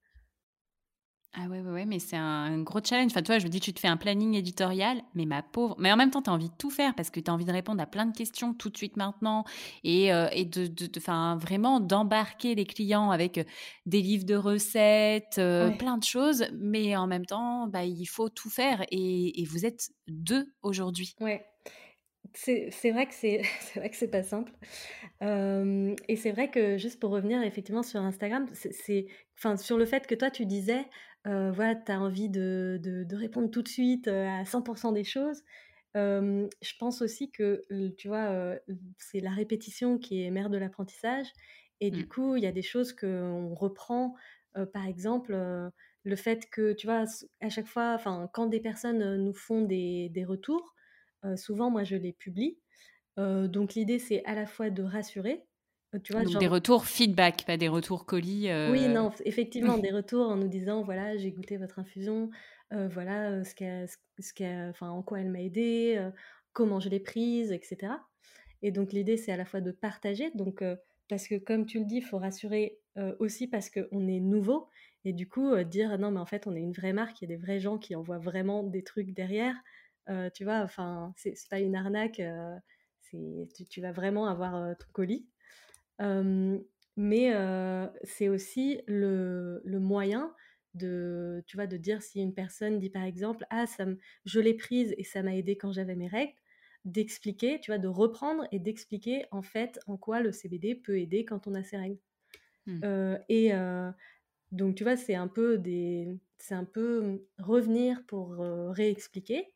Ah 1.32 1.46
ouais, 1.46 1.60
ouais, 1.60 1.70
ouais, 1.70 1.84
mais 1.86 2.00
c'est 2.00 2.16
un 2.16 2.60
gros 2.62 2.80
challenge. 2.82 3.12
Enfin, 3.12 3.22
tu 3.22 3.28
vois, 3.28 3.38
je 3.38 3.44
me 3.44 3.50
dis, 3.50 3.60
tu 3.60 3.72
te 3.72 3.78
fais 3.78 3.86
un 3.86 3.96
planning 3.96 4.34
éditorial, 4.34 5.00
mais 5.14 5.26
ma 5.26 5.44
pauvre. 5.44 5.76
Mais 5.78 5.92
en 5.92 5.96
même 5.96 6.10
temps, 6.10 6.22
tu 6.22 6.28
as 6.28 6.32
envie 6.32 6.48
de 6.48 6.54
tout 6.58 6.70
faire 6.70 6.92
parce 6.96 7.08
que 7.10 7.20
tu 7.20 7.30
as 7.30 7.34
envie 7.34 7.44
de 7.44 7.52
répondre 7.52 7.80
à 7.80 7.86
plein 7.86 8.06
de 8.06 8.16
questions 8.16 8.52
tout 8.52 8.68
de 8.68 8.76
suite 8.76 8.96
maintenant 8.96 9.44
et, 9.84 10.12
euh, 10.12 10.26
et 10.32 10.44
de, 10.44 10.66
de, 10.66 10.86
de- 10.86 10.98
enfin, 10.98 11.36
vraiment 11.36 11.78
d'embarquer 11.78 12.56
les 12.56 12.64
clients 12.66 13.12
avec 13.12 13.38
euh, 13.38 13.44
des 13.86 14.02
livres 14.02 14.24
de 14.24 14.34
recettes, 14.34 15.36
euh, 15.38 15.68
Ouais. 15.68 15.76
plein 15.76 15.98
de 15.98 16.04
choses. 16.04 16.46
Mais 16.52 16.96
en 16.96 17.06
même 17.06 17.26
temps, 17.26 17.68
bah, 17.68 17.84
il 17.84 18.06
faut 18.06 18.28
tout 18.28 18.50
faire 18.50 18.84
et, 18.90 19.40
et 19.40 19.44
vous 19.44 19.64
êtes 19.64 19.90
deux 20.08 20.52
aujourd'hui. 20.62 21.14
Ouais. 21.20 21.46
C'est 22.34 22.70
c'est 22.70 22.90
vrai 22.92 23.06
que 23.06 23.14
c'est 23.14 23.42
c'est 23.60 23.80
vrai 23.80 23.90
que 23.90 23.96
c'est 23.96 24.08
pas 24.10 24.22
simple. 24.22 24.52
Et 26.08 26.16
c'est 26.16 26.32
vrai 26.32 26.50
que 26.50 26.78
juste 26.78 27.00
pour 27.00 27.10
revenir 27.10 27.42
effectivement 27.42 27.82
sur 27.82 28.00
Instagram, 28.00 28.46
c'est 28.54 29.06
enfin 29.38 29.56
sur 29.56 29.78
le 29.78 29.84
fait 29.86 30.06
que 30.06 30.14
toi 30.14 30.30
tu 30.30 30.46
disais, 30.46 30.86
voilà, 31.24 31.74
tu 31.74 31.92
as 31.92 32.00
envie 32.00 32.28
de 32.30 32.78
de 32.82 33.04
de 33.04 33.16
répondre 33.16 33.50
tout 33.50 33.62
de 33.62 33.68
suite, 33.68 34.08
à 34.08 34.44
100% 34.44 34.92
des 34.92 35.04
choses. 35.04 35.42
Je 35.94 36.76
pense 36.78 37.02
aussi 37.02 37.30
que 37.30 37.62
tu 37.96 38.08
vois, 38.08 38.56
c'est 38.98 39.20
la 39.20 39.30
répétition 39.30 39.98
qui 39.98 40.22
est 40.24 40.30
mère 40.30 40.50
de 40.50 40.58
l'apprentissage 40.58 41.26
et 41.80 41.90
du 41.90 42.04
Mm. 42.04 42.08
coup, 42.08 42.36
il 42.36 42.42
y 42.44 42.46
a 42.46 42.52
des 42.52 42.62
choses 42.62 42.92
qu'on 42.94 43.54
reprend, 43.54 44.14
heu, 44.56 44.66
par 44.66 44.86
exemple, 44.86 45.34
le 46.02 46.16
fait 46.16 46.48
que 46.50 46.72
tu 46.72 46.86
vois, 46.86 47.04
à 47.40 47.48
chaque 47.50 47.66
fois, 47.66 47.94
enfin 47.94 48.28
quand 48.32 48.46
des 48.46 48.60
personnes, 48.60 49.16
nous 49.16 49.34
font 49.34 49.62
des 49.62 50.08
des 50.10 50.24
retours, 50.24 50.74
souvent 51.36 51.70
moi 51.70 51.84
je 51.84 51.96
les 51.96 52.12
publie 52.12 52.58
donc 53.18 53.74
l'idée, 53.74 53.98
c'est 54.00 54.24
à 54.26 54.34
la 54.34 54.46
fois 54.46 54.70
de 54.70 54.82
rassurer, 54.82 55.46
tu 56.04 56.12
vois? 56.14 56.24
Donc 56.24 56.38
des 56.38 56.46
retours 56.46 56.86
feedback, 56.86 57.44
pas 57.46 57.56
des 57.56 57.68
retours 57.68 58.06
colis. 58.06 58.48
oui, 58.66 58.88
non, 58.88 59.10
effectivement, 59.24 59.78
des 59.78 59.90
retours 59.90 60.28
en 60.28 60.36
nous 60.36 60.48
disant: 60.48 60.82
«Voilà, 60.82 61.16
j'ai 61.16 61.32
goûté 61.32 61.56
votre 61.56 61.78
infusion, 61.78 62.30
voilà, 62.70 63.42
ce 63.44 63.54
qu'elle 63.54 63.88
ce 64.18 64.32
qu'elle 64.34 64.68
enfin, 64.70 64.90
en 64.90 65.02
quoi 65.02 65.20
elle 65.20 65.30
m'a 65.30 65.40
aidée, 65.42 65.96
heu, 65.98 66.12
comment 66.52 66.78
je 66.80 66.88
l'ai 66.90 67.00
prise» 67.00 67.52
et 67.52 67.60
cetera 67.62 68.06
et 68.62 68.72
donc 68.72 68.92
l'idée, 68.92 69.16
c'est 69.16 69.32
à 69.32 69.36
la 69.38 69.46
fois 69.46 69.60
de 69.62 69.72
partager, 69.72 70.30
donc 70.34 70.62
parce 71.08 71.28
que 71.28 71.36
comme 71.36 71.66
tu 71.66 71.78
le 71.80 71.86
dis, 71.86 71.96
il 71.98 72.02
faut 72.04 72.18
rassurer, 72.18 72.80
aussi 73.20 73.48
parce 73.48 73.70
qu'on 73.70 74.06
est 74.08 74.20
nouveau 74.20 74.68
et 75.04 75.12
du 75.14 75.28
coup, 75.28 75.56
dire: 75.64 75.98
«Non, 75.98 76.10
mais 76.12 76.20
en 76.20 76.26
fait, 76.26 76.46
on 76.46 76.54
est 76.56 76.60
une 76.60 76.72
vraie 76.72 76.92
marque, 76.92 77.22
il 77.22 77.30
y 77.30 77.32
a 77.32 77.36
des 77.36 77.42
vrais 77.42 77.60
gens 77.60 77.78
qui 77.78 77.94
envoient 77.96 78.18
vraiment 78.18 78.62
des 78.64 78.84
trucs 78.84 79.12
derrière», 79.14 79.56
tu 80.34 80.44
vois? 80.44 80.60
Enfin, 80.60 81.12
c'est 81.16 81.34
pas 81.50 81.60
une 81.60 81.76
arnaque, 81.76 82.20
c'est 83.00 83.48
tu 83.54 83.64
tu 83.66 83.80
vas 83.80 83.92
vraiment 83.92 84.26
avoir, 84.26 84.56
heu, 84.56 84.74
ton 84.78 84.88
colis. 84.92 85.28
Mais 86.96 87.32
c'est 88.04 88.28
aussi 88.28 88.80
le 88.86 89.60
le 89.64 89.80
moyen 89.80 90.34
de 90.74 91.42
tu 91.46 91.56
vois, 91.56 91.66
de 91.66 91.76
dire 91.76 92.02
si 92.02 92.20
une 92.20 92.34
personne 92.34 92.78
dit 92.78 92.90
par 92.90 93.04
exemple: 93.04 93.46
«Ah 93.50 93.66
ça 93.66 93.86
me 93.86 93.98
je 94.24 94.40
l'ai 94.40 94.54
prise 94.54 94.94
et 94.98 95.04
ça 95.04 95.22
m'a 95.22 95.34
aidé 95.36 95.56
quand 95.56 95.72
j'avais 95.72 95.96
mes 95.96 96.08
règles», 96.08 96.34
d'expliquer, 96.84 97.60
tu 97.60 97.70
vois, 97.70 97.78
de 97.78 97.88
reprendre 97.88 98.46
et 98.52 98.58
d'expliquer 98.60 99.26
en 99.32 99.42
fait 99.42 99.80
en 99.86 99.96
quoi 99.98 100.20
le 100.20 100.32
CBD 100.32 100.74
peut 100.76 100.98
aider 100.98 101.24
quand 101.24 101.46
on 101.46 101.54
a 101.54 101.62
ses 101.64 101.76
règles. 101.78 101.98
mm. 102.66 102.84
Heu 102.84 103.18
et 103.28 103.52
donc 104.52 104.74
tu 104.76 104.84
vois, 104.84 104.96
c'est 104.96 105.14
un 105.14 105.28
peu 105.28 105.58
des 105.58 106.08
c'est 106.38 106.54
un 106.54 106.64
peu, 106.64 107.02
mmh, 107.02 107.20
revenir 107.38 108.04
pour, 108.06 108.36
réexpliquer 108.74 109.54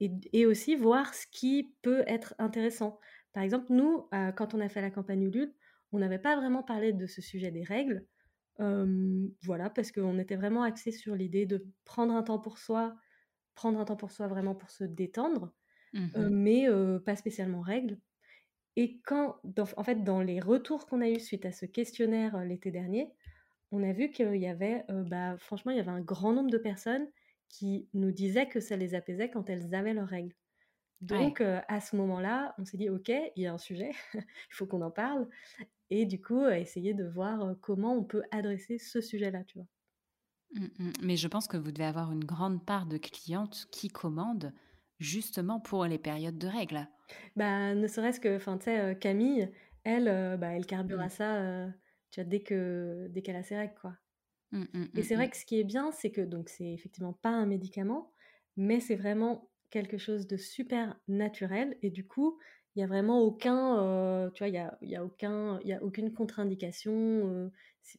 et 0.00 0.46
aussi 0.46 0.76
voir 0.76 1.14
ce 1.14 1.26
qui 1.30 1.76
peut 1.82 2.04
être 2.06 2.34
intéressant. 2.38 2.98
Par 3.32 3.42
exemple, 3.42 3.66
nous, 3.72 4.08
quand 4.36 4.54
on 4.54 4.60
a 4.60 4.68
fait 4.68 4.80
la 4.82 4.90
campagne 4.90 5.22
Ulule, 5.24 5.54
on 5.92 5.98
n'avait 5.98 6.18
pas 6.18 6.36
vraiment 6.36 6.62
parlé 6.62 6.92
de 6.92 7.06
ce 7.06 7.22
sujet 7.22 7.50
des 7.50 7.64
règles. 7.64 8.06
Voilà, 9.42 9.70
parce 9.70 9.92
qu'on 9.92 10.18
était 10.18 10.36
vraiment 10.36 10.62
axés 10.62 10.92
sur 10.92 11.14
l'idée 11.14 11.46
de 11.46 11.66
prendre 11.84 12.14
un 12.14 12.22
temps 12.22 12.38
pour 12.38 12.58
soi, 12.58 12.96
prendre 13.54 13.80
un 13.80 13.84
temps 13.84 13.96
pour 13.96 14.12
soi 14.12 14.28
vraiment 14.28 14.54
pour 14.54 14.70
se 14.70 14.84
détendre, 14.84 15.54
Mhm. 15.92 16.28
mais 16.30 16.66
pas 17.04 17.16
spécialement 17.16 17.62
règles 17.62 17.98
et 18.76 19.00
quand 19.04 19.38
dans 19.44 19.66
en 19.76 19.84
fait, 19.84 20.04
dans 20.04 20.20
les 20.22 20.40
retours 20.40 20.86
qu'on 20.86 21.00
a 21.00 21.08
eus 21.08 21.20
suite 21.20 21.44
à 21.46 21.52
ce 21.52 21.66
questionnaire, 21.66 22.44
l'été 22.44 22.70
dernier, 22.70 23.12
on 23.72 23.82
a 23.82 23.92
vu 23.92 24.10
qu'il 24.10 24.36
y 24.36 24.46
avait, 24.48 24.84
bah, 24.90 25.36
franchement, 25.38 25.72
il 25.72 25.78
y 25.78 25.80
avait 25.80 25.90
un 25.90 26.00
grand 26.02 26.32
nombre 26.32 26.50
de 26.50 26.58
personnes 26.58 27.08
qui 27.48 27.88
nous 27.94 28.12
disaient 28.12 28.48
que 28.48 28.60
ça 28.60 28.76
les 28.76 28.94
apaisait 28.94 29.30
quand 29.30 29.50
elles 29.50 29.74
avaient 29.74 29.94
leurs 29.94 30.08
règles. 30.08 30.34
Donc, 31.02 31.40
à 31.42 31.80
ce 31.80 31.96
moment-là, 31.96 32.54
on 32.58 32.64
s'est 32.66 32.78
dit: 32.78 32.90
«OK, 32.90 33.08
il 33.10 33.42
y 33.42 33.46
a 33.46 33.52
un 33.54 33.58
sujet, 33.58 33.92
il 34.14 34.24
faut 34.54 34.66
qu'on 34.66 34.82
en 34.82 34.90
parle» 34.92 35.28
et 35.90 36.06
du 36.06 36.20
coup, 36.22 36.46
essayer 36.48 36.94
de 36.94 37.04
voir, 37.06 37.56
comment 37.62 37.94
on 37.94 38.04
peut 38.04 38.22
adresser 38.32 38.78
ce 38.78 39.00
sujet-là, 39.02 39.44
tu 39.44 39.58
vois? 39.58 39.68
Mmh 40.54 40.64
mh. 40.78 40.92
Mais 41.02 41.16
je 41.16 41.26
pense 41.28 41.48
que 41.48 41.56
vous 41.56 41.72
devez 41.72 41.86
avoir 41.86 42.12
une 42.12 42.24
grande 42.24 42.62
part 42.64 42.84
de 42.86 42.98
clientes 42.98 43.66
qui 43.72 43.88
commandent 43.88 44.52
justement 44.98 45.58
pour 45.60 45.86
les 45.86 45.98
périodes 45.98 46.36
de 46.38 46.48
règles? 46.48 46.86
Bah, 47.36 47.74
ne 47.74 47.86
serait-ce 47.86 48.20
que 48.20 48.36
enfin, 48.36 48.58
tu 48.58 48.64
sais, 48.64 48.96
Camille, 49.00 49.50
elle, 49.84 50.04
bah, 50.38 50.48
elle 50.54 50.66
carbure 50.66 51.00
Mmh. 51.00 51.00
à 51.00 51.08
ça, 51.08 51.68
tu 52.10 52.20
vois, 52.20 52.28
dès 52.28 52.42
que 52.42 53.08
dès 53.10 53.22
qu'elle 53.22 53.36
a 53.36 53.42
ses 53.42 53.56
règles, 53.56 53.74
quoi. 53.80 53.96
Mmh, 54.52 54.64
mmh, 54.74 54.88
Et 54.96 55.02
mmh, 55.02 55.04
c'est 55.04 55.14
vrai 55.16 55.30
que 55.30 55.36
ce 55.36 55.44
qui 55.46 55.60
est 55.60 55.64
bien, 55.64 55.92
c'est 55.92 56.10
que 56.10 56.20
donc 56.20 56.48
c'est 56.48 56.72
effectivement 56.72 57.12
pas 57.12 57.30
un 57.30 57.46
médicament, 57.46 58.12
mais 58.56 58.80
c'est 58.80 58.96
vraiment 58.96 59.50
quelque 59.70 59.98
chose 59.98 60.26
de 60.26 60.36
super 60.36 60.98
naturel 61.08 61.78
et 61.82 61.90
du 61.90 62.06
coup, 62.06 62.38
il 62.74 62.80
y 62.80 62.82
a 62.82 62.86
vraiment 62.86 63.20
aucun, 63.22 64.30
tu 64.34 64.38
vois, 64.42 64.48
il 64.48 64.54
y 64.54 64.58
a 64.58 64.78
y 64.82 64.96
a 64.96 65.04
aucun 65.04 65.60
il 65.62 65.68
y 65.68 65.72
a 65.72 65.82
aucune 65.82 66.12
contre-indication, 66.12 67.50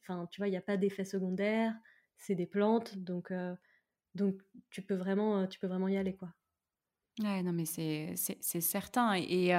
enfin, 0.01 0.27
tu 0.31 0.41
vois, 0.41 0.47
il 0.47 0.53
y 0.53 0.57
a 0.57 0.61
pas 0.61 0.77
d'effet 0.77 1.05
secondaire, 1.05 1.75
c'est 2.17 2.35
des 2.35 2.47
plantes 2.47 2.97
donc 2.97 3.31
donc 4.15 4.41
tu 4.71 4.81
peux 4.83 4.95
vraiment, 4.95 5.47
tu 5.47 5.59
peux 5.59 5.67
vraiment 5.67 5.87
y 5.89 5.97
aller, 5.97 6.15
quoi. 6.15 6.33
Ouais, 7.19 7.43
non, 7.43 7.51
mais 7.51 7.65
c'est 7.65 8.13
c'est 8.15 8.37
c'est 8.41 8.61
certain 8.61 9.13
et 9.15 9.53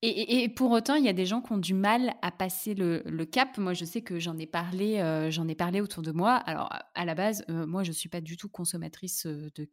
et 0.00 0.48
pour 0.48 0.70
autant, 0.70 0.94
il 0.94 1.04
y 1.04 1.08
a 1.08 1.12
des 1.12 1.26
gens 1.26 1.42
qui 1.42 1.50
ont 1.52 1.58
du 1.58 1.74
mal 1.74 2.14
à 2.22 2.30
passer 2.30 2.74
le 2.74 3.24
cap. 3.24 3.58
Moi, 3.58 3.74
je 3.74 3.84
sais 3.84 4.00
que 4.00 4.20
j'en 4.20 4.38
ai 4.38 4.46
parlé, 4.46 5.00
heu, 5.00 5.28
j'en 5.30 5.48
ai 5.48 5.56
parlé 5.56 5.80
autour 5.80 6.04
de 6.04 6.12
moi. 6.12 6.34
Alors, 6.34 6.68
à 6.94 7.04
la 7.04 7.16
base, 7.16 7.44
heu, 7.50 7.66
moi, 7.66 7.82
je 7.82 7.90
suis 7.90 8.08
pas 8.08 8.20
du 8.20 8.36
tout 8.36 8.48
consommatrice, 8.48 9.26
heu, 9.26 9.50
de 9.56 9.68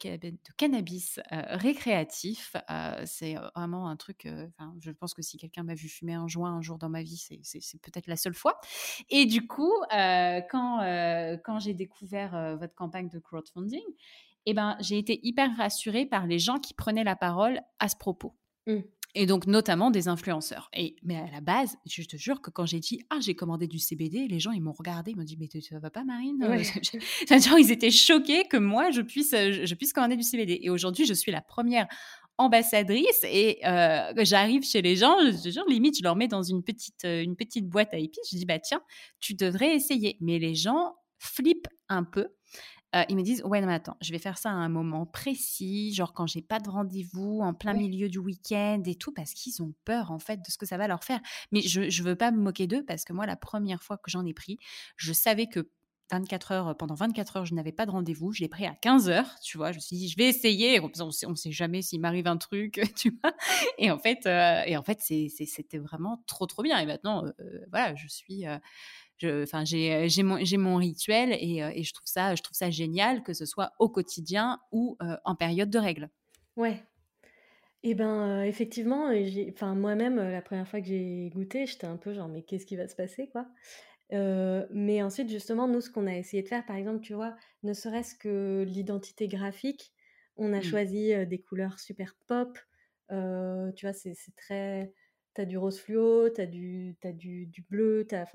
cannabis, 0.57 1.19
récréatif. 1.29 2.55
C'est, 3.05 3.35
vraiment 3.55 3.87
un 3.87 3.95
truc, 3.97 4.27
je 4.79 4.91
pense 4.91 5.13
que 5.13 5.21
si 5.21 5.37
quelqu'un 5.37 5.61
m'a 5.63 5.75
vu 5.75 5.87
fumer 5.89 6.15
un 6.15 6.27
joint 6.27 6.53
un 6.55 6.61
jour 6.61 6.79
dans 6.79 6.89
ma 6.89 7.03
vie, 7.03 7.17
c'est 7.43 7.81
peut-être 7.81 8.07
la 8.07 8.15
seule 8.17 8.33
fois 8.33 8.59
et 9.09 9.25
du 9.27 9.45
coup, 9.45 9.71
quand, 9.91 11.59
j'ai 11.59 11.73
découvert, 11.75 12.57
votre 12.57 12.73
campagne 12.73 13.09
de 13.09 13.19
crowdfunding 13.19 13.83
et 14.47 14.53
ben, 14.53 14.75
j'ai 14.79 14.97
été 14.97 15.19
hyper 15.23 15.55
rassurée 15.57 16.05
par 16.05 16.25
les 16.27 16.39
gens 16.39 16.57
qui 16.59 16.73
prenaient 16.73 17.03
la 17.03 17.15
parole 17.15 17.61
à 17.79 17.89
ce 17.89 17.95
propos. 17.95 18.35
Mmh. 18.67 18.81
Et 19.15 19.25
donc 19.25 19.47
notamment 19.47 19.91
des 19.91 20.09
influenceurs. 20.09 20.69
Et 20.75 20.97
mais 21.03 21.15
à 21.15 21.31
la 21.31 21.39
base, 21.39 21.77
je 21.85 22.03
te 22.03 22.17
jure 22.17 22.41
que 22.41 22.49
quand 22.49 22.65
j'ai 22.65 22.79
dit: 22.79 22.99
«Ah, 23.09 23.19
j'ai 23.21 23.33
commandé 23.33 23.65
du 23.65 23.79
CBD», 23.79 24.27
les 24.27 24.39
gens 24.39 24.51
ils 24.51 24.61
m'ont 24.61 24.73
regardé, 24.73 25.11
ils 25.11 25.17
m'ont 25.17 25.23
dit: 25.23 25.37
«Mais 25.39 25.47
tu 25.47 25.61
ça 25.61 25.79
va 25.79 25.89
pas 25.89 26.03
Marine?» 26.03 26.43
Ouais. 26.43 26.63
genre 27.39 27.57
ils 27.57 27.71
étaient 27.71 27.91
choqués 27.91 28.43
que 28.43 28.57
moi 28.57 28.91
je 28.91 29.01
puisse, 29.01 29.33
heu, 29.33 29.65
je 29.65 29.75
puisse 29.75 29.93
commander 29.93 30.17
du 30.17 30.23
CBD. 30.23 30.59
Et 30.61 30.69
aujourd'hui, 30.69 31.05
je 31.05 31.13
suis 31.13 31.31
la 31.31 31.41
première 31.41 31.87
ambassadrice 32.37 33.23
et 33.23 33.59
heu, 33.65 34.13
j'arrive 34.23 34.63
chez 34.63 34.81
les 34.81 34.97
gens, 34.97 35.15
je 35.21 35.41
te 35.41 35.49
jure, 35.49 35.63
limite, 35.69 35.97
je 35.97 36.03
leur 36.03 36.17
mets 36.17 36.27
dans 36.27 36.43
une 36.43 36.63
petite, 36.63 37.05
heu, 37.05 37.21
une 37.21 37.37
petite 37.37 37.69
boîte 37.69 37.93
à 37.93 37.97
épices. 37.97 38.29
Je 38.31 38.37
dis: 38.37 38.45
«Bah 38.45 38.59
tiens, 38.59 38.81
tu 39.21 39.33
devrais 39.33 39.73
essayer». 39.75 40.17
Mais 40.19 40.39
les 40.39 40.55
gens 40.55 40.93
flippent 41.19 41.69
un 41.87 42.03
peu 42.03 42.27
Heu, 42.95 43.03
ils 43.09 43.15
me 43.15 43.23
disent: 43.23 43.43
«Ouais, 43.43 43.61
non, 43.61 43.67
mais 43.67 43.73
attends, 43.73 43.97
je 44.01 44.11
vais 44.11 44.19
faire 44.19 44.37
ça 44.37 44.49
à 44.49 44.53
un 44.53 44.69
moment 44.69 45.05
précis, 45.05 45.93
genre 45.93 46.13
quand 46.13 46.27
j'ai 46.27 46.41
pas 46.41 46.59
de 46.59 46.69
rendez-vous, 46.69 47.41
en 47.41 47.53
plein 47.53 47.73
milieu 47.73 48.09
du 48.09 48.19
week-end 48.19 48.81
et 48.85 48.95
tout», 48.95 49.11
parce 49.13 49.33
qu'ils 49.33 49.61
ont 49.61 49.73
peur, 49.85 50.11
en 50.11 50.19
fait, 50.19 50.37
de 50.37 50.49
ce 50.49 50.57
que 50.57 50.65
ça 50.65 50.77
va 50.77 50.87
leur 50.87 51.03
faire. 51.03 51.19
Mais 51.51 51.61
je 51.61 51.89
je 51.89 52.03
veux 52.03 52.15
pas 52.15 52.31
me 52.31 52.39
moquer 52.39 52.67
d'eux 52.67 52.83
parce 52.85 53.03
que 53.03 53.13
moi, 53.13 53.25
la 53.25 53.35
première 53.35 53.83
fois 53.83 53.97
que 53.97 54.09
j'en 54.11 54.25
ai 54.25 54.33
pris, 54.33 54.57
je 54.97 55.13
savais 55.13 55.47
que 55.47 55.69
24 56.11 56.51
heures, 56.51 56.77
pendant 56.77 56.93
24 56.93 57.37
heures, 57.37 57.45
je 57.45 57.55
n'avais 57.55 57.71
pas 57.71 57.87
de 57.87 57.91
rendez-vous. 57.91 58.31
Je 58.31 58.41
l'ai 58.41 58.47
pris 58.47 58.65
à 58.67 58.75
15:00, 58.75 59.39
tu 59.41 59.57
vois? 59.57 59.71
Je 59.71 59.77
me 59.77 59.81
suis 59.81 59.97
dit: 59.97 60.07
«Je 60.07 60.15
vais 60.17 60.25
essayer», 60.29 60.79
on 60.79 60.91
on 61.27 61.35
sait 61.35 61.51
jamais 61.51 61.81
s'il 61.81 61.99
m'arrive 61.99 62.27
un 62.27 62.37
truc, 62.37 62.79
tu 62.95 63.17
vois? 63.23 63.33
Et 63.79 63.89
en 63.91 63.97
fait, 63.97 64.25
et 64.27 64.77
en 64.77 64.83
fait, 64.83 64.99
c'était 65.01 65.79
vraiment 65.79 66.23
trop, 66.27 66.45
trop 66.45 66.61
bien 66.63 66.77
et 66.79 66.85
maintenant, 66.85 67.25
voilà, 67.71 67.95
je 67.95 68.07
suis, 68.07 68.45
enfin, 69.23 69.65
j'ai, 69.65 70.09
j'ai 70.09 70.23
mon 70.23 70.75
rituel 70.77 71.33
et 71.33 71.57
et 71.59 71.83
je 71.83 71.93
trouve 71.93 72.07
ça 72.07 72.35
je 72.35 72.41
trouve 72.43 72.55
ça 72.57 72.71
génial 72.71 73.23
que 73.23 73.33
ce 73.33 73.45
soit 73.45 73.71
au 73.79 73.89
quotidien 73.89 74.59
ou 74.71 74.97
heu, 75.01 75.17
en 75.25 75.35
période 75.35 75.69
de 75.69 75.79
règles. 75.79 76.09
Ouais. 76.55 76.83
Et 77.83 77.93
ben, 77.95 78.41
heu, 78.43 78.45
effectivement, 78.47 79.11
enfin 79.49 79.75
moi-même, 79.75 80.17
la 80.17 80.41
première 80.41 80.67
fois 80.67 80.81
que 80.81 80.87
j'ai 80.87 81.29
goûté, 81.33 81.65
j'étais 81.67 81.85
un 81.87 81.97
peu 81.97 82.13
genre: 82.13 82.27
«Mais 82.27 82.43
qu'est-ce 82.43 82.65
qui 82.65 82.75
va 82.75 82.87
se 82.87 82.95
passer, 82.95 83.29
quoi?» 83.29 83.47
Mais 84.71 85.01
ensuite 85.03 85.29
justement, 85.29 85.67
nous, 85.67 85.81
ce 85.81 85.89
qu'on 85.89 86.07
a 86.07 86.15
essayé 86.17 86.43
de 86.43 86.47
faire, 86.47 86.65
par 86.65 86.75
exemple, 86.77 87.01
tu 87.01 87.13
vois, 87.13 87.35
ne 87.63 87.73
serait-ce 87.73 88.15
que 88.15 88.65
l'identité 88.67 89.27
graphique, 89.27 89.93
on 90.37 90.53
a 90.53 90.61
Mmh. 90.61 90.75
choisi, 90.81 91.13
des 91.27 91.39
couleurs 91.41 91.79
super 91.79 92.15
pop, 92.27 92.57
tu 93.09 93.85
vois, 93.85 93.93
c'est 93.93 94.15
très 94.35 94.93
as 95.41 95.45
du 95.45 95.57
rose 95.57 95.79
fluo, 95.79 96.29
tu 96.29 96.41
as 96.41 96.45
du 96.47 96.95
as 97.03 97.11
du 97.13 97.45
du 97.47 97.61
bleu, 97.63 98.05
tu 98.07 98.15
as 98.15 98.25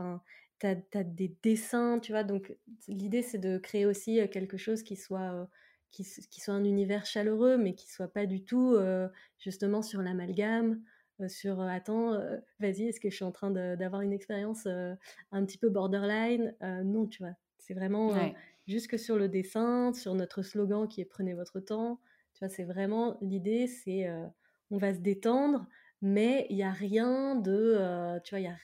as 0.62 1.04
des 1.04 1.36
dessins, 1.42 1.98
tu 2.00 2.12
vois? 2.12 2.24
Donc 2.24 2.56
l'idée, 2.88 3.22
c'est 3.22 3.38
de 3.38 3.58
créer 3.58 3.86
aussi, 3.86 4.20
quelque 4.30 4.56
chose 4.58 4.82
qui 4.82 4.96
soit, 4.96 5.48
qui 5.90 6.04
soit 6.04 6.54
un 6.54 6.64
univers 6.64 7.06
chaleureux, 7.06 7.56
mais 7.56 7.74
qui 7.74 7.90
soit 7.90 8.08
pas 8.12 8.26
du 8.26 8.44
tout, 8.44 8.76
justement 9.38 9.82
sur 9.82 10.02
l'amalgame, 10.02 10.82
sur, 11.28 11.60
«Attends, 11.60 12.12
vas-y, 12.60 12.84
est-ce 12.88 13.00
que 13.00 13.10
je 13.10 13.16
suis 13.16 13.24
en 13.24 13.32
train 13.32 13.50
d'avoir 13.50 14.02
une 14.02 14.12
expérience, 14.12 14.66
un 14.66 15.44
petit 15.46 15.58
peu 15.58 15.68
borderline?» 15.70 16.54
non, 16.84 17.06
tu 17.06 17.22
vois? 17.22 17.34
C'est 17.58 17.74
vraiment, 17.74 18.16
heu, 18.16 18.28
Ouais. 18.28 18.40
juste 18.66 18.88
que 18.88 18.96
sur 18.96 19.16
le 19.16 19.28
dessin, 19.28 19.92
sur 19.92 20.14
notre 20.14 20.42
slogan 20.42 20.88
qui 20.88 21.00
est: 21.00 21.04
«Prenez 21.06 21.34
votre 21.34 21.60
temps», 21.60 22.00
tu 22.34 22.40
vois? 22.44 22.48
C'est 22.48 22.64
vraiment 22.64 23.18
l'idée, 23.22 23.66
c'est, 23.66 24.08
on 24.70 24.78
va 24.78 24.94
se 24.94 25.00
détendre, 25.00 25.66
mais 26.02 26.46
il 26.50 26.56
y 26.56 26.62
a 26.62 26.70
rien 26.72 27.36
de, 27.36 27.76
heu, 27.78 28.20
tu 28.24 28.30
vois? 28.34 28.40
Il 28.40 28.44
y 28.44 28.48
a 28.48 28.56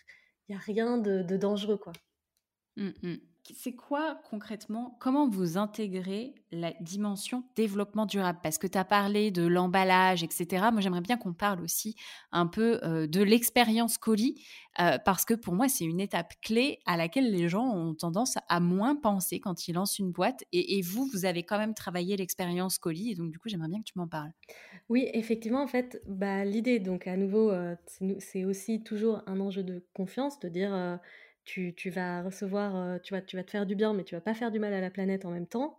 y 0.50 0.54
a 0.54 0.58
rien 0.58 0.98
de 0.98 1.22
de 1.22 1.36
dangereux, 1.36 1.78
quoi. 1.78 1.92
Mmh 2.76 2.92
mh. 3.02 3.35
C'est 3.54 3.74
quoi 3.76 4.20
concrètement 4.28 4.96
comment 5.00 5.28
vous 5.28 5.56
intégrez 5.56 6.34
la 6.50 6.72
dimension 6.80 7.44
développement 7.54 8.04
durable? 8.04 8.40
Parce 8.42 8.58
que 8.58 8.66
tu 8.66 8.76
as 8.76 8.84
parlé 8.84 9.30
de 9.30 9.46
l'emballage 9.46 10.24
et 10.24 10.28
cetera. 10.30 10.72
Moi, 10.72 10.80
j'aimerais 10.80 11.00
bien 11.00 11.16
qu'on 11.16 11.32
parle 11.32 11.60
aussi 11.62 11.94
un 12.32 12.46
peu, 12.48 12.80
heu, 12.82 13.06
de 13.06 13.22
l'expérience 13.22 13.98
colis, 13.98 14.42
heu, 14.80 14.98
parce 15.04 15.24
que 15.24 15.34
pour 15.34 15.54
moi, 15.54 15.68
c'est 15.68 15.84
une 15.84 16.00
étape 16.00 16.32
clé 16.42 16.80
à 16.86 16.96
laquelle 16.96 17.30
les 17.30 17.48
gens 17.48 17.68
ont 17.72 17.94
tendance 17.94 18.34
à 18.48 18.58
moins 18.58 18.96
penser 18.96 19.38
quand 19.38 19.68
ils 19.68 19.74
lancent 19.74 19.98
une 19.98 20.10
boîte 20.12 20.42
et 20.52 20.82
vous, 20.82 21.06
vous 21.12 21.24
avez 21.24 21.44
quand 21.44 21.58
même 21.58 21.74
travaillé 21.74 22.16
l'expérience 22.16 22.78
colis 22.78 23.12
et 23.12 23.14
donc 23.14 23.30
du 23.30 23.38
coup, 23.38 23.48
j'aimerais 23.48 23.68
bien 23.68 23.78
que 23.78 23.84
tu 23.84 23.98
m'en 23.98 24.08
parles. 24.08 24.32
Oui, 24.88 25.08
effectivement, 25.14 25.62
en 25.62 25.66
fait, 25.66 26.02
bah, 26.06 26.44
l'idée 26.44 26.78
donc 26.80 27.06
à 27.06 27.16
nouveau, 27.16 27.50
heu, 27.52 27.76
c'est 28.18 28.44
aussi 28.44 28.82
toujours 28.82 29.22
un 29.26 29.40
enjeu 29.40 29.62
de 29.62 29.84
confiance, 29.94 30.38
de 30.40 30.48
dire, 30.48 30.72
tu 31.46 31.74
tu 31.76 31.90
vas 31.90 32.22
recevoir, 32.24 32.76
heu, 32.76 33.00
tu 33.02 33.14
vas 33.14 33.22
tu 33.22 33.36
vas 33.36 33.44
te 33.44 33.52
faire 33.52 33.66
du 33.66 33.76
bien, 33.76 33.94
mais 33.94 34.04
tu 34.04 34.16
vas 34.16 34.22
pas 34.22 34.34
faire 34.34 34.52
du 34.52 34.60
mal 34.60 34.74
à 34.74 34.82
la 34.82 34.90
planète 34.90 35.26
en 35.26 35.32
même 35.32 35.48
temps. 35.48 35.78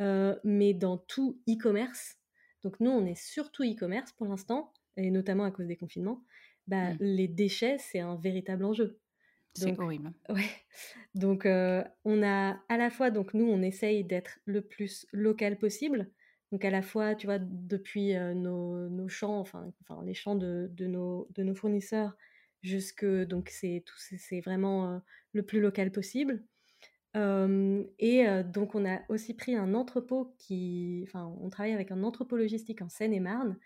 Heu, 0.00 0.40
mais 0.44 0.74
dans 0.74 0.98
tout 0.98 1.42
e-commerce, 1.48 2.16
donc 2.64 2.80
nous, 2.80 2.90
on 2.90 3.06
est 3.06 3.14
surtout 3.16 3.64
e-commerce 3.64 4.12
pour 4.12 4.26
l'instant 4.28 4.72
et 4.96 5.10
notamment 5.10 5.44
à 5.44 5.50
cause 5.52 5.66
des 5.68 5.76
confinements, 5.76 6.24
bah, 6.68 6.92
Mmh. 6.92 7.00
les 7.00 7.28
déchets, 7.28 7.78
c'est 7.78 8.00
un 8.00 8.16
véritable 8.16 8.64
enjeu. 8.64 9.00
C'est 9.54 9.76
horrible. 9.80 10.14
ouais, 10.28 10.50
donc 11.14 11.46
heu, 11.46 11.84
on 12.04 12.22
a 12.22 12.60
à 12.68 12.76
la 12.76 12.90
fois 12.90 13.10
donc 13.10 13.34
nous, 13.34 13.46
on 13.46 13.62
essaye 13.62 14.04
d'être 14.04 14.40
le 14.44 14.62
plus 14.62 15.06
local 15.12 15.58
possible. 15.58 16.10
Donc 16.52 16.64
à 16.64 16.70
la 16.70 16.82
fois, 16.82 17.14
tu 17.16 17.26
vois, 17.26 17.38
depuis, 17.40 18.14
nos 18.34 18.88
nos 18.88 19.08
champs, 19.08 19.38
enfin 19.40 19.72
enfin 19.82 20.02
les 20.04 20.14
champs 20.14 20.36
de 20.36 20.68
de 20.72 20.86
nos 20.86 21.28
de 21.34 21.42
nos 21.42 21.54
fournisseurs 21.54 22.16
jusque 22.62 23.04
donc 23.04 23.48
c'est 23.50 23.82
tout 23.86 23.96
c'est 23.98 24.40
vraiment, 24.40 25.02
le 25.32 25.42
plus 25.42 25.60
local 25.60 25.92
possible. 25.92 26.44
Et 27.14 28.26
donc 28.52 28.74
on 28.74 28.84
a 28.84 29.00
aussi 29.08 29.34
pris 29.34 29.54
un 29.56 29.74
entrepôt 29.74 30.34
qui 30.38 31.04
enfin, 31.06 31.34
on 31.40 31.48
travaille 31.48 31.72
avec 31.72 31.90
un 31.90 32.02
entrepôt 32.02 32.36
logistique 32.36 32.82
en 32.82 32.88
Seine-et-Marne, 32.88 33.58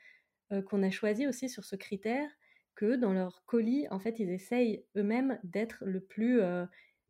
qu'on 0.67 0.83
a 0.83 0.91
choisi 0.91 1.27
aussi 1.27 1.49
sur 1.49 1.65
ce 1.65 1.77
critère 1.77 2.29
que 2.77 2.97
dans 2.97 3.13
leurs 3.13 3.45
colis, 3.47 3.87
en 3.91 3.99
fait, 3.99 4.21
ils 4.21 4.31
essayent 4.31 4.85
eux-mêmes 4.97 5.39
d'être 5.45 5.85
le 5.85 6.01
plus, 6.01 6.41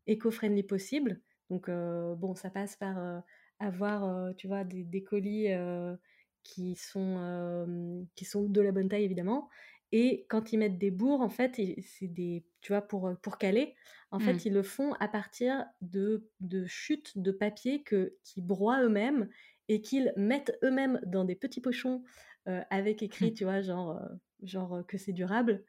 éco-friendly 0.07 0.63
possible. 0.63 1.21
Donc 1.51 1.69
bon, 1.69 2.35
ça 2.35 2.51
passe 2.51 2.77
par, 2.77 3.23
avoir, 3.59 4.35
tu 4.37 4.47
vois, 4.49 4.65
des 4.65 4.85
des 4.85 5.03
colis, 5.03 5.49
qui 6.43 6.75
sont, 6.77 8.07
qui 8.15 8.25
sont 8.25 8.49
de 8.49 8.61
la 8.61 8.73
bonne 8.73 8.89
taille 8.89 9.05
évidemment 9.05 9.51
et 9.93 10.27
quand 10.29 10.53
ils 10.53 10.59
mettent 10.59 10.79
des 10.79 10.91
bourres, 10.93 11.21
en 11.23 11.29
fait, 11.31 11.61
c'est 11.83 12.09
des 12.09 12.45
tu 12.61 12.73
vois, 12.73 12.83
pour, 12.83 13.09
heu, 13.09 13.17
pour 13.23 13.39
caler, 13.39 13.75
en 14.11 14.19
Mmh. 14.19 14.21
fait, 14.21 14.45
ils 14.45 14.53
le 14.53 14.63
font 14.63 14.93
à 14.95 15.09
partir 15.09 15.67
de 15.81 16.31
de 16.41 16.67
chutes 16.67 17.19
de 17.19 17.33
papier 17.33 17.83
que 17.83 18.17
qu'ils 18.25 18.45
broient 18.47 18.83
eux-mêmes 18.83 19.29
et 19.69 19.81
qu'ils 19.83 20.13
mettent 20.17 20.59
eux-mêmes 20.65 21.01
dans 21.07 21.25
des 21.25 21.37
petits 21.37 21.61
pochons, 21.61 22.05
heu, 22.49 22.61
avec 22.71 23.03
écrit, 23.03 23.35
tu 23.35 23.45
vois, 23.45 23.63
genre, 23.63 23.93
heu, 23.99 24.19
genre, 24.43 24.85
que 24.87 24.99
c'est 24.99 25.13
durable 25.13 25.65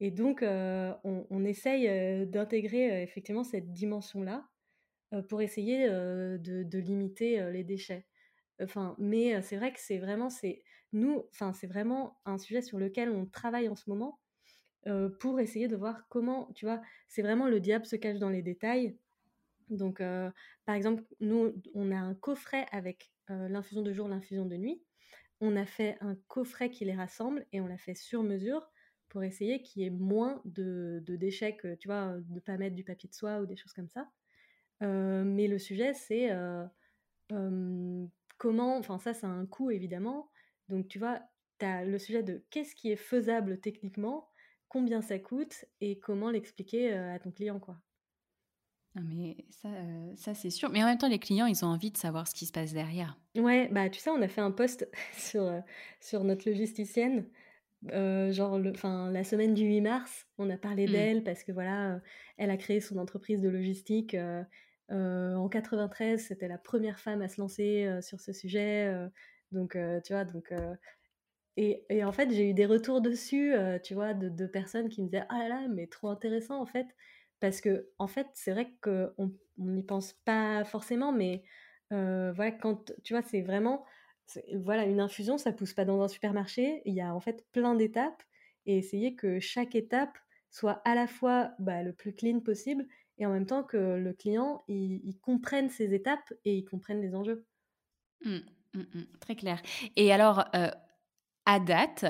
et 0.00 0.10
donc 0.12 0.42
on 0.44 1.26
on 1.30 1.44
essaye, 1.44 2.26
d'intégrer, 2.28 3.02
effectivement 3.02 3.44
cette 3.44 3.72
dimension-là, 3.72 4.48
pour 5.28 5.42
essayer, 5.42 5.88
de 5.88 6.38
de 6.64 6.78
limiter, 6.78 7.50
les 7.52 7.64
déchets. 7.64 8.06
Enfin, 8.62 8.96
mais 8.98 9.42
c'est 9.42 9.56
vrai 9.56 9.72
que 9.72 9.80
c'est 9.80 9.98
vraiment 9.98 10.30
c'est 10.30 10.62
nous, 10.92 11.24
enfin, 11.30 11.52
c'est 11.52 11.66
vraiment 11.66 12.20
un 12.24 12.38
sujet 12.38 12.62
sur 12.62 12.78
lequel 12.78 13.10
on 13.10 13.26
travaille 13.26 13.68
en 13.68 13.76
ce 13.76 13.88
moment 13.88 14.18
pour 15.20 15.38
essayer 15.38 15.68
de 15.68 15.76
voir 15.76 16.08
comment, 16.08 16.50
tu 16.54 16.64
vois, 16.64 16.82
c'est 17.06 17.22
vraiment 17.22 17.46
le 17.46 17.60
diable 17.60 17.86
se 17.86 17.94
cache 17.94 18.18
dans 18.18 18.30
les 18.30 18.42
détails. 18.42 18.96
Donc, 19.70 20.02
par 20.64 20.74
exemple, 20.74 21.04
nous, 21.20 21.54
on 21.74 21.92
a 21.92 21.96
un 21.96 22.14
coffret 22.14 22.66
avec 22.72 23.12
l'infusion 23.28 23.82
de 23.82 23.92
jour, 23.92 24.08
l'infusion 24.08 24.44
de 24.44 24.56
nuit. 24.56 24.82
On 25.40 25.56
a 25.56 25.66
fait 25.66 25.96
un 26.00 26.16
coffret 26.26 26.68
qui 26.68 26.84
les 26.84 26.94
rassemble 26.94 27.46
et 27.52 27.60
on 27.60 27.66
l'a 27.66 27.78
fait 27.78 27.94
sur 27.94 28.22
mesure 28.22 28.68
pour 29.08 29.22
essayer 29.22 29.62
qu'il 29.62 29.82
y 29.82 29.84
ait 29.84 29.90
moins 29.90 30.42
de, 30.44 31.02
déchets 31.06 31.56
que, 31.56 31.74
tu 31.76 31.86
vois, 31.86 32.16
de 32.18 32.40
pas 32.40 32.56
mettre 32.56 32.74
du 32.74 32.82
papier 32.82 33.08
de 33.08 33.14
soie 33.14 33.40
ou 33.40 33.46
des 33.46 33.56
choses 33.56 33.72
comme 33.72 33.88
ça. 33.88 34.08
mais 34.80 35.46
le 35.46 35.58
sujet, 35.58 35.94
c'est 35.94 36.30
comment, 38.38 38.76
enfin 38.78 38.98
ça, 38.98 39.14
c'est 39.14 39.26
un 39.26 39.46
coût 39.46 39.70
évidemment. 39.70 40.28
Donc, 40.72 40.88
tu 40.88 40.98
vois, 40.98 41.20
tu 41.58 41.66
as 41.66 41.84
le 41.84 41.98
sujet 41.98 42.22
de 42.22 42.44
qu'est-ce 42.50 42.74
qui 42.74 42.90
est 42.90 42.96
faisable 42.96 43.60
techniquement, 43.60 44.28
combien 44.68 45.02
ça 45.02 45.18
coûte 45.18 45.66
et 45.82 45.98
comment 45.98 46.30
l'expliquer 46.30 46.92
à 46.94 47.18
ton 47.18 47.30
client, 47.30 47.60
quoi. 47.60 47.76
Non, 48.94 49.02
mais 49.06 49.36
ça, 49.50 49.68
ça 50.16 50.34
c'est 50.34 50.50
sûr. 50.50 50.70
Mais 50.70 50.82
en 50.82 50.86
même 50.86 50.98
temps, 50.98 51.08
les 51.08 51.18
clients, 51.18 51.46
ils 51.46 51.62
ont 51.64 51.68
envie 51.68 51.90
de 51.90 51.96
savoir 51.98 52.26
ce 52.26 52.34
qui 52.34 52.46
se 52.46 52.52
passe 52.52 52.72
derrière. 52.72 53.18
Ouais, 53.36 53.68
bah 53.70 53.90
tu 53.90 54.00
sais, 54.00 54.10
on 54.10 54.20
a 54.20 54.28
fait 54.28 54.40
un 54.40 54.50
post 54.50 54.88
sur, 55.16 55.62
sur 56.00 56.24
notre 56.24 56.48
logisticienne, 56.48 57.26
genre 57.90 58.58
le, 58.58 58.72
la 59.10 59.24
semaine 59.24 59.52
du 59.52 59.64
8 59.64 59.80
mars, 59.82 60.26
on 60.38 60.48
a 60.48 60.56
parlé 60.56 60.86
mmh. 60.86 60.90
d'elle 60.90 61.24
parce 61.24 61.42
que 61.42 61.52
voilà, 61.52 62.00
elle 62.38 62.50
a 62.50 62.56
créé 62.56 62.80
son 62.80 62.96
entreprise 62.96 63.42
de 63.42 63.48
logistique. 63.50 64.16
en 64.90 65.48
93, 65.48 66.26
c'était 66.26 66.48
la 66.48 66.58
première 66.58 66.98
femme 66.98 67.20
à 67.20 67.28
se 67.28 67.40
lancer 67.40 67.88
sur 68.02 68.20
ce 68.20 68.32
sujet. 68.32 68.90
Donc, 69.52 69.76
tu 70.04 70.12
vois, 70.12 70.24
donc 70.24 70.52
et, 71.56 71.84
et, 71.90 72.04
en 72.04 72.12
fait, 72.12 72.30
j'ai 72.32 72.50
eu 72.50 72.54
des 72.54 72.66
retours 72.66 73.02
dessus, 73.02 73.54
tu 73.84 73.94
vois, 73.94 74.14
de, 74.14 74.28
de, 74.28 74.46
personnes 74.46 74.88
qui 74.88 75.02
me 75.02 75.08
disaient 75.08 75.24
Ah 75.28 75.38
là 75.40 75.48
là, 75.48 75.68
mais 75.68 75.86
trop 75.86 76.08
intéressant 76.08 76.60
en 76.60 76.66
fait. 76.66 76.86
Parce 77.40 77.60
que, 77.60 77.90
en 77.98 78.06
fait, 78.06 78.26
c'est 78.34 78.52
vrai 78.52 78.72
qu'on 78.80 79.34
n'y 79.58 79.82
pense 79.82 80.14
pas 80.24 80.64
forcément, 80.64 81.12
mais 81.12 81.44
voilà, 81.90 82.52
quand 82.52 82.92
tu 83.04 83.14
vois, 83.14 83.22
c'est 83.22 83.42
vraiment. 83.42 83.84
Voilà, 84.54 84.84
une 84.86 85.00
infusion, 85.00 85.36
ça 85.36 85.52
pousse 85.52 85.74
pas 85.74 85.84
dans 85.84 86.00
un 86.00 86.08
supermarché. 86.08 86.80
Il 86.86 86.94
y 86.94 87.02
a 87.02 87.14
en 87.14 87.20
fait 87.20 87.44
plein 87.52 87.74
d'étapes 87.74 88.22
et 88.66 88.78
essayer 88.78 89.14
que 89.14 89.40
chaque 89.40 89.74
étape 89.74 90.16
soit 90.50 90.82
à 90.84 90.94
la 90.94 91.06
fois 91.06 91.52
bah, 91.58 91.82
le 91.82 91.92
plus 91.92 92.14
clean 92.14 92.40
possible 92.40 92.86
et 93.18 93.26
en 93.26 93.32
même 93.32 93.46
temps 93.46 93.64
que 93.64 93.76
le 93.76 94.12
client 94.12 94.64
il, 94.68 95.18
comprenne 95.20 95.70
ces 95.70 95.94
étapes 95.94 96.32
et 96.44 96.56
il 96.56 96.64
comprenne 96.64 97.00
les 97.00 97.14
enjeux. 97.14 97.44
Mmh, 98.24 98.38
mmh, 98.74 98.80
mmh, 98.80 99.04
très 99.20 99.36
clair. 99.36 99.60
Et 99.96 100.12
alors, 100.12 100.44
à 101.46 101.60
date, 101.60 102.04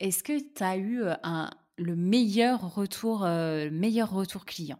est-ce 0.00 0.22
que 0.22 0.38
tu 0.54 0.62
as 0.62 0.76
eu 0.76 1.02
un, 1.22 1.50
le 1.76 1.96
meilleur 1.96 2.74
retour, 2.74 3.24
euh, 3.24 3.70
meilleur 3.70 4.10
retour 4.10 4.44
client? 4.44 4.78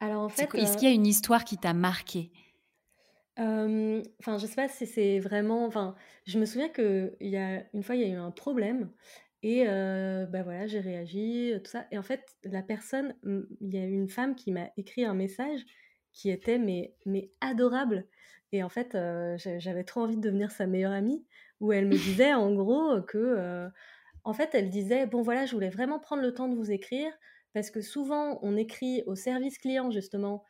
Alors 0.00 0.22
en 0.22 0.28
fait, 0.28 0.50
est-ce 0.56 0.76
qu'il 0.76 0.88
y 0.88 0.90
a 0.90 0.94
une 0.94 1.06
histoire 1.06 1.44
qui 1.44 1.56
t'a 1.58 1.72
marqué? 1.74 2.32
Enfin, 3.36 4.38
je 4.38 4.46
sais 4.46 4.54
pas 4.54 4.68
si 4.68 4.86
c'est 4.86 5.18
vraiment. 5.20 5.66
Enfin, 5.66 5.94
je 6.26 6.38
me 6.38 6.44
souviens 6.44 6.68
que 6.68 7.16
il 7.20 7.28
y 7.30 7.36
a 7.36 7.64
une 7.74 7.82
fois, 7.82 7.94
il 7.96 8.02
y 8.02 8.04
a 8.04 8.08
eu 8.08 8.16
un 8.16 8.30
problème 8.30 8.92
et 9.42 9.64
bah 9.64 10.42
voilà, 10.42 10.66
j'ai 10.66 10.80
réagi, 10.80 11.54
tout 11.64 11.70
ça. 11.70 11.86
Et 11.90 11.98
en 11.98 12.02
fait, 12.02 12.24
la 12.44 12.62
personne, 12.62 13.16
il 13.24 13.74
y 13.74 13.78
a 13.78 13.84
une 13.86 14.08
femme 14.08 14.34
qui 14.34 14.52
m'a 14.52 14.70
écrit 14.76 15.04
un 15.04 15.14
message 15.14 15.60
qui 16.12 16.30
était 16.30 16.58
mais, 16.58 16.96
mais 17.06 17.32
adorable. 17.40 18.06
Et 18.52 18.62
en 18.62 18.68
fait, 18.68 18.96
j'avais 19.36 19.84
trop 19.84 20.00
envie 20.02 20.16
de 20.16 20.22
devenir 20.22 20.50
sa 20.50 20.66
meilleure 20.66 20.92
amie, 20.92 21.24
où 21.60 21.72
elle 21.72 21.86
me 21.86 21.96
disait 21.96 22.34
en 22.34 22.52
gros 22.54 23.00
que 23.02 23.68
en 24.24 24.32
fait, 24.32 24.50
elle 24.54 24.70
disait 24.70 25.06
bon 25.06 25.22
voilà, 25.22 25.46
je 25.46 25.54
voulais 25.54 25.70
vraiment 25.70 25.98
prendre 25.98 26.22
le 26.22 26.34
temps 26.34 26.48
de 26.48 26.56
vous 26.56 26.70
écrire 26.70 27.12
parce 27.52 27.70
que 27.70 27.80
souvent 27.80 28.38
on 28.42 28.56
écrit 28.56 29.02
au 29.06 29.14
service 29.14 29.58
client 29.58 29.90
justement 29.90 30.44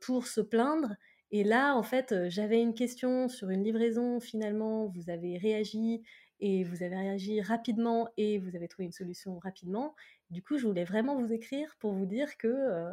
pour 0.00 0.26
se 0.26 0.40
plaindre. 0.40 0.94
Et 1.30 1.44
là, 1.44 1.74
en 1.74 1.82
fait, 1.82 2.14
j'avais 2.28 2.60
une 2.60 2.74
question 2.74 3.28
sur 3.28 3.48
une 3.48 3.64
livraison. 3.64 4.20
Finalement, 4.20 4.86
vous 4.88 5.08
avez 5.08 5.38
réagi 5.38 6.02
et 6.40 6.62
vous 6.64 6.82
avez 6.82 6.96
réagi 6.96 7.40
rapidement 7.40 8.08
et 8.16 8.38
vous 8.38 8.54
avez 8.54 8.68
trouvé 8.68 8.84
une 8.84 8.92
solution 8.92 9.38
rapidement. 9.38 9.94
Du 10.30 10.42
coup, 10.42 10.58
je 10.58 10.66
voulais 10.66 10.84
vraiment 10.84 11.16
vous 11.16 11.32
écrire 11.32 11.74
pour 11.78 11.92
vous 11.94 12.04
dire 12.04 12.36
que, 12.36 12.92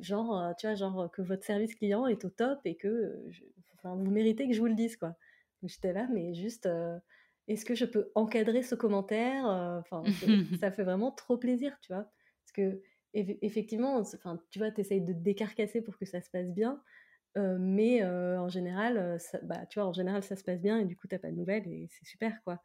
genre, 0.00 0.54
tu 0.58 0.66
vois, 0.66 0.74
genre 0.74 1.10
que 1.10 1.20
votre 1.20 1.44
service 1.44 1.74
client 1.74 2.06
est 2.06 2.24
au 2.24 2.30
top 2.30 2.60
et 2.64 2.76
que 2.76 3.22
vous 3.94 4.10
méritez 4.10 4.48
que 4.48 4.54
je 4.54 4.60
vous 4.60 4.66
le 4.66 4.74
dise, 4.74 4.96
quoi. 4.96 5.16
J'étais 5.62 5.92
là, 5.92 6.08
mais 6.12 6.34
juste, 6.34 6.68
est-ce 7.48 7.64
que 7.64 7.74
je 7.74 7.84
peux 7.84 8.10
encadrer 8.14 8.62
ce 8.62 8.74
commentaire 8.74 9.46
Enfin, 9.46 10.02
ça 10.60 10.70
fait 10.70 10.84
vraiment 10.84 11.12
trop 11.12 11.38
plaisir, 11.38 11.76
tu 11.80 11.92
vois. 11.92 12.10
Parce 12.44 12.52
que 12.52 12.82
effectivement, 13.14 13.96
enfin, 13.96 14.38
tu 14.50 14.58
vois, 14.58 14.70
tu 14.70 14.80
essayes 14.80 15.00
de 15.00 15.12
décarcasser 15.12 15.80
pour 15.80 15.96
que 15.96 16.04
ça 16.04 16.20
se 16.20 16.30
passe 16.30 16.50
bien, 16.52 16.82
mais 17.36 18.04
en 18.04 18.48
général, 18.48 19.18
ça, 19.18 19.38
bah, 19.42 19.66
tu 19.66 19.78
vois, 19.78 19.88
en 19.88 19.92
général, 19.92 20.22
ça 20.22 20.36
se 20.36 20.44
passe 20.44 20.60
bien 20.60 20.78
et 20.78 20.84
du 20.84 20.96
coup, 20.96 21.08
t'as 21.08 21.18
pas 21.18 21.30
de 21.30 21.36
nouvelles 21.36 21.66
et 21.66 21.88
c'est 21.90 22.06
super, 22.06 22.42
quoi. 22.44 22.60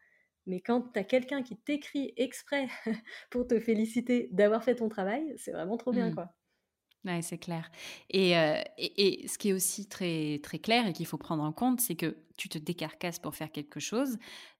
Mais 0.47 0.59
quand 0.59 0.93
tu 0.93 0.99
as 0.99 1.03
quelqu'un 1.03 1.43
qui 1.43 1.57
t'écrit 1.57 2.13
exprès 2.17 2.67
pour 3.30 3.47
te 3.47 3.59
féliciter 3.59 4.30
d'avoir 4.32 4.63
fait 4.63 4.76
ton 4.76 4.89
travail, 4.89 5.34
c'est 5.38 5.51
vraiment 5.51 5.78
trop 5.78 5.91
bien, 5.91 6.09
mmh. 6.09 6.15
quoi. 6.15 6.34
Ouais, 7.04 7.22
c'est 7.24 7.39
clair. 7.39 7.72
Et, 8.12 8.32
et, 8.78 9.24
et, 9.24 9.28
ce 9.28 9.39
qui 9.39 9.49
est 9.49 9.54
aussi 9.54 9.88
très, 9.88 10.39
très 10.43 10.60
clair 10.60 10.86
et 10.86 10.93
qu'il 10.93 11.08
faut 11.08 11.18
prendre 11.18 11.43
en 11.43 11.52
compte, 11.52 11.82
c'est 11.82 11.95
que 11.95 12.16
tu 12.38 12.47
te 12.47 12.60
décarcasses 12.60 13.18
pour 13.18 13.34
faire 13.34 13.52
quelque 13.52 13.80
chose 13.80 14.18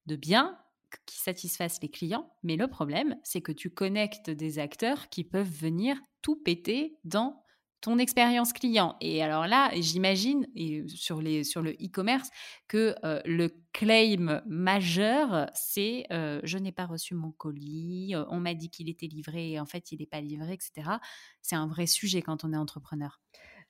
de 0.08 0.16
bien 0.16 0.58
qui 1.06 1.20
satisfasse 1.20 1.82
les 1.82 1.89
clients. 1.89 2.30
Mais 2.44 2.56
le 2.56 2.68
problème, 2.68 3.16
c'est 3.24 3.42
que 3.42 3.52
tu 3.52 3.70
connectes 3.70 4.30
des 4.30 4.60
acteurs 4.60 5.10
qui 5.10 5.24
peuvent 5.24 5.50
venir 5.50 5.98
tout 6.22 6.36
péter 6.36 6.98
dans 7.04 7.44
ton 7.82 7.97
expérience 7.97 8.53
client. 8.53 8.95
Et 9.01 9.23
alors 9.23 9.47
là, 9.47 9.71
j'imagine, 9.73 10.47
sur, 10.88 11.21
les, 11.21 11.43
sur 11.43 11.61
le 11.61 11.71
e-commerce, 11.71 12.29
que 12.67 12.95
le 13.25 13.49
claim 13.73 14.41
majeur, 14.45 15.49
c'est 15.53 16.05
je 16.09 16.57
n'ai 16.57 16.71
pas 16.71 16.86
reçu 16.86 17.15
mon 17.15 17.32
colis, 17.32 18.13
on 18.29 18.39
m'a 18.39 18.53
dit 18.53 18.69
qu'il 18.69 18.89
était 18.89 19.07
livré 19.07 19.51
et 19.51 19.59
en 19.59 19.65
fait, 19.65 19.91
il 19.91 19.99
n'est 19.99 20.05
pas 20.05 20.21
livré, 20.21 20.53
etc. 20.53 20.99
C'est 21.41 21.55
un 21.55 21.67
vrai 21.67 21.88
sujet 21.88 22.21
quand 22.21 22.43
on 22.43 22.53
est 22.53 22.57
entrepreneur. 22.57 23.19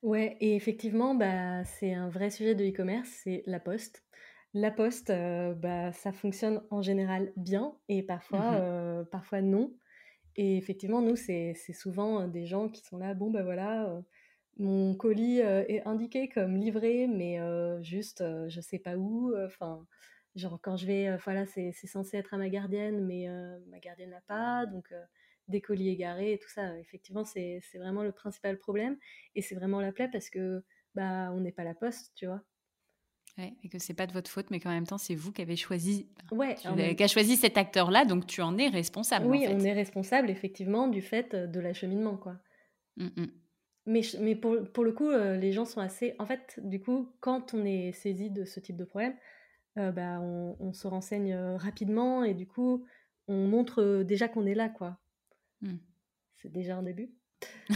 Ouais, 0.02 0.36
et 0.40 0.56
effectivement, 0.56 1.16
bah, 1.16 1.64
c'est 1.64 1.94
un 1.94 2.10
vrai 2.10 2.32
sujet 2.32 2.56
de 2.56 2.66
e-commerce, 2.66 3.10
c'est 3.24 3.44
la 3.46 3.60
poste. 3.60 4.04
La 4.54 4.72
poste, 4.72 5.10
bah, 5.10 5.94
ça 5.94 6.12
fonctionne 6.12 6.62
en 6.72 6.82
général 6.82 7.32
bien 7.38 7.76
et 7.88 8.04
parfois, 8.04 8.60
mmh 8.60 9.06
parfois 9.12 9.42
non. 9.42 9.74
Et 10.36 10.58
effectivement, 10.58 11.02
nous, 11.02 11.16
c'est 11.16 11.54
souvent 11.74 12.28
des 12.28 12.46
gens 12.46 12.70
qui 12.70 12.84
sont 12.84 12.98
là, 12.98 13.14
bon, 13.14 13.32
ben 13.32 13.44
voilà, 13.44 14.02
mon 14.58 14.96
colis 14.96 15.40
est 15.40 15.82
indiqué 15.88 16.30
comme 16.30 16.56
livré, 16.58 17.08
mais 17.08 17.40
juste, 17.84 18.24
je 18.48 18.62
sais 18.62 18.80
pas 18.80 18.96
où. 18.98 19.34
Enfin, 19.46 19.86
genre, 20.36 20.60
quand 20.62 20.78
je 20.78 20.86
vais, 20.88 21.18
voilà, 21.18 21.46
c'est 21.46 21.72
censé 21.74 22.18
être 22.18 22.34
à 22.34 22.38
ma 22.38 22.50
gardienne, 22.50 23.06
mais 23.06 23.28
ma 23.70 23.80
gardienne 23.80 24.12
n'a 24.12 24.22
pas, 24.22 24.66
donc 24.66 24.94
des 25.48 25.62
colis 25.62 25.90
égarés 25.90 26.34
et 26.34 26.40
tout 26.40 26.50
ça. 26.50 26.78
Effectivement, 26.80 27.26
c'est 27.26 27.62
vraiment 27.76 28.04
le 28.04 28.12
principal 28.14 28.58
problème. 28.58 28.98
Et 29.36 29.42
c'est 29.42 29.56
vraiment 29.56 29.82
la 29.82 29.92
plaie 29.92 30.10
parce 30.12 30.30
que, 30.30 30.64
bah, 30.96 31.32
on 31.34 31.42
n'est 31.42 31.52
pas 31.52 31.64
la 31.66 31.76
poste, 31.76 32.14
tu 32.16 32.26
vois. 32.28 32.42
Ouais, 33.38 33.54
et 33.64 33.70
que 33.70 33.80
c'est 33.80 33.94
pas 33.94 34.08
de 34.08 34.12
votre 34.12 34.30
faute, 34.30 34.52
mais 34.52 34.60
qu'en 34.60 34.72
même 34.72 34.86
temps, 34.86 34.98
c'est 34.98 35.16
vous 35.16 35.32
qui 35.32 35.42
avez 35.42 35.56
choisi, 35.56 36.08
ouais, 36.32 36.56
qui 36.96 37.04
a 37.04 37.08
choisi 37.08 37.38
cet 37.38 37.58
acteur-là, 37.58 38.04
donc 38.04 38.28
tu 38.28 38.42
en 38.42 38.58
es 38.58 38.68
responsable. 38.68 39.26
Oui, 39.26 39.46
on 39.48 39.60
est 39.60 39.72
responsable 39.72 40.30
effectivement 40.30 40.90
du 40.90 41.02
fait 41.02 41.34
de 41.36 41.60
l'acheminement, 41.60 42.18
quoi. 42.18 42.36
Mmh, 42.98 43.06
mmh. 43.16 43.26
Mais, 43.86 44.02
mais 44.20 44.36
pour, 44.36 44.58
pour, 44.74 44.84
le 44.84 44.92
coup, 44.92 45.10
les 45.10 45.54
gens 45.54 45.66
sont 45.66 45.80
assez. 45.80 46.14
En 46.20 46.26
fait, 46.26 46.60
du 46.62 46.82
coup, 46.82 47.10
quand 47.22 47.54
on 47.54 47.64
est 47.66 47.94
saisi 47.94 48.30
de 48.30 48.44
ce 48.44 48.60
type 48.60 48.76
de 48.76 48.84
problème, 48.84 49.16
bah, 49.76 50.20
on, 50.20 50.58
on, 50.60 50.74
se 50.74 50.88
renseigne 50.88 51.34
rapidement 51.56 52.26
et 52.26 52.34
du 52.34 52.46
coup, 52.46 52.86
on 53.28 53.48
montre 53.48 54.04
déjà 54.04 54.28
qu'on 54.28 54.46
est 54.46 54.56
là, 54.56 54.68
quoi. 54.68 55.00
Mmh. 55.62 55.78
C'est 56.36 56.52
déjà 56.52 56.76
un 56.76 56.84
début. 56.84 57.12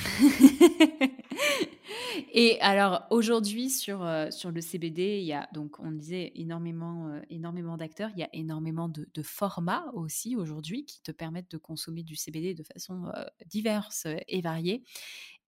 Et 2.33 2.59
alors 2.61 3.05
aujourd'hui 3.09 3.69
sur, 3.69 4.03
euh, 4.03 4.29
sur 4.31 4.51
le 4.51 4.61
CBD, 4.61 5.19
il 5.19 5.25
y 5.25 5.33
a 5.33 5.47
donc 5.53 5.79
on 5.79 5.91
disait 5.91 6.31
énormément, 6.35 7.07
euh, 7.09 7.21
énormément 7.29 7.77
d'acteurs, 7.77 8.09
il 8.15 8.19
y 8.19 8.23
a 8.23 8.29
énormément 8.33 8.89
de, 8.89 9.05
formats 9.23 9.85
aussi 9.93 10.35
aujourd'hui 10.35 10.85
qui 10.85 11.01
te 11.01 11.11
permettent 11.11 11.51
de 11.51 11.57
consommer 11.57 12.03
du 12.03 12.15
CBD 12.15 12.53
de 12.53 12.63
façon 12.63 13.05
euh, 13.15 13.25
diverse 13.47 14.07
et 14.27 14.41
variée. 14.41 14.83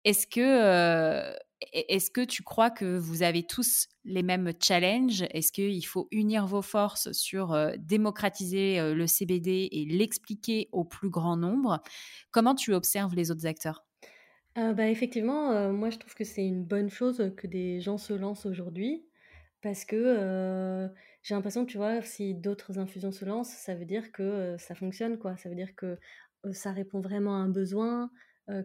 Est-ce 0.03 0.26
que, 0.26 1.36
est-ce 1.74 2.09
que 2.09 2.22
tu 2.22 2.41
crois 2.41 2.70
que 2.70 2.97
vous 2.97 3.24
avez 3.24 3.43
tous 3.43 3.89
les 4.05 4.24
mêmes 4.24 4.53
challenges? 4.61 5.26
Est-ce 5.32 5.51
qu'il 5.51 5.86
faut 5.86 6.07
unir 6.11 6.47
vos 6.47 6.61
forces 6.61 7.11
sur 7.11 7.57
démocratiser 7.78 8.93
le 8.93 9.05
CBD 9.05 9.68
et 9.70 9.86
l'expliquer 9.86 10.70
au 10.72 10.86
plus 10.86 11.09
grand 11.09 11.36
nombre? 11.36 11.82
Comment 12.32 12.55
tu 12.55 12.74
observes 12.74 13.15
les 13.15 13.32
autres 13.32 13.47
acteurs? 13.47 13.84
Bah, 14.74 14.89
effectivement, 14.89 15.72
moi 15.74 15.89
je 15.89 15.97
trouve 15.99 16.16
que 16.16 16.24
c'est 16.24 16.45
une 16.45 16.64
bonne 16.64 16.89
chose 16.89 17.32
que 17.38 17.47
des 17.47 17.80
gens 17.80 17.97
se 17.97 18.14
lancent 18.14 18.45
aujourd'hui. 18.45 19.05
Parce 19.62 19.86
que, 19.86 19.95
heu, 19.97 20.93
j'ai 21.24 21.36
l'impression 21.36 21.66
tu 21.66 21.78
vois, 21.78 22.01
si 22.03 22.34
d'autres 22.36 22.80
infusions 22.80 23.12
se 23.12 23.26
lancent, 23.26 23.51
ça 23.51 23.76
veut 23.76 23.86
dire 23.86 24.12
que, 24.12 24.55
ça 24.60 24.76
fonctionne, 24.76 25.18
quoi. 25.20 25.38
Ça 25.38 25.49
veut 25.49 25.55
dire 25.55 25.76
que, 25.76 25.97
ça 26.53 26.72
répond 26.72 27.01
vraiment 27.01 27.36
à 27.36 27.39
un 27.39 27.49
besoin, 27.49 28.12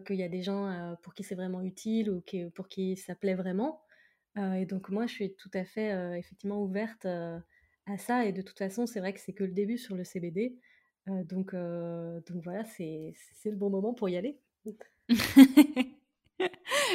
qu'il 0.07 0.17
y 0.17 0.23
a 0.23 0.29
des 0.29 0.43
gens, 0.43 0.95
pour 1.03 1.13
qui 1.15 1.23
c'est 1.23 1.35
vraiment 1.35 1.61
utile 1.61 2.09
ou 2.11 2.21
qui 2.21 2.45
pour 2.51 2.69
qui 2.69 2.95
ça 2.97 3.15
plaît 3.15 3.35
vraiment. 3.35 3.81
Et 4.37 4.65
donc 4.67 4.89
moi, 4.89 5.07
je 5.07 5.13
suis 5.13 5.35
tout 5.35 5.51
à 5.55 5.65
fait, 5.65 6.19
effectivement 6.19 6.63
ouverte, 6.63 7.05
à 7.07 7.97
ça 7.99 8.25
et 8.25 8.33
de 8.33 8.41
toute 8.43 8.57
façon, 8.59 8.85
c'est 8.87 8.99
vrai 9.01 9.13
que 9.13 9.19
c'est 9.21 9.33
que 9.33 9.43
le 9.45 9.51
début 9.53 9.77
sur 9.79 9.95
le 9.95 10.03
CBD. 10.05 10.57
Donc 11.07 11.53
donc 11.55 12.43
voilà, 12.43 12.63
c'est 12.65 13.13
le 13.45 13.55
bon 13.57 13.69
moment 13.71 13.93
pour 13.95 14.09
y 14.09 14.17
aller. 14.17 14.39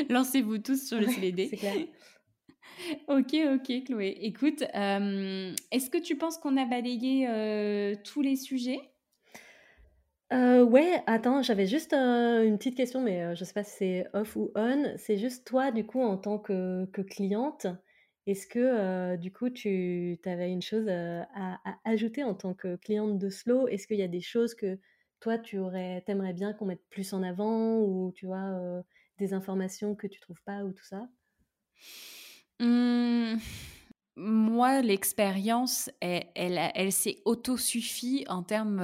Lancez-vous 0.08 0.58
tous 0.58 0.86
sur 0.88 1.00
le 1.00 1.06
Ouais, 1.06 1.08
CBD. 1.08 1.58
clair. 1.58 1.82
OK, 3.08 3.34
OK, 3.54 3.84
Chloé. 3.86 4.16
Écoute, 4.22 4.64
hem, 4.72 5.54
est-ce 5.70 5.90
que 5.90 5.98
tu 5.98 6.16
penses 6.16 6.38
qu'on 6.38 6.56
a 6.56 6.64
balayé, 6.66 7.26
heu, 7.28 7.96
tous 8.04 8.22
les 8.22 8.36
sujets? 8.36 8.80
Heu, 10.30 10.62
ouais, 10.64 11.02
attends, 11.06 11.42
j'avais 11.42 11.66
juste, 11.66 11.94
une 11.94 12.58
petite 12.58 12.76
question, 12.76 13.00
mais 13.00 13.34
je 13.34 13.44
sais 13.44 13.54
pas 13.54 13.64
si 13.64 13.76
c'est 13.76 14.06
off 14.12 14.36
ou 14.36 14.50
on. 14.54 14.94
C'est 14.98 15.16
juste 15.16 15.46
toi, 15.46 15.70
du 15.72 15.86
coup, 15.86 16.02
en 16.02 16.18
tant 16.18 16.38
que 16.38 16.84
que 16.92 17.00
cliente, 17.00 17.66
est-ce 18.26 18.46
que, 18.46 19.16
du 19.16 19.32
coup, 19.32 19.48
tu 19.48 20.18
avais 20.26 20.50
une 20.52 20.60
chose, 20.62 20.86
à 20.88 21.58
ajouter 21.84 22.24
en 22.24 22.34
tant 22.34 22.52
que 22.54 22.76
cliente 22.76 23.18
de 23.18 23.30
Slow? 23.30 23.68
Est-ce 23.68 23.86
qu'il 23.86 23.96
y 23.98 24.02
a 24.02 24.08
des 24.08 24.20
choses 24.20 24.54
que 24.54 24.78
toi, 25.20 25.38
tu 25.38 25.58
aurais 25.58 26.02
tu 26.06 26.12
aimerais 26.12 26.32
bien 26.34 26.52
qu'on 26.54 26.66
mette 26.66 26.86
plus 26.90 27.12
en 27.12 27.22
avant 27.22 27.78
ou 27.80 28.12
tu 28.14 28.26
vois, 28.26 28.82
des 29.18 29.32
informations 29.34 29.94
que 29.96 30.06
tu 30.06 30.20
trouves 30.20 30.42
pas 30.44 30.64
ou 30.64 30.72
tout 30.72 30.84
ça? 30.84 31.08
Mmh, 32.60 33.36
moi, 34.16 34.82
l'expérience, 34.82 35.90
elle 36.00 36.26
elle 36.74 36.92
s'est 36.92 37.22
auto-suffit 37.24 38.24
en 38.28 38.42
termes, 38.42 38.80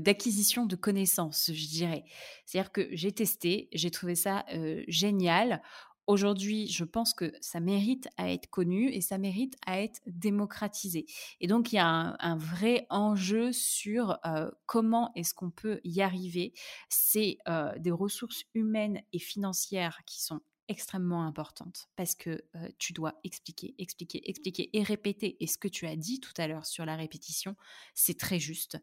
d'acquisition 0.00 0.66
de 0.66 0.76
connaissances, 0.76 1.50
je 1.52 1.66
dirais. 1.66 2.04
C'est-à-dire 2.46 2.70
que 2.72 2.88
j'ai 2.92 3.10
testé, 3.12 3.68
j'ai 3.72 3.90
trouvé 3.90 4.14
ça, 4.14 4.44
génial. 4.86 5.62
Aujourd'hui, 6.08 6.68
je 6.68 6.84
pense 6.84 7.14
que 7.14 7.32
ça 7.42 7.60
mérite 7.60 8.08
à 8.16 8.32
être 8.32 8.48
connu 8.48 8.90
et 8.90 9.02
ça 9.02 9.18
mérite 9.18 9.56
à 9.66 9.80
être 9.82 10.00
démocratisé 10.06 11.06
et 11.40 11.46
donc 11.46 11.72
il 11.72 11.76
y 11.76 11.78
a 11.80 12.16
un 12.18 12.36
vrai 12.38 12.86
enjeu 12.90 13.52
sur, 13.52 14.18
heu, 14.26 14.50
comment 14.66 15.12
est-ce 15.16 15.34
qu'on 15.34 15.50
peut 15.50 15.80
y 15.84 16.00
arriver. 16.00 16.54
C'est, 16.88 17.38
heu, 17.48 17.72
des 17.78 17.90
ressources 17.90 18.44
humaines 18.54 19.02
et 19.12 19.18
financières 19.18 20.00
qui 20.06 20.22
sont 20.22 20.40
extrêmement 20.68 21.24
importante 21.24 21.88
parce 21.96 22.14
que, 22.14 22.30
heu, 22.56 22.72
tu 22.78 22.94
dois 22.94 23.20
expliquer, 23.24 23.74
expliquer, 23.78 24.22
expliquer 24.30 24.70
et 24.76 24.82
répéter 24.82 25.36
et 25.40 25.46
ce 25.46 25.58
que 25.58 25.68
tu 25.68 25.86
as 25.86 25.96
dit 25.96 26.20
tout 26.20 26.32
à 26.38 26.48
l'heure 26.48 26.66
sur 26.66 26.86
la 26.86 26.96
répétition, 26.96 27.54
c'est 27.94 28.18
très 28.18 28.40
juste. 28.40 28.78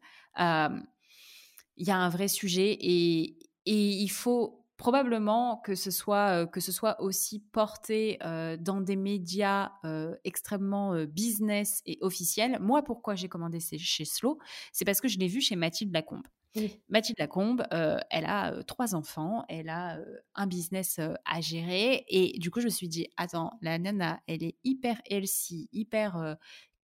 Il 1.76 1.86
y 1.86 1.90
a 1.90 1.96
un 1.98 2.08
vrai 2.08 2.28
sujet 2.28 2.76
et 2.80 3.38
et 3.68 3.88
il 3.90 4.08
faut 4.10 4.64
probablement 4.76 5.58
que 5.58 5.74
ce 5.74 5.90
soit, 5.90 6.42
heu, 6.44 6.46
que 6.46 6.60
ce 6.60 6.72
soit 6.72 7.00
aussi 7.02 7.40
porté, 7.40 8.18
heu, 8.24 8.56
dans 8.58 8.80
des 8.80 8.96
médias, 8.96 9.72
heu, 9.84 10.18
extrêmement, 10.24 11.04
business 11.06 11.82
et 11.86 11.98
officiels. 12.02 12.58
Moi, 12.60 12.82
pourquoi 12.84 13.14
j'ai 13.14 13.28
commandé 13.28 13.60
c'est 13.60 13.78
chez 13.78 14.04
Slow? 14.04 14.38
C'est 14.72 14.84
parce 14.84 15.00
que 15.00 15.08
je 15.08 15.18
l'ai 15.18 15.28
vu 15.28 15.40
chez 15.40 15.56
Mathilde 15.56 15.92
Lacombe. 15.94 16.26
Oui. 16.54 16.82
Mathilde 16.88 17.18
Lacombe, 17.20 17.64
elle 17.72 18.26
a, 18.26 18.62
3 18.64 18.94
enfants, 18.94 19.44
elle 19.48 19.68
a, 19.70 19.98
un 20.34 20.46
business, 20.48 21.00
à 21.26 21.40
gérer 21.40 22.04
et 22.08 22.38
du 22.38 22.50
coup, 22.50 22.60
je 22.60 22.66
me 22.66 22.70
suis 22.70 22.88
dit: 22.88 23.08
«Attends, 23.16 23.52
la 23.62 23.78
nana, 23.78 24.20
elle 24.28 24.42
est 24.44 24.56
hyper 24.64 25.00
healthy, 25.10 25.68
hyper, 25.72 26.36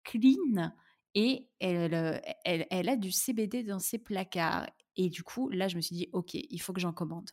clean 0.03 0.73
et 1.15 1.49
elle, 1.59 1.93
elle 2.45 2.67
elle 2.71 2.89
a 2.89 2.95
du 2.97 3.11
CBD 3.11 3.63
dans 3.63 3.79
ses 3.79 3.99
placards» 3.99 4.69
et 4.97 5.09
du 5.09 5.23
coup, 5.23 5.49
là, 5.49 5.67
je 5.69 5.75
me 5.77 5.81
suis 5.81 5.95
dit: 5.95 6.09
«OK, 6.13 6.35
il 6.35 6.59
faut 6.61 6.73
que 6.73 6.81
j'en 6.81 6.93
commande». 6.93 7.29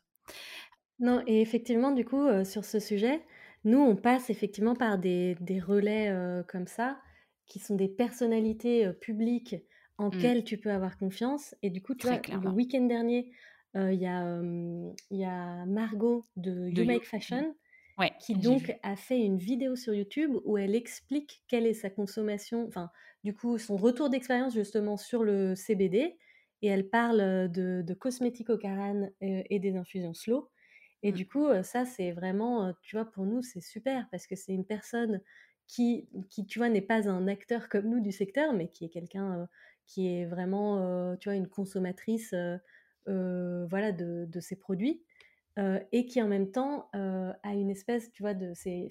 Non 0.99 1.23
et 1.27 1.41
effectivement, 1.41 1.93
du 1.93 2.05
coup, 2.05 2.21
heu, 2.29 2.45
sur 2.45 2.65
ce 2.65 2.79
sujet, 2.79 3.23
nous, 3.65 3.79
on 3.79 3.97
passe 3.97 4.31
effectivement 4.31 4.75
par 4.75 4.99
des 4.99 5.35
des 5.41 5.61
relais, 5.61 6.11
heu, 6.11 6.45
comme 6.49 6.67
ça, 6.67 7.01
qui 7.47 7.59
sont 7.59 7.75
des 7.77 7.89
personnalités, 7.89 8.87
heu, 8.87 8.93
publiques 8.93 9.57
en 9.99 10.11
Mmh, 10.13 10.31
quelles 10.31 10.45
tu 10.45 10.59
peux 10.59 10.71
avoir 10.71 10.99
confiance 10.99 11.55
et 11.63 11.71
du 11.71 11.83
coup, 11.83 11.95
tu 11.95 12.07
très 12.07 12.19
vois, 12.19 12.25
le 12.31 12.39
clairement. 12.39 12.55
week-end 12.55 12.83
dernier, 12.87 13.33
heu, 13.77 13.93
il 13.93 14.01
y 14.01 14.07
a, 14.07 14.21
hem, 14.23 14.95
il 15.11 15.19
y 15.19 15.25
a 15.25 15.65
Margot 15.67 16.27
de 16.37 16.69
De 16.71 16.83
You 16.83 16.85
You 16.85 16.85
Make 16.85 17.05
Mmh. 17.31 17.45
Fashion 17.45 17.55
Ouais, 17.99 18.13
qui 18.19 18.37
j'ai 18.41 18.57
donc 18.57 18.75
vu. 18.75 18.77
a 18.83 18.97
fait 18.97 19.21
une 19.21 19.39
vidéo 19.39 19.77
sur 19.77 19.95
YouTube 19.95 20.37
où 20.45 20.59
elle 20.59 20.75
explique 20.75 21.43
quelle 21.49 21.67
est 21.67 21.75
sa 21.75 21.89
consommation, 21.91 22.67
enfin, 22.69 22.91
du 23.25 23.35
coup, 23.35 23.59
son 23.59 23.77
retour 23.77 24.11
d'expérience 24.11 24.55
justement 24.55 24.97
sur 24.97 25.25
le 25.25 25.55
CBD 25.55 26.19
et 26.63 26.69
elle 26.69 26.89
parle, 26.91 27.51
de 27.51 27.83
de 27.83 27.95
cosmétiques 27.95 28.51
heu 29.23 29.43
et 29.51 29.59
des 29.61 29.77
infusions 29.77 30.15
Slow. 30.15 30.51
Et 31.03 31.13
Mmh, 31.13 31.13
du 31.13 31.27
coup, 31.27 31.49
ça, 31.63 31.85
c'est 31.87 32.13
vraiment, 32.13 32.75
tu 32.83 32.97
vois, 32.97 33.07
pour 33.11 33.25
nous, 33.27 33.43
c'est 33.43 33.61
super 33.63 34.09
parce 34.11 34.27
que 34.27 34.37
c'est 34.37 34.53
une 34.53 34.67
personne 34.67 35.23
qui 35.67 36.09
qui, 36.31 36.47
tu 36.47 36.59
vois, 36.59 36.69
n'est 36.69 36.83
pas 36.83 37.09
un 37.09 37.27
acteur 37.29 37.69
comme 37.69 37.89
nous 37.89 38.01
du 38.01 38.13
secteur, 38.13 38.53
mais 38.55 38.69
qui 38.71 38.85
est 38.87 38.91
quelqu'un, 38.91 39.49
qui 39.87 40.09
est 40.09 40.27
vraiment, 40.27 41.17
tu 41.17 41.29
vois, 41.29 41.37
une 41.37 41.49
consommatrice, 41.49 42.35
voilà, 43.07 43.93
de 43.93 44.27
de 44.27 44.41
ces 44.41 44.57
produits 44.57 45.05
et 45.93 46.07
qui 46.07 46.23
en 46.23 46.29
même 46.29 46.51
temps, 46.53 46.89
a 46.95 47.55
une 47.55 47.71
espèce, 47.71 48.11
tu 48.13 48.23
vois, 48.23 48.35
de 48.35 48.53
c'est 48.55 48.91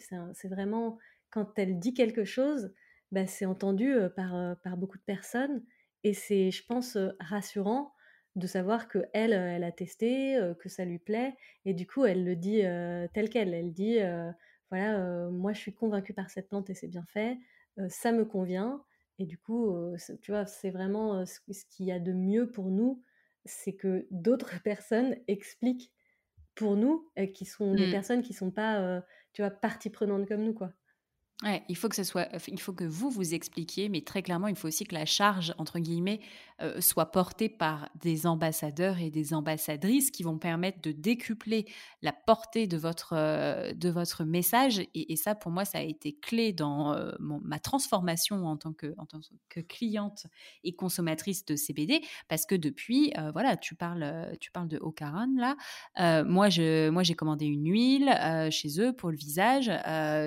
vraiment 0.49 0.97
quand 1.31 1.57
elle 1.59 1.79
dit 1.79 1.93
quelque 1.93 2.25
chose, 2.25 2.73
bah, 3.11 3.27
c'est 3.27 3.45
entendu, 3.45 3.93
par, 4.15 4.57
par 4.61 4.77
beaucoup 4.77 4.97
de 4.97 5.03
personnes 5.03 5.63
et 6.03 6.13
c'est, 6.13 6.51
je 6.51 6.65
pense, 6.65 6.97
rassurant 7.19 7.93
de 8.35 8.47
savoir 8.47 8.87
qu'elle, 8.89 9.33
heu, 9.33 9.35
elle 9.35 9.63
a 9.63 9.71
testé, 9.71 10.39
que 10.59 10.69
ça 10.69 10.85
lui 10.85 10.99
plaît 10.99 11.35
et 11.65 11.73
du 11.73 11.87
coup, 11.87 12.05
elle 12.05 12.23
le 12.23 12.35
dit, 12.35 12.61
tel 13.13 13.29
quel. 13.29 13.53
Elle 13.53 13.73
dit, 13.73 13.97
«Voilà, 14.71 15.29
moi 15.31 15.53
je 15.53 15.59
suis 15.59 15.73
convaincue 15.73 16.13
par 16.13 16.29
cette 16.29 16.47
plante 16.49 16.69
et 16.69 16.73
ses 16.75 16.87
bienfaits, 16.87 17.37
heu, 17.79 17.87
ça 17.89 18.11
me 18.11 18.25
convient» 18.25 18.83
et 19.21 19.25
du 19.25 19.37
coup, 19.37 19.75
c'est 19.97 20.19
tu 20.21 20.31
vois, 20.31 20.45
c'est 20.45 20.69
vraiment, 20.71 21.25
ce 21.25 21.39
ce 21.51 21.65
qu'il 21.65 21.85
y 21.87 21.91
a 21.91 21.99
de 21.99 22.13
mieux 22.13 22.49
pour 22.51 22.69
nous, 22.71 23.03
c'est 23.45 23.73
que 23.75 24.07
d'autres 24.11 24.61
personnes 24.63 25.17
expliquent 25.27 25.91
pour 26.55 26.75
nous, 26.77 27.09
qui 27.33 27.45
sont 27.45 27.75
des 27.75 27.87
mmh. 27.87 27.91
personnes 27.91 28.21
qui 28.21 28.33
sont 28.33 28.51
pas, 28.51 29.03
tu 29.33 29.41
vois, 29.41 29.51
partie 29.51 29.89
prenante 29.89 30.27
comme 30.27 30.43
nous, 30.43 30.53
quoi. 30.53 30.73
Il 31.69 31.77
faut 31.77 31.87
que 31.87 31.95
ce 31.95 32.03
soit 32.03 32.27
enfin, 32.35 32.51
il 32.51 32.59
faut 32.59 32.73
que 32.73 32.83
vous, 32.83 33.09
vous 33.09 33.33
expliquiez, 33.33 33.87
mais 33.87 34.01
très 34.01 34.21
clairement, 34.21 34.47
il 34.49 34.57
faut 34.57 34.67
aussi 34.67 34.83
que 34.83 34.93
la 34.93 35.05
«charge» 35.05 35.53
entre 35.57 35.79
guillemets, 35.79 36.19
heu, 36.61 36.81
soit 36.81 37.11
portée 37.13 37.47
par 37.47 37.89
des 37.95 38.27
ambassadeurs 38.27 38.99
et 38.99 39.09
des 39.09 39.33
ambassadrices 39.33 40.11
qui 40.11 40.23
vont 40.23 40.37
permettre 40.37 40.81
de 40.81 40.91
décupler 40.91 41.65
la 42.01 42.11
portée 42.11 42.67
de 42.67 42.75
votre, 42.75 43.13
heu, 43.15 43.73
de 43.73 43.89
votre 43.89 44.25
message 44.25 44.81
et 44.93 45.15
ça, 45.15 45.33
pour 45.33 45.49
moi, 45.51 45.63
ça 45.63 45.77
a 45.77 45.81
été 45.81 46.11
clé 46.13 46.51
dans, 46.51 46.93
ma 47.19 47.59
transformation 47.59 48.45
en 48.45 48.57
tant 48.57 48.73
que 48.73 48.93
en 48.97 49.05
tant 49.05 49.19
que 49.47 49.61
cliente 49.61 50.27
et 50.65 50.75
consommatrice 50.75 51.45
de 51.45 51.55
CBD. 51.55 52.01
Parce 52.27 52.45
que 52.45 52.55
depuis, 52.55 53.13
voilà, 53.31 53.55
tu 53.55 53.75
parles, 53.75 54.35
tu 54.41 54.51
parles 54.51 54.67
de 54.67 54.77
Ocaran 54.81 55.27
là, 55.37 55.55
moi, 56.25 56.49
je 56.49 56.89
moi, 56.89 57.03
j'ai 57.03 57.15
commandé 57.15 57.45
une 57.45 57.69
huile, 57.71 58.09
chez 58.51 58.81
eux 58.81 58.91
pour 58.93 59.09
le 59.11 59.17
visage. 59.17 59.71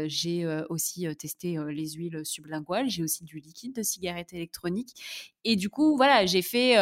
J'ai, 0.09 0.45
heu, 0.45 0.65
aussi, 1.09 1.15
testé, 1.15 1.57
les 1.71 1.91
huiles 1.91 2.21
sublinguales. 2.25 2.89
J'ai 2.89 3.03
aussi 3.03 3.25
du 3.25 3.39
liquide 3.39 3.75
de 3.75 3.83
cigarette 3.83 4.33
électronique 4.33 4.95
et 5.45 5.57
du 5.57 5.71
coup, 5.71 5.97
voilà, 5.97 6.27
j'ai 6.27 6.43
fait, 6.43 6.75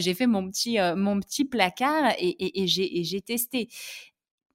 j'ai 0.00 0.14
fait 0.14 0.26
mon 0.26 0.48
petit, 0.50 0.78
mon 0.96 1.20
petit 1.20 1.44
placard 1.44 2.12
et 2.18 2.62
et 2.62 2.66
j'ai 2.66 3.20
testé. 3.22 3.68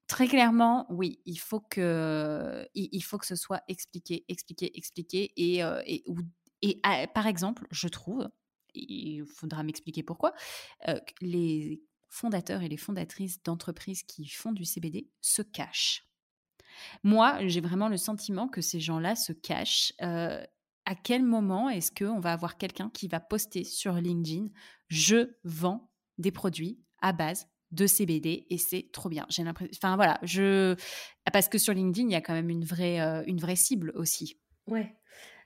Très 0.08 0.28
clairement, 0.28 0.88
oui, 0.90 1.20
il 1.26 1.38
faut 1.40 1.60
que 1.60 2.68
il 2.74 3.02
faut 3.02 3.18
que 3.20 3.28
ce 3.28 3.36
soit 3.36 3.62
expliqué, 3.68 4.26
expliqué, 4.28 4.76
expliqué 4.78 5.32
et 5.38 5.62
et 5.86 6.04
et 6.62 6.82
par 7.14 7.28
exemple, 7.28 7.68
je 7.72 7.88
trouve, 7.88 8.28
il 8.74 9.24
faudra 9.26 9.64
m'expliquer 9.64 10.04
pourquoi, 10.04 10.34
les 11.22 11.82
fondateurs 12.10 12.64
et 12.64 12.70
les 12.70 12.78
fondatrices 12.78 13.42
d'entreprises 13.44 14.04
qui 14.04 14.28
font 14.28 14.52
du 14.52 14.66
CBD 14.66 15.08
se 15.22 15.44
cachent. 15.44 16.09
Moi, 17.03 17.38
j'ai 17.47 17.61
vraiment 17.61 17.88
le 17.89 17.97
sentiment 17.97 18.47
que 18.47 18.61
ces 18.61 18.80
gens-là 18.80 19.15
se 19.15 19.34
cachent. 19.34 19.93
Heu, 20.01 20.39
à 20.86 20.95
quel 21.03 21.23
moment 21.23 21.69
est-ce 21.69 21.91
qu'on 21.91 22.19
va 22.19 22.34
avoir 22.34 22.57
quelqu'un 22.57 22.89
qui 22.93 23.07
va 23.07 23.19
poster 23.19 23.63
sur 23.63 23.93
LinkedIn: 23.95 24.47
«Je 24.88 25.36
vends 25.43 25.91
des 26.17 26.32
produits 26.32 26.80
à 27.01 27.13
base 27.13 27.47
de 27.71 27.86
CBD 27.86 28.47
et 28.49 28.57
c'est 28.57 28.89
trop 28.91 29.09
bien». 29.09 29.25
J'ai 29.30 29.43
l'impression, 29.43 29.71
enfin 29.82 29.95
voilà, 29.95 30.19
je 30.23 30.75
parce 31.32 31.47
que 31.49 31.57
sur 31.59 31.73
LinkedIn, 31.73 32.07
il 32.07 32.11
y 32.11 32.15
a 32.15 32.21
quand 32.21 32.34
même 32.34 32.49
une 32.49 32.65
vraie, 32.65 32.99
heu, 32.99 33.23
une 33.27 33.39
vraie 33.39 33.55
cible 33.55 33.91
aussi. 33.95 34.39
Ouais. 34.67 34.95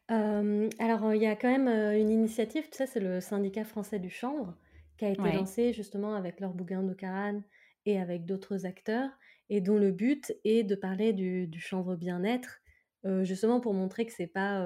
Alors, 0.09 1.13
il 1.13 1.21
y 1.21 1.25
a 1.27 1.36
quand 1.36 1.49
même, 1.51 1.67
une 1.67 2.09
initiative, 2.11 2.69
tu 2.69 2.77
sais, 2.77 2.88
c'est 2.88 2.99
le 2.99 3.19
syndicat 3.21 3.65
français 3.65 3.99
du 3.99 4.09
chanvre 4.09 4.55
qui 4.97 5.05
a 5.05 5.09
été 5.09 5.31
Ouais. 5.31 5.31
lancé 5.31 5.73
justement 5.73 6.15
avec 6.15 6.39
leur 6.39 6.53
bouquin 6.53 6.84
d'Ocaran 6.84 7.41
et 7.86 7.99
avec 7.99 8.25
d'autres 8.25 8.65
acteurs 8.65 9.11
et 9.50 9.62
dont 9.62 9.78
le 9.78 9.91
but 9.91 10.34
est 10.44 10.64
de 10.64 10.76
parler 10.76 11.14
du 11.14 11.48
du 11.48 11.60
chanvre 11.60 11.96
bien-être 11.96 12.62
justement 13.24 13.60
pour 13.60 13.74
montrer 13.74 14.06
que 14.06 14.14
c'est 14.14 14.28
pas, 14.28 14.60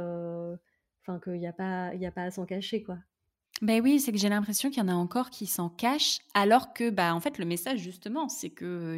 enfin 1.02 1.20
qu'il 1.20 1.42
y 1.42 1.48
a 1.48 1.54
pas 1.54 1.94
il 1.96 2.06
a 2.06 2.12
pas 2.12 2.24
à 2.24 2.32
s'en 2.32 2.46
cacher, 2.46 2.84
quoi. 2.84 2.98
Ben 3.62 3.82
oui, 3.82 4.00
c'est 4.00 4.12
que 4.12 4.20
j'ai 4.20 4.30
l'impression 4.30 4.70
qu'il 4.70 4.84
y 4.84 4.86
en 4.86 4.90
a 4.90 4.94
encore 4.94 5.32
qui 5.32 5.48
s'en 5.48 5.70
cachent, 5.70 6.20
alors 6.36 6.74
que, 6.74 6.92
bah, 6.92 7.16
en 7.16 7.20
fait, 7.20 7.40
le 7.40 7.46
message 7.46 7.80
justement, 7.80 8.30
c'est 8.30 8.52
que, 8.52 8.96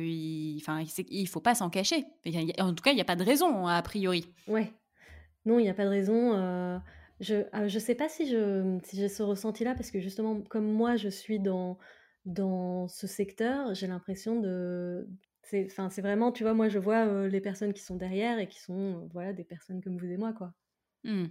enfin, 0.58 0.84
il 1.10 1.28
faut 1.28 1.40
pas 1.40 1.56
s'en 1.56 1.70
cacher. 1.70 2.06
en 2.60 2.74
tout 2.74 2.84
cas, 2.84 2.92
il 2.92 2.98
y 2.98 3.02
a 3.02 3.06
pas 3.06 3.16
de 3.16 3.24
raison, 3.24 3.68
a 3.68 3.82
priori. 3.82 4.26
Ouais. 4.48 4.74
Non, 5.46 5.60
il 5.60 5.66
y 5.66 5.70
a 5.70 5.74
pas 5.74 5.86
de 5.86 5.90
raison, 5.90 6.82
je 7.22 7.44
ah, 7.54 7.68
je 7.68 7.80
sais 7.80 7.96
pas 7.96 8.10
si 8.10 8.28
je 8.28 8.80
si 8.84 8.98
j'ai 8.98 9.10
ce 9.10 9.24
ressenti-là 9.24 9.76
parce 9.76 9.92
que 9.92 10.00
justement, 10.00 10.42
comme 10.42 10.70
moi, 10.70 10.98
je 10.98 11.10
suis 11.10 11.40
dans 11.40 11.78
dans 12.26 12.88
ce 12.90 13.08
secteur, 13.08 13.74
j'ai 13.76 13.88
l'impression 13.88 14.40
de 14.40 15.08
c'est 15.50 15.66
enfin, 15.66 15.90
c'est 15.90 16.02
vraiment, 16.02 16.32
tu 16.32 16.44
vois, 16.44 16.54
moi, 16.54 16.70
je 16.70 16.80
vois, 16.80 17.28
les 17.28 17.42
personnes 17.42 17.74
qui 17.74 17.82
sont 17.82 17.96
derrière 17.96 18.40
et 18.40 18.48
qui 18.48 18.60
sont, 18.60 19.08
voilà, 19.12 19.34
des 19.34 19.44
personnes 19.44 19.82
comme 19.82 19.98
vous 19.98 20.12
et 20.12 20.18
moi, 20.18 20.34
quoi. 20.34 20.54
Mmh. 21.04 21.26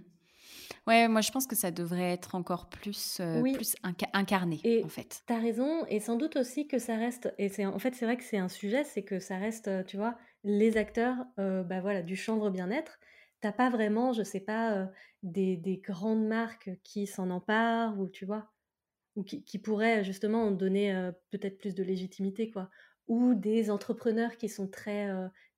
Ouais, 0.87 1.07
moi 1.07 1.21
je 1.21 1.31
pense 1.31 1.45
que 1.47 1.55
ça 1.55 1.69
devrait 1.69 2.11
être 2.11 2.35
encore 2.35 2.69
plus, 2.69 3.21
plus 3.53 3.75
incarné, 3.83 4.59
et 4.63 4.83
en 4.83 4.89
fait. 4.89 5.23
Tu 5.27 5.33
as 5.33 5.37
raison, 5.37 5.85
et 5.87 5.99
sans 5.99 6.15
doute 6.15 6.37
aussi 6.37 6.67
que 6.67 6.79
ça 6.79 6.95
reste, 6.95 7.33
et 7.37 7.49
c'est 7.49 7.65
en 7.65 7.77
fait 7.77 7.93
c'est 7.93 8.05
vrai 8.05 8.17
que 8.17 8.23
c'est 8.23 8.37
un 8.37 8.47
sujet, 8.47 8.83
c'est 8.83 9.03
que 9.03 9.19
ça 9.19 9.37
reste, 9.37 9.69
tu 9.85 9.97
vois, 9.97 10.17
les 10.43 10.77
acteurs 10.77 11.17
bah 11.37 11.81
voilà, 11.81 12.01
du 12.01 12.15
chanvre 12.15 12.49
bien-être. 12.49 12.99
T'as 13.41 13.51
pas 13.51 13.69
vraiment, 13.69 14.11
je 14.11 14.23
sais 14.23 14.41
pas, 14.41 14.89
des, 15.23 15.55
des, 15.55 15.77
grandes 15.77 16.25
marques 16.25 16.71
qui 16.83 17.07
s'en 17.07 17.29
emparent, 17.29 17.99
ou 17.99 18.09
tu 18.09 18.25
vois, 18.25 18.51
ou 19.15 19.23
qui, 19.23 19.43
qui 19.43 19.59
pourraient 19.59 20.03
justement 20.03 20.51
donner 20.51 21.11
peut-être 21.31 21.57
plus 21.57 21.75
de 21.75 21.83
légitimité, 21.83 22.49
quoi. 22.49 22.69
Ou 23.09 23.33
des 23.35 23.69
entrepreneurs 23.69 24.37
qui 24.37 24.47
sont 24.47 24.69
très, 24.69 25.09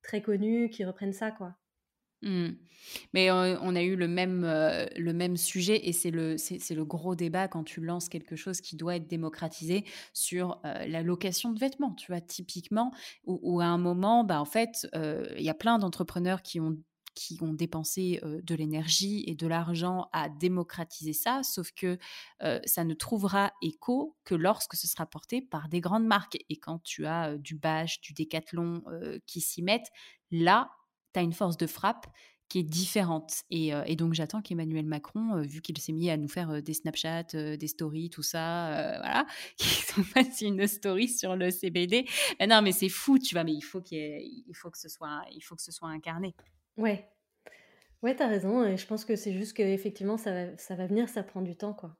très 0.02 0.22
connus, 0.22 0.70
qui 0.70 0.84
reprennent 0.84 1.12
ça, 1.12 1.30
quoi. 1.30 1.54
Mmh. 2.22 2.50
Mais 3.14 3.30
on 3.30 3.74
a 3.74 3.82
eu 3.82 3.96
le 3.96 4.06
même, 4.08 4.42
le 4.42 5.12
même 5.12 5.36
sujet 5.36 5.88
et 5.88 5.92
c'est 5.92 6.10
le, 6.10 6.36
c'est, 6.38 6.74
le 6.74 6.84
gros 6.84 7.16
débat 7.16 7.48
quand 7.48 7.64
tu 7.64 7.80
lances 7.80 8.08
quelque 8.08 8.36
chose 8.36 8.60
qui 8.60 8.76
doit 8.76 8.96
être 8.96 9.08
démocratisé 9.08 9.84
sur 10.12 10.60
la 10.64 11.02
location 11.02 11.52
de 11.52 11.58
vêtements, 11.58 11.94
tu 11.94 12.10
vois, 12.12 12.20
typiquement, 12.20 12.92
où, 13.24 13.60
à 13.60 13.66
un 13.66 13.78
moment, 13.78 14.24
bah, 14.24 14.40
en 14.40 14.44
fait, 14.44 14.86
il 14.94 15.42
y 15.42 15.50
a 15.50 15.54
plein 15.54 15.78
d'entrepreneurs 15.78 16.42
qui 16.42 16.60
ont 16.60 16.78
qui 17.14 17.38
ont 17.42 17.52
dépensé 17.52 18.20
de 18.22 18.54
l'énergie 18.54 19.24
et 19.26 19.34
de 19.34 19.46
l'argent 19.46 20.08
à 20.12 20.28
démocratiser 20.28 21.12
ça, 21.12 21.42
sauf 21.42 21.70
que 21.72 21.98
ça 22.64 22.84
ne 22.84 22.94
trouvera 22.94 23.52
écho 23.62 24.16
que 24.24 24.34
lorsque 24.34 24.76
ce 24.76 24.86
sera 24.86 25.06
porté 25.06 25.42
par 25.42 25.68
des 25.68 25.80
grandes 25.80 26.06
marques. 26.06 26.38
Et 26.48 26.56
quand 26.56 26.82
tu 26.82 27.06
as 27.06 27.36
du 27.36 27.54
Bash, 27.54 28.00
du 28.00 28.12
Décathlon 28.12 28.82
qui 29.26 29.40
s'y 29.40 29.62
mettent, 29.62 29.90
là, 30.30 30.70
tu 31.12 31.20
as 31.20 31.22
une 31.22 31.32
force 31.32 31.56
de 31.56 31.66
frappe 31.66 32.06
qui 32.52 32.58
est 32.58 32.64
différente. 32.64 33.44
Et, 33.50 33.96
donc, 33.96 34.12
j'attends 34.12 34.42
qu'Emmanuel 34.42 34.84
Macron, 34.84 35.40
vu 35.40 35.62
qu'il 35.62 35.78
s'est 35.78 35.92
mis 35.92 36.10
à 36.10 36.18
nous 36.18 36.28
faire 36.28 36.62
des 36.62 36.74
Snapchats, 36.74 37.56
des 37.56 37.66
stories, 37.66 38.10
tout 38.10 38.22
ça, 38.22 38.98
voilà, 39.00 39.26
qu'il 39.56 40.04
fasse 40.04 40.42
une 40.42 40.66
story 40.66 41.08
sur 41.08 41.34
le 41.34 41.50
CBD. 41.50 42.04
non, 42.46 42.60
mais 42.60 42.72
c'est 42.72 42.90
fou, 42.90 43.18
tu 43.18 43.34
vois, 43.34 43.44
mais 43.44 43.54
il 43.54 43.62
faut, 43.62 43.80
qu'il 43.80 43.98
il 43.98 44.54
faut, 44.54 44.70
que, 44.70 44.76
ce 44.76 44.90
soit, 44.90 45.22
il 45.34 45.40
faut 45.40 45.56
que 45.56 45.62
ce 45.62 45.72
soit 45.72 45.88
incarné. 45.88 46.34
Ouais. 46.76 47.08
Ouais, 48.02 48.16
t'as 48.16 48.28
raison. 48.28 48.64
Et 48.64 48.76
je 48.76 48.86
pense 48.86 49.04
que 49.04 49.16
c'est 49.16 49.32
juste 49.32 49.54
qu'effectivement, 49.54 50.16
ça 50.16 50.32
va, 50.32 50.56
ça 50.56 50.74
va 50.74 50.86
venir, 50.86 51.08
ça 51.08 51.22
prend 51.22 51.42
du 51.42 51.56
temps, 51.56 51.74
quoi. 51.74 51.96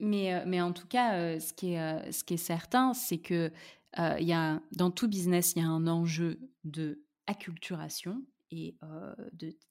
Mais, 0.00 0.44
mais 0.46 0.60
en 0.60 0.72
tout 0.72 0.86
cas, 0.86 1.40
ce, 1.40 1.52
qui 1.52 1.74
est, 1.74 2.12
ce 2.12 2.22
qui 2.22 2.34
est 2.34 2.36
certain, 2.36 2.94
c'est 2.94 3.18
que 3.18 3.50
y 3.96 4.32
a, 4.32 4.62
dans 4.72 4.90
tout 4.90 5.08
business, 5.08 5.54
il 5.56 5.62
y 5.62 5.64
a 5.64 5.68
un 5.68 5.88
enjeu 5.88 6.38
de 6.64 7.04
acculturation 7.26 8.22
et 8.50 8.76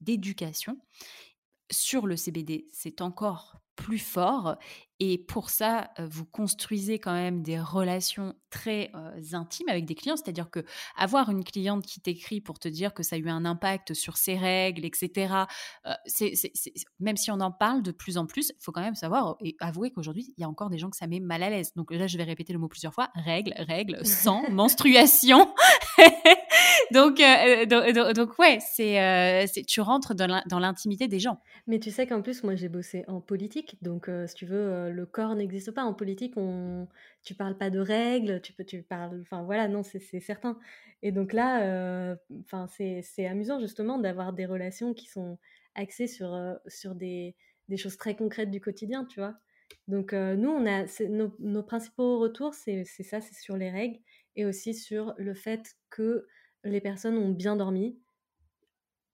d'éducation. 0.01 0.77
Sur 1.71 2.07
le 2.07 2.15
CBD, 2.15 2.67
c'est 2.71 3.01
encore 3.01 3.61
plus 3.75 3.99
fort. 3.99 4.57
Et 4.99 5.17
pour 5.17 5.49
ça, 5.49 5.91
vous 5.99 6.25
construisez 6.25 6.99
quand 6.99 7.13
même 7.13 7.43
des 7.43 7.59
relations 7.59 8.33
très 8.49 8.91
intimes 9.33 9.69
avec 9.69 9.85
des 9.85 9.95
clients. 9.95 10.15
C'est-à-dire 10.15 10.49
que 10.49 10.65
avoir 10.95 11.29
une 11.29 11.43
cliente 11.43 11.85
qui 11.85 11.99
t'écrit 11.99 12.41
pour 12.41 12.59
te 12.59 12.67
dire 12.67 12.93
que 12.93 13.03
ça 13.03 13.15
a 13.15 13.19
eu 13.19 13.29
un 13.29 13.45
impact 13.45 13.93
sur 13.93 14.17
ses 14.17 14.37
règles, 14.37 14.85
etc. 14.85 15.33
c'est, 16.05 16.33
même 16.99 17.17
si 17.17 17.31
on 17.31 17.39
en 17.39 17.51
parle 17.51 17.83
de 17.83 17.91
plus 17.91 18.17
en 18.17 18.25
plus, 18.25 18.49
il 18.49 18.63
faut 18.63 18.71
quand 18.71 18.81
même 18.81 18.95
savoir 18.95 19.35
et 19.41 19.55
avouer 19.59 19.91
qu'aujourd'hui, 19.91 20.33
il 20.37 20.41
y 20.41 20.43
a 20.43 20.49
encore 20.49 20.69
des 20.69 20.77
gens 20.77 20.89
que 20.89 20.97
ça 20.97 21.07
met 21.07 21.19
mal 21.19 21.43
à 21.43 21.49
l'aise. 21.49 21.73
Donc 21.75 21.91
là, 21.91 22.07
je 22.07 22.17
vais 22.17 22.23
répéter 22.23 22.53
le 22.53 22.59
mot 22.59 22.67
plusieurs 22.67 22.93
fois 22.93 23.09
règles, 23.13 23.53
règles, 23.57 24.05
sang, 24.05 24.49
menstruation. 24.49 25.53
donc, 26.91 27.19
euh, 27.19 27.65
donc, 27.65 28.13
donc, 28.13 28.39
ouais, 28.39 28.57
euh, 28.57 29.45
c'est, 29.47 29.63
tu 29.65 29.81
rentres 29.81 30.15
dans 30.15 30.59
l'intimité 30.59 31.07
des 31.07 31.19
gens. 31.19 31.39
Mais 31.67 31.79
tu 31.79 31.91
sais 31.91 32.07
qu'en 32.07 32.21
plus, 32.21 32.43
moi, 32.43 32.55
j'ai 32.55 32.69
bossé 32.69 33.03
en 33.07 33.21
politique. 33.21 33.77
Donc, 33.81 34.09
euh, 34.09 34.27
si 34.27 34.35
tu 34.35 34.45
veux, 34.45 34.91
le 34.91 35.05
corps 35.05 35.35
n'existe 35.35 35.71
pas. 35.71 35.83
En 35.83 35.93
politique, 35.93 36.33
on, 36.37 36.87
tu 37.23 37.35
parles 37.35 37.57
pas 37.57 37.69
de 37.69 37.79
règles, 37.79 38.41
tu 38.41 38.53
peux, 38.53 38.63
tu 38.63 38.83
parles, 38.83 39.19
enfin 39.21 39.43
voilà, 39.43 39.67
non, 39.67 39.83
c'est, 39.83 39.99
certain. 40.19 40.57
Et 41.03 41.11
donc 41.11 41.33
là, 41.33 42.15
enfin, 42.41 42.67
c'est, 42.67 43.27
amusant 43.27 43.59
justement 43.59 43.97
d'avoir 43.97 44.33
des 44.33 44.45
relations 44.45 44.93
qui 44.93 45.07
sont 45.07 45.37
axées 45.75 46.07
sur, 46.07 46.35
sur 46.67 46.95
des, 46.95 47.35
des 47.69 47.77
choses 47.77 47.97
très 47.97 48.15
concrètes 48.15 48.51
du 48.51 48.61
quotidien, 48.61 49.05
tu 49.05 49.19
vois. 49.19 49.35
Donc, 49.87 50.13
nous, 50.13 50.49
on 50.49 50.65
a 50.65 50.85
nos, 51.09 51.33
nos, 51.39 51.63
principaux 51.63 52.19
retours, 52.19 52.53
c'est, 52.53 52.85
ça, 52.85 53.21
c'est 53.21 53.35
sur 53.35 53.57
les 53.57 53.69
règles 53.69 53.99
et 54.37 54.45
aussi 54.45 54.73
sur 54.73 55.13
le 55.17 55.33
fait 55.33 55.75
que 55.89 56.27
les 56.63 56.81
personnes 56.81 57.17
ont 57.17 57.29
bien 57.29 57.55
dormi 57.55 57.99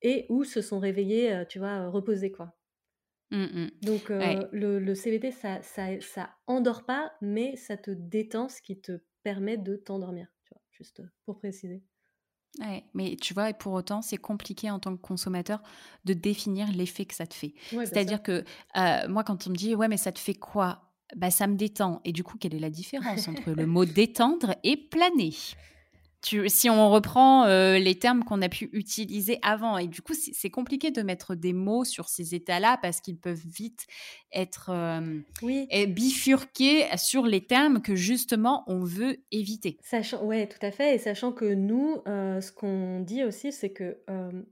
et 0.01 0.25
ou 0.29 0.43
se 0.43 0.61
sont 0.61 0.79
réveillées, 0.79 1.43
tu 1.49 1.59
vois, 1.59 1.89
reposées, 1.89 2.31
quoi. 2.31 2.55
Mmh. 3.31 3.67
Donc, 3.81 4.09
le, 4.09 4.79
le, 4.79 4.95
CBD, 4.95 5.31
ça, 5.31 5.61
ça, 5.61 5.99
ça 6.01 6.29
endort 6.45 6.85
pas, 6.85 7.13
mais 7.21 7.55
ça 7.55 7.77
te 7.77 7.89
détend, 7.91 8.49
ce 8.49 8.61
qui 8.61 8.79
te 8.79 8.99
permet 9.23 9.57
de 9.57 9.75
t'endormir, 9.75 10.27
tu 10.45 10.53
vois, 10.53 10.61
juste 10.71 11.01
pour 11.25 11.39
préciser. 11.39 11.83
Ouais, 12.59 12.83
mais 12.93 13.15
tu 13.15 13.33
vois, 13.33 13.49
et 13.49 13.53
pour 13.53 13.73
autant, 13.73 14.01
c'est 14.03 14.17
compliqué 14.17 14.69
en 14.69 14.77
tant 14.77 14.95
que 14.95 15.01
consommateur 15.01 15.63
de 16.05 16.13
définir 16.13 16.71
l'effet 16.71 17.05
que 17.05 17.15
ça 17.15 17.25
te 17.25 17.33
fait. 17.33 17.55
C'est-à-dire 17.71 18.21
que 18.21 18.43
moi, 19.07 19.23
quand 19.23 19.47
on 19.47 19.49
me 19.49 19.55
dit, 19.55 19.73
ouais, 19.73 19.87
mais 19.87 19.97
ça 19.97 20.11
te 20.11 20.19
fait 20.19 20.35
quoi? 20.35 20.89
Bah, 21.15 21.31
ça 21.31 21.47
me 21.47 21.55
détend. 21.55 22.01
Et 22.05 22.11
du 22.11 22.23
coup, 22.23 22.37
quelle 22.37 22.55
est 22.55 22.59
la 22.59 22.69
différence 22.69 23.27
entre 23.27 23.51
le 23.51 23.65
mot 23.67 23.85
détendre 23.85 24.55
et 24.63 24.77
planer? 24.77 25.31
Si 26.23 26.69
on 26.69 26.89
reprend 26.89 27.45
euh, 27.45 27.77
les 27.77 27.99
termes 27.99 28.23
qu'on 28.23 28.41
a 28.41 28.49
pu 28.49 28.69
utiliser 28.73 29.39
avant, 29.41 29.77
et 29.77 29.87
du 29.87 30.01
coup, 30.01 30.13
c'est 30.13 30.49
compliqué 30.49 30.91
de 30.91 31.01
mettre 31.01 31.35
des 31.35 31.53
mots 31.53 31.83
sur 31.83 32.09
ces 32.09 32.35
états-là 32.35 32.77
parce 32.81 33.01
qu'ils 33.01 33.17
peuvent 33.17 33.41
vite 33.45 33.87
être 34.31 34.69
euh, 34.71 35.85
bifurqués 35.87 36.85
sur 36.97 37.25
les 37.25 37.45
termes 37.45 37.81
que 37.81 37.95
justement 37.95 38.63
on 38.67 38.83
veut 38.83 39.17
éviter. 39.31 39.77
Sachant, 39.81 40.23
ouais, 40.23 40.47
tout 40.47 40.63
à 40.65 40.71
fait. 40.71 40.95
Et 40.95 40.97
sachant 40.97 41.31
que 41.31 41.45
nous, 41.45 42.01
euh, 42.07 42.41
ce 42.41 42.51
qu'on 42.51 43.01
dit 43.01 43.23
aussi, 43.23 43.51
c'est 43.51 43.71
que, 43.71 43.97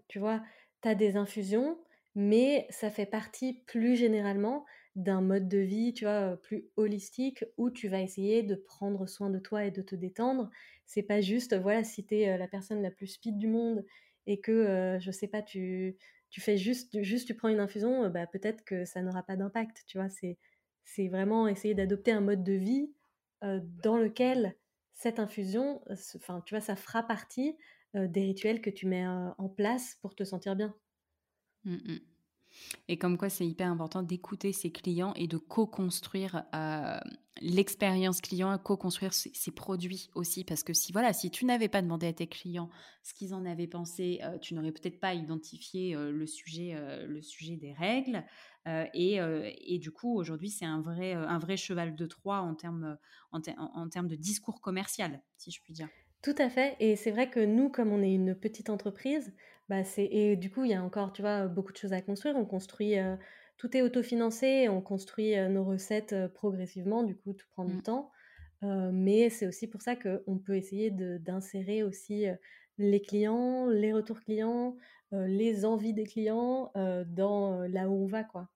tu 0.08 0.20
vois, 0.20 0.42
tu 0.82 0.90
as 0.90 0.96
des 0.96 1.16
infusions, 1.16 1.78
mais 2.16 2.68
ça 2.70 2.90
fait 2.90 3.06
partie 3.06 3.62
plus 3.66 3.96
généralement 3.96 4.66
d'un 4.96 5.22
mode 5.22 5.48
de 5.48 5.60
vie, 5.60 5.94
tu 5.94 6.04
vois, 6.04 6.38
plus 6.44 6.66
holistique, 6.76 7.46
où 7.58 7.70
tu 7.70 7.88
vas 7.88 8.02
essayer 8.02 8.44
de 8.44 8.56
prendre 8.56 9.08
soin 9.08 9.30
de 9.30 9.40
toi 9.40 9.64
et 9.64 9.72
de 9.72 9.82
te 9.82 9.96
détendre. 9.96 10.50
C'est 10.92 11.04
pas 11.04 11.22
juste, 11.22 11.56
voilà, 11.58 11.84
si 11.84 12.06
tu 12.06 12.16
la 12.26 12.48
personne 12.48 12.82
la 12.82 12.92
plus 12.92 13.08
speed 13.08 13.38
du 13.38 13.48
monde 13.48 13.86
et 14.28 14.40
que, 14.42 14.98
je 15.02 15.12
sais 15.12 15.28
pas, 15.28 15.42
tu, 15.42 15.98
tu 16.30 16.42
fais 16.42 16.58
juste, 16.58 17.02
juste, 17.02 17.28
tu 17.28 17.36
prends 17.36 17.50
une 17.50 17.60
infusion, 17.60 18.10
bah, 18.10 18.28
peut-être 18.28 18.64
que 18.66 18.86
ça 18.86 19.02
n'aura 19.02 19.24
pas 19.24 19.36
d'impact, 19.38 19.84
tu 19.88 19.98
vois? 19.98 20.10
C'est, 20.10 20.38
c'est 20.84 21.08
vraiment 21.08 21.48
essayer 21.48 21.74
d'adopter 21.76 22.12
un 22.12 22.22
mode 22.22 22.44
de 22.44 22.54
vie 22.54 22.94
dans 23.42 23.98
lequel 23.98 24.56
cette 24.94 25.20
infusion, 25.20 25.82
enfin, 26.16 26.42
tu 26.46 26.54
vois, 26.54 26.62
ça 26.62 26.76
fera 26.76 27.04
partie 27.04 27.58
des 27.94 28.22
rituels 28.22 28.62
que 28.62 28.70
tu 28.70 28.88
mets 28.88 29.06
en 29.08 29.50
place 29.50 29.96
pour 30.02 30.16
te 30.16 30.24
sentir 30.24 30.56
bien. 30.56 30.76
Mmh 31.64 32.11
et 32.88 32.98
comme 32.98 33.18
quoi, 33.18 33.30
c'est 33.30 33.48
hyper 33.48 33.68
important 33.68 34.04
d'écouter 34.04 34.54
ses 34.54 34.72
clients 34.72 35.14
et 35.16 35.28
de 35.28 35.38
co-construire 35.38 36.44
euh, 36.54 37.00
l'expérience 37.42 38.22
client, 38.22 38.58
co-construire 38.58 39.14
ses, 39.14 39.52
produits 39.52 40.10
aussi. 40.16 40.44
Parce 40.44 40.64
que 40.64 40.74
si, 40.74 40.92
voilà, 40.92 41.14
si 41.14 41.32
tu 41.32 41.46
n'avais 41.46 41.70
pas 41.70 41.82
demandé 41.82 42.08
à 42.08 42.14
tes 42.14 42.28
clients 42.28 42.70
ce 43.04 43.14
qu'ils 43.14 43.34
en 43.34 43.46
avaient 43.46 43.68
pensé, 43.68 44.20
euh, 44.24 44.38
tu 44.38 44.54
n'aurais 44.54 44.72
peut-être 44.72 45.00
pas 45.00 45.14
identifié 45.14 45.96
euh, 45.96 46.12
le, 46.12 46.26
sujet, 46.26 46.76
le 47.08 47.22
sujet 47.22 47.56
des 47.56 47.74
règles. 47.74 48.24
Et, 48.94 49.16
et, 49.16 49.80
du 49.80 49.90
coup, 49.90 50.16
aujourd'hui, 50.16 50.52
c'est 50.52 50.66
un 50.66 50.82
vrai, 50.82 51.14
un 51.14 51.40
vrai 51.40 51.58
cheval 51.58 51.96
de 51.96 52.06
Troie 52.06 52.42
en 52.42 52.54
termes, 52.54 52.96
en, 53.32 53.42
en 53.58 53.90
termes 53.90 54.08
de 54.08 54.16
discours 54.16 54.62
commercial, 54.62 55.20
si 55.36 55.50
je 55.50 55.60
puis 55.62 55.74
dire. 55.74 55.88
Tout 56.22 56.36
à 56.38 56.50
fait. 56.50 56.76
Et 56.80 56.96
c'est 56.96 57.12
vrai 57.12 57.30
que 57.30 57.40
nous, 57.40 57.70
comme 57.70 57.92
on 57.92 58.02
est 58.02 58.14
une 58.14 58.36
petite 58.36 58.70
entreprise, 58.70 59.34
bah, 59.70 59.84
c'est 59.84 60.06
et 60.06 60.36
du 60.36 60.52
coup, 60.52 60.64
il 60.66 60.72
y 60.72 60.74
a 60.74 60.84
encore, 60.84 61.14
tu 61.14 61.22
vois, 61.22 61.48
beaucoup 61.48 61.72
de 61.72 61.78
choses 61.78 61.94
à 61.94 62.02
construire. 62.02 62.36
On 62.36 62.46
construit, 62.46 62.96
tout 63.58 63.76
est 63.76 63.82
autofinancé, 63.82 64.70
on 64.70 64.82
construit, 64.82 65.36
nos 65.50 65.64
recettes, 65.64 66.16
progressivement, 66.34 67.04
du 67.04 67.16
coup, 67.16 67.34
tout 67.34 67.48
prend 67.52 67.66
du 67.66 67.76
mmh. 67.76 67.82
temps. 67.84 68.12
mais 68.62 69.30
c'est 69.30 69.48
aussi 69.48 69.68
pour 69.68 69.82
ça 69.82 69.96
qu'on 69.96 70.38
peut 70.38 70.56
essayer 70.56 70.92
d'insérer 70.92 71.84
aussi, 71.84 72.26
les 72.78 73.02
clients, 73.02 73.68
les 73.68 73.94
retours 73.94 74.20
clients, 74.20 74.76
les 75.12 75.66
envies 75.66 75.94
des 75.94 76.06
clients 76.06 76.72
dans 77.08 77.62
là 77.68 77.90
où 77.90 78.04
on 78.04 78.08
va, 78.08 78.24
quoi. 78.24 78.50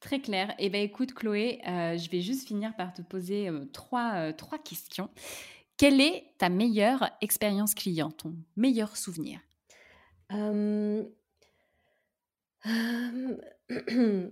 Très 0.00 0.20
clair. 0.20 0.52
Eh 0.58 0.68
bien, 0.68 0.82
écoute, 0.82 1.14
Chloé, 1.14 1.60
je 1.64 2.10
vais 2.10 2.20
juste 2.20 2.46
finir 2.46 2.76
par 2.76 2.92
te 2.92 3.02
poser 3.02 3.48
trois, 3.72 4.32
trois 4.32 4.58
questions. 4.58 5.08
Quelle 5.82 6.00
est 6.00 6.22
ta 6.38 6.48
meilleure 6.48 7.10
expérience 7.22 7.74
client, 7.74 8.12
ton 8.12 8.36
meilleur 8.54 8.96
souvenir? 8.96 9.40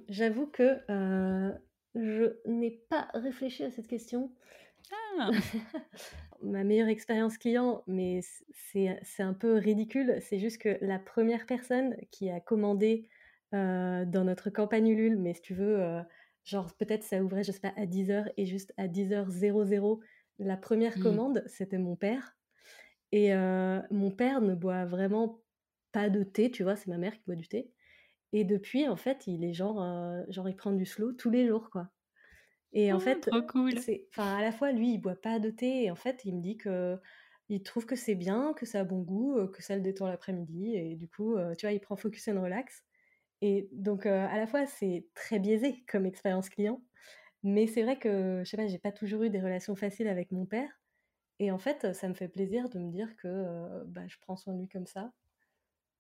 J'avoue 0.08 0.46
que 0.46 0.78
je 1.96 2.36
n'ai 2.46 2.70
pas 2.88 3.08
réfléchi 3.14 3.64
à 3.64 3.72
cette 3.72 3.88
question. 3.88 4.30
Ah. 5.18 5.32
Ma 6.44 6.62
meilleure 6.62 6.86
expérience 6.86 7.36
client, 7.36 7.82
mais 7.88 8.20
c'est 8.52 9.00
un 9.18 9.34
peu 9.34 9.54
ridicule, 9.54 10.18
c'est 10.20 10.38
juste 10.38 10.58
que 10.58 10.78
la 10.80 11.00
première 11.00 11.46
personne 11.46 11.96
qui 12.12 12.30
a 12.30 12.38
commandé 12.38 13.08
dans 13.50 14.22
notre 14.24 14.50
campagne 14.50 14.86
Ulule, 14.86 15.18
mais 15.18 15.34
si 15.34 15.42
tu 15.42 15.54
veux, 15.54 16.00
genre 16.44 16.72
peut-être 16.76 17.02
ça 17.02 17.20
ouvrait, 17.24 17.42
je 17.42 17.50
sais 17.50 17.58
pas, 17.58 17.74
à 17.76 17.86
10h 17.86 18.30
et 18.36 18.46
juste 18.46 18.72
à 18.76 18.86
10h00, 18.86 19.98
la 20.40 20.56
première 20.56 20.98
mmh. 20.98 21.02
commande, 21.02 21.44
c'était 21.46 21.78
mon 21.78 21.96
père. 21.96 22.36
Et 23.12 23.34
mon 23.90 24.10
père 24.10 24.40
ne 24.40 24.54
boit 24.54 24.84
vraiment 24.84 25.42
pas 25.92 26.08
de 26.08 26.22
thé, 26.22 26.50
tu 26.50 26.62
vois, 26.62 26.76
c'est 26.76 26.88
ma 26.88 26.98
mère 26.98 27.16
qui 27.16 27.24
boit 27.26 27.34
du 27.34 27.48
thé. 27.48 27.72
Et 28.32 28.44
depuis, 28.44 28.86
en 28.88 28.96
fait, 28.96 29.26
il 29.26 29.42
est 29.44 29.52
genre, 29.52 29.84
genre 30.28 30.48
il 30.48 30.54
prend 30.54 30.72
du 30.72 30.86
slow 30.86 31.12
tous 31.12 31.30
les 31.30 31.46
jours, 31.48 31.70
quoi. 31.70 31.88
Et 32.72 32.92
en 32.92 32.98
oh, 32.98 33.00
fait, 33.00 33.18
trop 33.18 33.42
cool. 33.42 33.72
enfin, 34.10 34.36
à 34.36 34.40
la 34.40 34.52
fois, 34.52 34.70
lui, 34.70 34.92
il 34.92 34.98
boit 34.98 35.20
pas 35.20 35.40
de 35.40 35.50
thé, 35.50 35.84
et 35.84 35.90
en 35.90 35.96
fait, 35.96 36.24
il 36.24 36.36
me 36.36 36.40
dit 36.40 36.56
que 36.56 36.96
il 37.48 37.64
trouve 37.64 37.84
que 37.84 37.96
c'est 37.96 38.14
bien, 38.14 38.52
que 38.56 38.64
ça 38.64 38.80
a 38.80 38.84
bon 38.84 39.00
goût, 39.00 39.44
que 39.48 39.60
ça 39.60 39.74
le 39.74 39.82
détend 39.82 40.06
l'après-midi, 40.06 40.76
et 40.76 40.94
du 40.94 41.08
coup, 41.08 41.34
tu 41.58 41.66
vois, 41.66 41.72
il 41.72 41.80
prend 41.80 41.96
focus 41.96 42.28
and 42.28 42.40
relax. 42.40 42.84
Et 43.42 43.68
donc, 43.72 44.06
à 44.06 44.36
la 44.36 44.46
fois, 44.46 44.66
c'est 44.66 45.08
très 45.14 45.40
biaisé 45.40 45.84
comme 45.88 46.06
expérience 46.06 46.48
client, 46.48 46.80
mais 47.42 47.66
c'est 47.66 47.82
vrai 47.82 47.98
que, 47.98 48.42
je 48.44 48.50
sais 48.50 48.56
pas, 48.56 48.66
j'ai 48.68 48.78
pas 48.78 48.92
toujours 48.92 49.22
eu 49.24 49.30
des 49.30 49.40
relations 49.40 49.74
faciles 49.76 50.08
avec 50.08 50.32
mon 50.32 50.46
père. 50.46 50.70
Et 51.40 51.50
en 51.52 51.58
fait, 51.58 51.94
ça 51.94 52.08
me 52.08 52.14
fait 52.14 52.28
plaisir 52.28 52.68
de 52.70 52.78
me 52.80 52.90
dire 52.92 53.16
que 53.16 53.84
bah, 53.86 54.06
je 54.08 54.16
prends 54.20 54.36
soin 54.36 54.54
de 54.54 54.60
lui 54.60 54.68
comme 54.68 54.86
ça. 54.86 55.12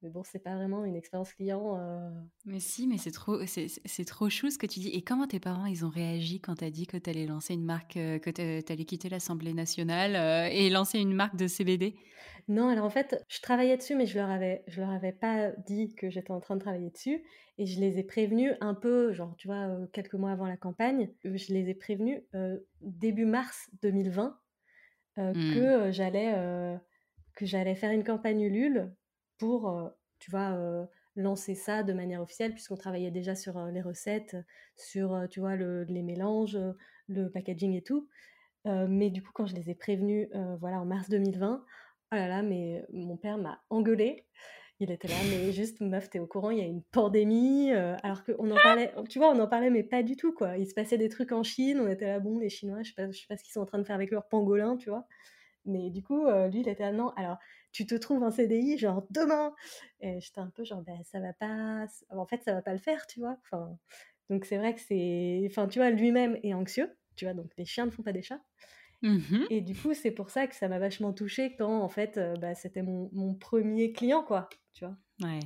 Mais 0.02 0.08
bon, 0.08 0.22
c'est 0.24 0.38
pas 0.38 0.54
vraiment 0.54 0.84
une 0.84 0.96
expérience 0.96 1.32
client. 1.34 1.76
Euh. 1.76 2.08
Mais 2.46 2.58
si, 2.58 2.86
mais 2.86 2.96
c'est 2.96 3.10
trop, 3.10 3.38
c'est 3.44 4.04
trop 4.06 4.30
chou 4.30 4.50
ce 4.50 4.56
que 4.56 4.66
tu 4.66 4.80
dis. 4.80 4.88
Et 4.88 5.02
comment 5.02 5.26
tes 5.26 5.40
parents, 5.40 5.66
ils 5.66 5.84
ont 5.84 5.90
réagi 5.90 6.40
quand 6.40 6.56
tu 6.56 6.64
as 6.64 6.70
dit 6.70 6.86
que 6.86 6.96
tu 6.96 7.10
allais 7.10 7.26
lancer 7.26 7.52
une 7.52 7.64
marque, 7.64 7.98
euh, 7.98 8.18
que 8.18 8.30
tu 8.30 8.72
allais 8.72 8.84
quitter 8.84 9.10
l'Assemblée 9.10 9.52
nationale 9.52 10.16
euh, 10.16 10.48
et 10.50 10.70
lancer 10.70 10.98
une 10.98 11.12
marque 11.12 11.36
de 11.36 11.46
CBD 11.46 11.96
Non, 12.48 12.68
alors 12.68 12.86
en 12.86 12.90
fait, 12.90 13.22
je 13.28 13.40
travaillais 13.42 13.76
dessus, 13.76 13.94
mais 13.94 14.06
je 14.06 14.18
leur 14.18 14.30
avais, 14.30 14.64
je 14.68 14.80
leur 14.80 14.90
avais 14.90 15.12
pas 15.12 15.50
dit 15.66 15.94
que 15.94 16.08
j'étais 16.08 16.32
en 16.32 16.40
train 16.40 16.56
de 16.56 16.60
travailler 16.60 16.90
dessus. 16.90 17.22
Et 17.58 17.66
je 17.66 17.78
les 17.78 17.98
ai 17.98 18.02
prévenus 18.02 18.54
un 18.62 18.72
peu, 18.72 19.12
genre, 19.12 19.34
tu 19.36 19.48
vois, 19.48 19.68
quelques 19.92 20.14
mois 20.14 20.30
avant 20.30 20.46
la 20.46 20.56
campagne, 20.56 21.10
je 21.24 21.52
les 21.52 21.68
ai 21.68 21.74
prévenus 21.74 22.22
début 22.80 23.26
mars 23.26 23.68
2020 23.82 24.34
mmh. 25.18 25.32
que 25.54 25.90
j'allais 25.92 26.80
que 27.36 27.46
j'allais 27.46 27.74
faire 27.74 27.90
une 27.90 28.04
campagne 28.04 28.40
Ulule 28.42 28.94
pour, 29.40 29.90
tu 30.20 30.30
vois, 30.30 30.56
lancer 31.16 31.54
ça 31.54 31.82
de 31.82 31.92
manière 31.92 32.22
officielle, 32.22 32.52
puisqu'on 32.52 32.76
travaillait 32.76 33.10
déjà 33.10 33.34
sur 33.34 33.58
les 33.66 33.80
recettes, 33.80 34.36
sur, 34.76 35.26
tu 35.30 35.40
vois, 35.40 35.56
les 35.56 36.02
mélanges, 36.02 36.58
le 37.08 37.30
packaging 37.30 37.74
et 37.74 37.82
tout. 37.82 38.08
mais 38.64 39.10
du 39.10 39.22
coup, 39.22 39.30
quand 39.34 39.46
je 39.46 39.56
les 39.56 39.70
ai 39.70 39.74
prévenus, 39.74 40.28
voilà, 40.60 40.80
en 40.80 40.84
mars 40.84 41.08
2020, 41.08 41.64
oh 42.12 42.14
là 42.14 42.28
là, 42.28 42.42
mais 42.42 42.84
mon 42.92 43.16
père 43.16 43.38
m'a 43.38 43.62
engueulé. 43.70 44.26
Il 44.82 44.90
était 44.90 45.08
là, 45.08 45.14
mais 45.30 45.52
juste, 45.52 45.80
meuf, 45.80 46.08
t'es 46.08 46.18
au 46.18 46.26
courant, 46.26 46.50
il 46.50 46.58
y 46.58 46.62
a 46.62 46.66
une 46.66 46.82
pandémie. 46.82 47.72
alors 47.72 48.24
qu'on 48.24 48.50
en 48.50 48.56
parlait, 48.56 48.92
tu 49.08 49.18
vois, 49.18 49.30
on 49.30 49.38
en 49.40 49.48
parlait, 49.48 49.70
mais 49.70 49.82
pas 49.82 50.02
du 50.02 50.16
tout, 50.16 50.32
quoi. 50.32 50.56
Il 50.58 50.66
se 50.66 50.74
passait 50.74 50.98
des 50.98 51.08
trucs 51.08 51.32
en 51.32 51.42
Chine, 51.42 51.80
on 51.80 51.88
était 51.88 52.06
là, 52.06 52.20
bon, 52.20 52.38
les 52.38 52.50
Chinois, 52.50 52.82
je 52.82 52.90
sais 52.90 52.94
pas, 52.94 53.10
je 53.10 53.18
sais 53.18 53.26
pas 53.28 53.36
ce 53.36 53.42
qu'ils 53.42 53.52
sont 53.52 53.60
en 53.60 53.66
train 53.66 53.78
de 53.78 53.84
faire 53.84 53.96
avec 53.96 54.10
leur 54.10 54.28
pangolin, 54.28 54.76
tu 54.76 54.90
vois. 54.90 55.06
Mais 55.66 55.90
du 55.90 56.02
coup, 56.02 56.26
lui, 56.50 56.60
il 56.60 56.68
était 56.68 56.84
là, 56.84 56.92
non, 56.92 57.10
alors, 57.16 57.36
tu 57.72 57.86
te 57.86 57.94
trouves 57.94 58.22
un 58.22 58.30
CDI, 58.30 58.78
genre, 58.78 59.06
demain 59.10 59.54
Et 60.00 60.20
j'étais 60.20 60.40
un 60.40 60.50
peu 60.50 60.64
genre, 60.64 60.82
ben, 60.82 61.00
ça 61.04 61.20
va 61.20 61.32
pas, 61.32 61.86
en 62.10 62.26
fait, 62.26 62.42
ça 62.42 62.54
va 62.54 62.62
pas 62.62 62.72
le 62.72 62.78
faire, 62.78 63.06
tu 63.06 63.20
vois. 63.20 63.36
Enfin, 63.44 63.78
donc, 64.28 64.44
c'est 64.44 64.58
vrai 64.58 64.74
que 64.74 64.80
c'est, 64.80 65.42
enfin, 65.48 65.68
tu 65.68 65.78
vois, 65.78 65.90
lui-même 65.90 66.38
est 66.42 66.54
anxieux, 66.54 66.96
tu 67.16 67.24
vois, 67.24 67.34
donc 67.34 67.50
les 67.56 67.64
chiens 67.64 67.86
ne 67.86 67.90
font 67.90 68.02
pas 68.02 68.12
des 68.12 68.22
chats. 68.22 68.40
Mmh 69.02 69.46
Et 69.48 69.62
du 69.62 69.74
coup, 69.74 69.94
c'est 69.94 70.10
pour 70.10 70.28
ça 70.30 70.46
que 70.46 70.54
ça 70.54 70.68
m'a 70.68 70.78
vachement 70.78 71.12
touchée 71.12 71.54
quand, 71.56 71.80
en 71.80 71.88
fait, 71.88 72.20
bah, 72.38 72.54
c'était 72.54 72.82
mon, 72.82 73.08
mon, 73.12 73.34
premier 73.34 73.92
client, 73.92 74.22
quoi, 74.22 74.48
tu 74.74 74.84
vois. 74.84 74.96
Ouais. 75.22 75.40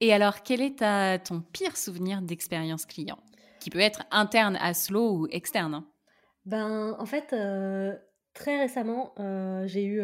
Et 0.00 0.12
alors, 0.12 0.42
quel 0.42 0.62
est 0.62 0.78
ta, 0.78 1.18
ton 1.18 1.42
pire 1.42 1.76
souvenir 1.76 2.22
d'expérience 2.22 2.86
client? 2.86 3.18
Qui 3.60 3.70
peut 3.70 3.78
être 3.78 4.04
interne 4.10 4.56
à 4.56 4.74
Slow 4.74 5.18
ou 5.18 5.26
externe 5.30 5.74
hein? 5.74 5.86
Ben, 6.46 6.96
en 6.98 7.06
fait, 7.06 7.36
très 8.34 8.58
récemment, 8.58 9.14
j'ai 9.66 9.84
eu, 9.84 10.02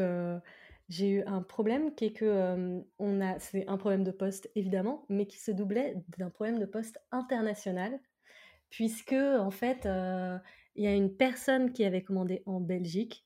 j'ai 0.89 1.11
eu 1.11 1.22
un 1.24 1.43
problème 1.43 1.95
qui 1.95 2.07
est 2.07 2.12
que 2.12 2.82
on 2.99 3.20
a, 3.20 3.39
c'est 3.39 3.66
un 3.68 3.76
problème 3.76 4.05
de 4.05 4.11
poste 4.11 4.51
évidemment, 4.55 5.05
mais 5.09 5.26
qui 5.26 5.39
se 5.39 5.51
doublait 5.51 5.97
d'un 6.16 6.30
problème 6.30 6.59
de 6.59 6.66
poste 6.66 7.01
international, 7.11 8.01
puisque 8.70 9.12
en 9.12 9.51
fait, 9.51 9.86
il 10.76 10.84
y 10.84 10.86
a 10.86 10.95
une 10.95 11.14
personne 11.14 11.72
qui 11.72 11.84
avait 11.84 12.03
commandé 12.03 12.43
en 12.47 12.61
Belgique 12.61 13.24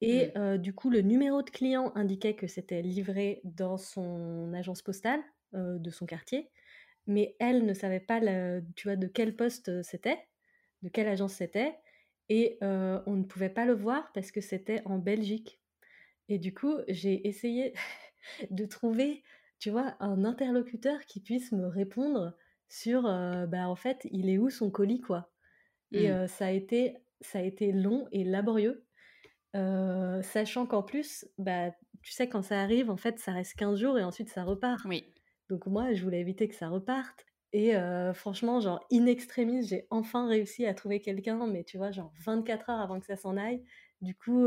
et 0.00 0.32
mmh. 0.36 0.58
du 0.58 0.74
coup 0.74 0.90
le 0.90 1.00
numéro 1.00 1.42
de 1.42 1.50
client 1.50 1.92
indiquait 1.94 2.34
que 2.34 2.46
c'était 2.46 2.82
livré 2.82 3.40
dans 3.44 3.78
son 3.78 4.52
agence 4.52 4.82
postale 4.82 5.20
de 5.52 5.90
son 5.90 6.04
quartier, 6.04 6.50
mais 7.06 7.36
elle 7.40 7.64
ne 7.64 7.72
savait 7.72 8.00
pas, 8.00 8.20
tu 8.76 8.88
vois, 8.88 8.96
de 8.96 9.06
quel 9.06 9.34
poste 9.34 9.82
c'était, 9.82 10.18
de 10.82 10.90
quelle 10.90 11.08
agence 11.08 11.32
c'était. 11.32 11.74
Et 12.28 12.58
on 12.60 13.16
ne 13.16 13.24
pouvait 13.24 13.48
pas 13.48 13.64
le 13.64 13.72
voir 13.72 14.12
parce 14.12 14.30
que 14.30 14.42
c'était 14.42 14.82
en 14.84 14.98
Belgique. 14.98 15.57
Et 16.28 16.38
du 16.38 16.54
coup, 16.54 16.76
j'ai 16.88 17.26
essayé 17.26 17.72
de 18.50 18.64
trouver, 18.66 19.22
tu 19.58 19.70
vois, 19.70 19.96
un 20.00 20.24
interlocuteur 20.24 21.04
qui 21.06 21.20
puisse 21.20 21.52
me 21.52 21.66
répondre 21.66 22.36
sur, 22.68 23.02
bah, 23.02 23.68
en 23.68 23.76
fait, 23.76 24.06
il 24.10 24.28
est 24.28 24.38
où 24.38 24.50
son 24.50 24.70
colis, 24.70 25.00
quoi. 25.00 25.30
Et 25.92 26.10
mmh. 26.12 26.28
ça 26.28 26.46
a 26.46 26.50
été 26.50 26.98
ça 27.20 27.38
a 27.40 27.42
été 27.42 27.72
long 27.72 28.06
et 28.12 28.24
laborieux, 28.24 28.84
sachant 29.54 30.66
qu'en 30.66 30.82
plus, 30.82 31.26
bah, 31.38 31.70
tu 32.02 32.12
sais, 32.12 32.28
quand 32.28 32.42
ça 32.42 32.60
arrive, 32.60 32.90
en 32.90 32.96
fait, 32.96 33.18
ça 33.18 33.32
reste 33.32 33.54
15 33.54 33.78
jours 33.78 33.98
et 33.98 34.04
ensuite 34.04 34.28
ça 34.28 34.44
repart. 34.44 34.84
Oui. 34.84 35.04
Donc 35.48 35.66
moi, 35.66 35.92
je 35.94 36.02
voulais 36.04 36.20
éviter 36.20 36.48
que 36.48 36.54
ça 36.54 36.68
reparte. 36.68 37.26
Et 37.52 37.72
franchement, 38.14 38.60
genre, 38.60 38.84
in 38.92 39.06
extremis, 39.06 39.66
j'ai 39.66 39.86
enfin 39.90 40.28
réussi 40.28 40.66
à 40.66 40.74
trouver 40.74 41.00
quelqu'un, 41.00 41.46
mais 41.46 41.64
tu 41.64 41.78
vois, 41.78 41.90
genre 41.90 42.12
24 42.24 42.70
heures 42.70 42.80
avant 42.80 43.00
que 43.00 43.06
ça 43.06 43.16
s'en 43.16 43.36
aille. 43.36 43.62
Du 44.00 44.14
coup, 44.14 44.46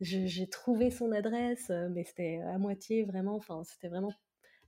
j'ai 0.00 0.48
trouvé 0.48 0.90
son 0.90 1.12
adresse, 1.12 1.70
mais 1.90 2.04
c'était 2.04 2.40
à 2.46 2.58
moitié 2.58 3.04
vraiment, 3.04 3.36
enfin, 3.36 3.62
c'était 3.64 3.88
vraiment 3.88 4.12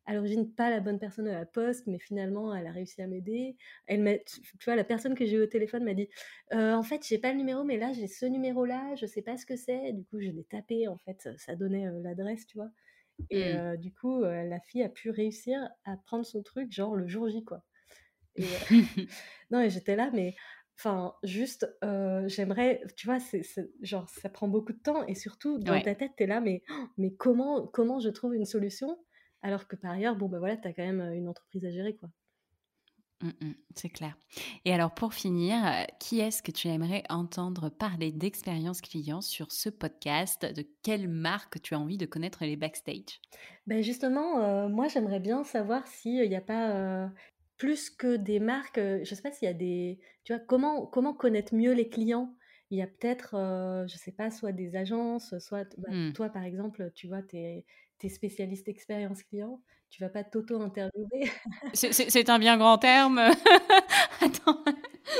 à 0.08 0.14
l'origine 0.14 0.50
pas 0.50 0.70
la 0.70 0.80
bonne 0.80 0.98
personne 0.98 1.28
à 1.28 1.38
la 1.38 1.44
poste, 1.44 1.86
mais 1.86 1.98
finalement, 1.98 2.54
elle 2.54 2.66
a 2.66 2.72
réussi 2.72 3.02
à 3.02 3.06
m'aider. 3.06 3.58
Elle 3.86 4.22
tu 4.24 4.40
vois, 4.64 4.74
la 4.74 4.84
personne 4.84 5.14
que 5.14 5.26
j'ai 5.26 5.36
eu 5.36 5.42
au 5.42 5.46
téléphone 5.46 5.84
m'a 5.84 5.92
dit 5.92 6.08
En 6.50 6.82
fait, 6.82 7.06
j'ai 7.06 7.18
pas 7.18 7.30
le 7.30 7.36
numéro, 7.36 7.62
mais 7.62 7.76
là, 7.76 7.92
j'ai 7.92 8.06
ce 8.06 8.24
numéro-là, 8.24 8.94
je 8.94 9.04
sais 9.04 9.20
pas 9.20 9.36
ce 9.36 9.44
que 9.44 9.54
c'est. 9.54 9.92
Du 9.92 10.04
coup, 10.06 10.18
je 10.18 10.30
l'ai 10.30 10.44
tapé, 10.44 10.88
en 10.88 10.96
fait, 10.96 11.28
ça 11.36 11.56
donnait 11.56 11.90
l'adresse, 12.02 12.46
tu 12.46 12.56
vois. 12.56 12.70
Et 13.28 13.52
mmh. 13.52 13.76
du 13.76 13.92
coup, 13.92 14.22
la 14.22 14.60
fille 14.60 14.82
a 14.82 14.88
pu 14.88 15.10
réussir 15.10 15.68
à 15.84 15.98
prendre 15.98 16.24
son 16.24 16.42
truc, 16.42 16.72
genre 16.72 16.96
le 16.96 17.06
jour 17.06 17.28
J, 17.28 17.44
quoi. 17.44 17.62
Et, 18.36 18.44
non, 19.50 19.60
et 19.60 19.68
j'étais 19.68 19.96
là, 19.96 20.10
mais 20.14 20.34
enfin, 20.78 21.14
juste, 21.22 21.66
j'aimerais, 22.26 22.82
tu 22.96 23.06
vois, 23.06 23.20
c'est, 23.20 23.42
genre, 23.82 24.08
ça 24.08 24.28
prend 24.28 24.48
beaucoup 24.48 24.72
de 24.72 24.78
temps, 24.78 25.04
et 25.06 25.14
surtout, 25.14 25.58
dans 25.58 25.80
ta 25.80 25.94
tête, 25.94 26.12
t'es 26.16 26.26
là, 26.26 26.40
mais, 26.40 26.62
mais 26.96 27.12
comment, 27.14 27.66
comment 27.66 28.00
je 28.00 28.08
trouve 28.08 28.34
une 28.34 28.44
solution? 28.46 28.98
Alors 29.42 29.68
que 29.68 29.76
par 29.76 29.92
ailleurs, 29.92 30.16
bon, 30.16 30.28
bah 30.28 30.38
voilà, 30.38 30.56
t'as 30.56 30.72
quand 30.72 30.84
même 30.84 31.00
une 31.12 31.28
entreprise 31.28 31.64
à 31.64 31.70
gérer, 31.70 31.94
quoi. 31.96 32.10
Mmh, 33.20 33.30
mmh, 33.40 33.54
c'est 33.74 33.88
clair. 33.88 34.16
Et 34.64 34.72
alors 34.72 34.94
pour 34.94 35.12
finir, 35.12 35.66
euh, 35.66 35.82
qui 35.98 36.20
est-ce 36.20 36.40
que 36.40 36.52
tu 36.52 36.68
aimerais 36.68 37.02
entendre 37.08 37.68
parler 37.68 38.12
d'expérience 38.12 38.80
client 38.80 39.20
sur 39.20 39.50
ce 39.50 39.68
podcast? 39.68 40.44
De 40.44 40.64
quelle 40.82 41.08
marque 41.08 41.60
tu 41.60 41.74
as 41.74 41.80
envie 41.80 41.98
de 41.98 42.06
connaître 42.06 42.44
les 42.44 42.56
backstage? 42.56 43.20
Ben 43.66 43.82
Justement, 43.82 44.40
euh, 44.40 44.68
moi 44.68 44.88
j'aimerais 44.88 45.20
bien 45.20 45.44
savoir 45.44 45.86
s'il 45.86 46.28
n'y 46.28 46.36
a 46.36 46.40
pas 46.40 46.70
euh, 46.70 47.08
plus 47.58 47.90
que 47.90 48.16
des 48.16 48.40
marques, 48.40 48.78
je 48.78 49.00
ne 49.00 49.04
sais 49.04 49.22
pas 49.22 49.32
s'il 49.32 49.46
y 49.46 49.50
a 49.50 49.54
des... 49.54 49.98
Tu 50.24 50.32
vois, 50.32 50.40
comment, 50.40 50.86
comment 50.86 51.12
connaître 51.12 51.54
mieux 51.54 51.72
les 51.72 51.88
clients? 51.88 52.34
Il 52.70 52.78
y 52.78 52.82
a 52.82 52.86
peut-être, 52.86 53.30
je 53.32 53.94
ne 53.94 53.98
sais 53.98 54.12
pas, 54.12 54.30
soit 54.30 54.52
des 54.52 54.76
agences, 54.76 55.38
soit 55.38 55.64
bah, 55.78 55.90
mmh. 55.90 56.12
toi 56.12 56.28
par 56.28 56.44
exemple, 56.44 56.90
tu 56.94 57.08
vois, 57.08 57.22
tu 57.22 57.36
es, 57.36 57.64
es, 58.02 58.08
spécialiste 58.08 58.68
expérience 58.68 59.22
client 59.22 59.60
tu 59.90 60.02
vas 60.02 60.08
pas 60.08 60.24
t'auto-interviewer? 60.24 61.30
C'est 61.72 62.30
un 62.30 62.38
bien 62.38 62.56
grand 62.58 62.78
terme. 62.78 63.18
Attends. 64.20 64.62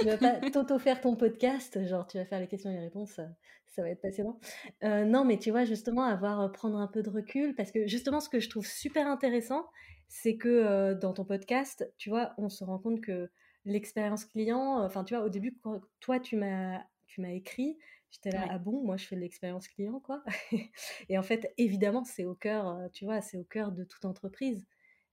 tu 0.01 0.07
vas 0.07 0.16
pas 0.16 0.34
t'auto-faire 0.51 1.01
ton 1.01 1.16
podcast, 1.16 1.84
genre 1.86 2.07
tu 2.07 2.18
vas 2.18 2.24
faire 2.24 2.41
les 2.41 2.49
questions 2.49 2.70
et 2.70 2.74
les 2.74 2.80
réponses, 2.80 3.20
ça, 3.66 3.82
va 3.82 3.91
être 3.91 4.03
passionnant. 4.03 4.39
Euh, 4.82 5.05
non, 5.05 5.24
mais 5.24 5.39
tu 5.39 5.51
vois, 5.51 5.64
justement, 5.64 6.03
avoir, 6.03 6.41
euh, 6.41 6.49
prendre 6.49 6.78
un 6.78 6.89
peu 6.89 7.03
de 7.03 7.11
recul, 7.11 7.55
parce 7.55 7.70
que 7.70 7.86
justement, 7.86 8.20
ce 8.20 8.28
que 8.28 8.41
je 8.41 8.49
trouve 8.49 8.66
super 8.66 9.07
intéressant, 9.07 9.66
c'est 10.09 10.36
que 10.36 10.48
euh, 10.48 10.94
dans 10.94 11.12
ton 11.12 11.24
podcast, 11.24 11.90
tu 11.98 12.09
vois, 12.09 12.32
on 12.38 12.48
se 12.48 12.64
rend 12.64 12.78
compte 12.78 13.00
que 13.00 13.30
l'expérience 13.64 14.24
client, 14.24 14.82
enfin, 14.82 15.04
tu 15.04 15.14
vois, 15.14 15.24
au 15.24 15.28
début, 15.28 15.56
quand 15.62 15.80
toi, 16.00 16.18
tu 16.18 16.36
m'as, 16.36 16.82
tu 17.06 17.20
m'as 17.20 17.30
écrit, 17.30 17.78
j'étais 18.11 18.30
là, 18.30 18.46
ah 18.48 18.59
bon, 18.59 18.82
moi, 18.82 18.96
je 18.96 19.04
fais 19.04 19.16
de 19.16 19.20
l'expérience 19.20 19.68
client, 19.68 20.00
quoi? 20.00 20.24
et 21.09 21.18
en 21.18 21.22
fait, 21.22 21.52
évidemment, 21.59 22.04
c'est 22.04 22.24
au 22.24 22.34
cœur, 22.34 22.88
tu 22.92 23.04
vois, 23.04 23.20
c'est 23.20 23.36
au 23.36 23.44
cœur 23.44 23.72
de 23.72 23.84
toute 23.84 24.04
entreprise. 24.06 24.66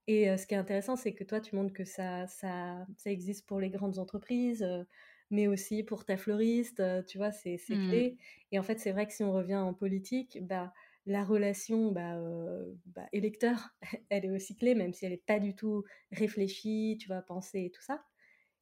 Et 0.07 0.37
ce 0.37 0.45
qui 0.45 0.53
est 0.53 0.57
intéressant, 0.57 0.95
c'est 0.95 1.13
que 1.13 1.23
toi, 1.23 1.41
tu 1.41 1.55
montres 1.55 1.73
que 1.73 1.83
ça, 1.83 2.27
ça, 2.27 2.85
ça 2.95 3.11
existe 3.11 3.45
pour 3.47 3.59
les 3.59 3.71
grandes 3.71 3.97
entreprises, 3.97 4.65
mais 5.31 5.47
aussi 5.47 5.83
pour 5.83 6.05
ta 6.05 6.15
fleuriste, 6.15 6.81
tu 7.07 7.17
vois, 7.17 7.31
c'est 7.31 7.57
mmh. 7.67 7.87
clé. 7.89 8.17
Et 8.51 8.59
en 8.59 8.63
fait, 8.63 8.79
c'est 8.79 8.91
vrai 8.91 9.07
que 9.07 9.13
si 9.13 9.23
on 9.23 9.33
revient 9.33 9.55
en 9.55 9.73
politique, 9.73 10.37
bah, 10.43 10.71
la 11.05 11.23
relation 11.23 11.91
bah, 11.91 12.15
bah, 12.87 13.05
électeur, 13.13 13.69
elle 14.09 14.25
est 14.25 14.31
aussi 14.31 14.55
clé, 14.55 14.75
même 14.75 14.93
si 14.93 15.05
elle 15.05 15.11
n'est 15.11 15.17
pas 15.17 15.39
du 15.39 15.55
tout 15.55 15.83
réfléchie, 16.11 16.97
tu 16.99 17.07
vas 17.07 17.21
penser 17.21 17.65
et 17.65 17.71
tout 17.71 17.81
ça. 17.81 18.03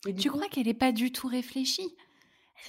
Et 0.08 0.14
tu 0.14 0.30
crois 0.30 0.48
qu'elle 0.50 0.68
n'est 0.68 0.74
pas 0.74 0.92
du 0.92 1.12
tout 1.12 1.28
réfléchie? 1.28 1.96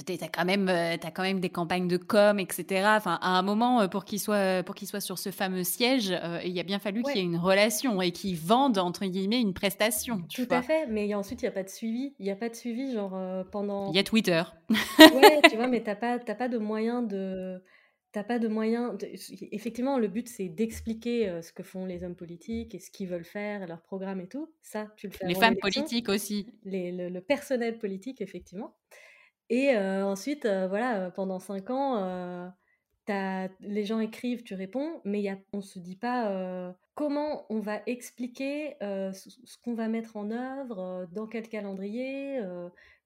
Tu 0.07 0.13
as 0.13 0.29
quand 0.29 0.45
même 0.45 0.69
as 0.69 1.11
quand 1.13 1.23
même 1.23 1.39
des 1.39 1.51
campagnes 1.51 1.87
de 1.87 1.99
com 1.99 2.41
etc 2.41 2.85
enfin 2.97 3.19
à 3.21 3.39
un 3.39 3.43
moment 3.43 3.87
pour 3.89 4.05
qu'il 4.05 4.19
soit 4.19 4.65
pour 4.65 4.75
qu'il 4.75 4.89
soit 4.89 5.01
sur 5.01 5.19
ce 5.19 5.31
fameux 5.31 5.63
siège 5.63 6.11
euh, 6.11 6.41
il 6.45 6.59
a 6.59 6.65
bien 6.65 6.81
fallu 6.81 7.03
qu'il 7.05 7.17
y 7.17 7.19
ait 7.21 7.23
une 7.23 7.37
relation 7.37 8.03
et 8.03 8.11
qu'il 8.11 8.37
vende 8.37 8.79
entre 8.79 9.05
guillemets 9.05 9.41
une 9.41 9.55
prestation 9.55 10.23
tout 10.35 10.49
à 10.51 10.63
fait 10.63 10.87
mais 10.89 11.15
ensuite 11.15 11.43
il 11.43 11.45
y 11.45 11.49
a 11.49 11.53
pas 11.53 11.63
de 11.63 11.69
suivi 11.69 12.13
il 12.19 12.27
y 12.27 12.31
a 12.31 12.35
pas 12.35 12.49
de 12.49 12.57
suivi 12.57 12.93
genre 12.93 13.17
pendant 13.53 13.93
il 13.93 13.97
y 13.97 13.99
a 14.01 14.03
Twitter. 14.03 14.43
Ouais 14.71 15.41
tu 15.51 15.57
vois 15.57 15.69
mais 15.69 15.83
t'as 15.83 15.95
pas 15.95 16.19
pas 16.19 16.49
de 16.49 16.59
moyen 16.59 17.03
de 17.03 17.63
t'as 18.15 18.23
pas 18.23 18.39
de 18.39 18.47
moyen 18.47 18.97
effectivement 19.51 19.99
le 19.99 20.07
but 20.07 20.29
c'est 20.29 20.49
d'expliquer 20.49 21.43
ce 21.43 21.53
que 21.53 21.65
font 21.65 21.85
les 21.85 22.05
hommes 22.05 22.15
politiques 22.15 22.73
et 22.73 22.79
ce 22.79 22.93
qu'ils 22.93 23.09
veulent 23.09 23.25
faire 23.25 23.67
leur 23.67 23.83
programme 23.83 24.21
et 24.21 24.29
tout. 24.29 24.49
Ça 24.63 24.87
tu 24.97 25.09
le 25.09 25.13
fais 25.13 25.27
les 25.27 25.35
femmes 25.35 25.57
politiques 25.57 26.09
aussi. 26.09 26.47
Les, 26.65 26.93
le 26.93 27.21
personnel 27.21 27.77
politique 27.77 28.21
effectivement. 28.21 28.77
Et 29.51 29.77
ensuite, 29.77 30.47
voilà, 30.47 31.11
pendant 31.11 31.41
cinq 31.41 31.71
ans, 31.71 32.53
les 33.09 33.85
gens 33.85 33.99
écrivent, 33.99 34.45
tu 34.45 34.55
réponds, 34.55 35.01
mais 35.05 35.21
y 35.21 35.29
a, 35.29 35.37
on 35.53 35.61
se 35.61 35.81
dit 35.81 35.97
pas 35.97 36.75
comment 36.95 37.47
on 37.51 37.59
va 37.59 37.83
expliquer 37.87 38.77
ce, 38.81 39.59
qu'on 39.65 39.75
va 39.75 39.89
mettre 39.89 40.17
en 40.17 40.31
œuvre, 40.31 41.09
dans 41.13 41.27
quel 41.27 41.49
calendrier, 41.49 42.41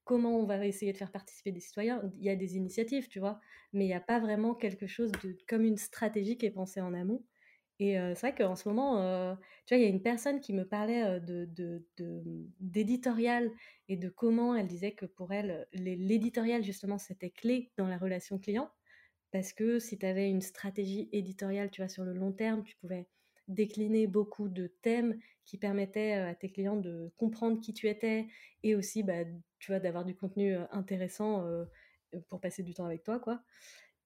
comment 0.09 0.39
on 0.39 0.45
va 0.45 0.65
essayer 0.65 0.91
de 0.91 0.97
faire 0.97 1.11
participer 1.11 1.51
des 1.51 1.59
citoyens. 1.59 2.01
Il 2.17 2.25
y 2.25 2.31
a 2.31 2.35
des 2.35 2.57
initiatives, 2.57 3.09
tu 3.09 3.19
vois, 3.19 3.39
mais 3.73 3.85
il 3.85 3.89
n'y 3.89 3.93
a 3.93 3.99
pas 3.99 4.19
vraiment 4.19 4.55
quelque 4.55 4.87
chose 4.87 5.11
de, 5.23 5.37
comme 5.47 5.63
une 5.63 5.77
stratégie 5.77 6.35
qui 6.35 6.47
est 6.47 6.51
pensée 6.51 6.81
en 6.81 6.95
amont. 6.95 7.23
Et 7.77 7.93
c'est 7.93 8.21
vrai 8.21 8.35
qu'en 8.35 8.55
ce 8.55 8.67
moment, 8.67 8.95
tu 9.67 9.75
vois, 9.75 9.77
il 9.77 9.83
y 9.83 9.85
a 9.85 9.89
une 9.89 10.01
personne 10.01 10.39
qui 10.39 10.51
me 10.51 10.67
parlait 10.67 11.19
de, 11.21 11.47
d'éditorial 12.59 13.51
et 13.87 13.97
de 13.97 14.09
comment 14.09 14.55
elle 14.55 14.65
disait 14.65 14.93
que 14.93 15.05
pour 15.05 15.31
elle, 15.31 15.67
l'éditorial, 15.73 16.63
justement, 16.63 16.97
c'était 16.97 17.29
clé 17.29 17.71
dans 17.77 17.87
la 17.87 17.99
relation 17.99 18.39
client. 18.39 18.71
Parce 19.31 19.53
que 19.53 19.77
si 19.77 19.99
tu 19.99 20.07
avais 20.07 20.27
une 20.27 20.41
stratégie 20.41 21.07
éditoriale, 21.11 21.69
tu 21.69 21.81
vois, 21.81 21.87
sur 21.87 22.03
le 22.03 22.13
long 22.13 22.31
terme, 22.31 22.63
tu 22.63 22.75
pouvais 22.77 23.07
décliner 23.47 24.07
beaucoup 24.07 24.49
de 24.49 24.73
thèmes 24.81 25.19
qui 25.49 25.57
permettaient 25.57 26.13
à 26.13 26.35
tes 26.35 26.51
clients 26.51 26.75
de 26.75 27.11
comprendre 27.17 27.59
qui 27.59 27.73
tu 27.73 27.87
étais 27.87 28.27
et 28.61 28.75
aussi, 28.75 29.01
bah, 29.01 29.25
tu 29.57 29.71
vois, 29.71 29.79
d'avoir 29.79 30.05
du 30.05 30.15
contenu 30.15 30.55
intéressant 30.71 31.43
pour 32.29 32.39
passer 32.39 32.61
du 32.61 32.75
temps 32.75 32.85
avec 32.85 33.03
toi, 33.03 33.19
quoi. 33.19 33.41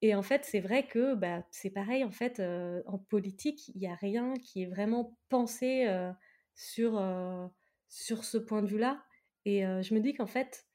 Et 0.01 0.15
en 0.15 0.23
fait, 0.23 0.45
c'est 0.45 0.61
vrai 0.61 0.87
que 0.87 1.15
bah, 1.15 1.45
c'est 1.51 1.69
pareil, 1.69 2.05
en 2.05 2.11
fait, 2.11 2.41
en 2.85 2.97
politique, 2.97 3.69
il 3.75 3.79
n'y 3.81 3.87
a 3.87 3.95
rien 3.95 4.35
qui 4.35 4.63
est 4.63 4.67
vraiment 4.67 5.17
pensé 5.27 5.85
sur, 6.55 7.01
sur 7.89 8.23
ce 8.23 8.37
point 8.37 8.61
de 8.61 8.67
vue-là. 8.67 9.03
Et 9.43 9.63
je 9.63 9.93
me 9.93 9.99
dis 9.99 10.13
qu'en 10.13 10.27
fait, 10.27 10.65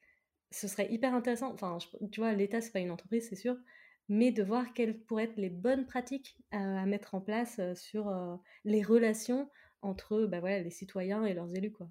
ce 0.51 0.67
serait 0.67 0.91
hyper 0.93 1.15
intéressant, 1.15 1.51
enfin, 1.51 1.79
tu 2.11 2.19
vois, 2.19 2.33
l'État, 2.33 2.61
c'est 2.61 2.71
pas 2.71 2.79
une 2.79 2.91
entreprise, 2.91 3.27
c'est 3.27 3.35
sûr, 3.35 3.57
mais 4.07 4.31
de 4.31 4.43
voir 4.43 4.71
quelles 4.73 4.99
pourraient 4.99 5.25
être 5.25 5.37
les 5.37 5.49
bonnes 5.49 5.87
pratiques 5.87 6.37
à, 6.51 6.85
mettre 6.85 7.15
en 7.15 7.21
place 7.21 7.59
sur 7.75 8.11
les 8.65 8.83
relations 8.83 9.49
entre 9.81 10.25
bah, 10.25 10.39
voilà, 10.39 10.59
les 10.59 10.69
citoyens 10.69 11.25
et 11.25 11.33
leurs 11.33 11.55
élus, 11.55 11.71
quoi. 11.71 11.89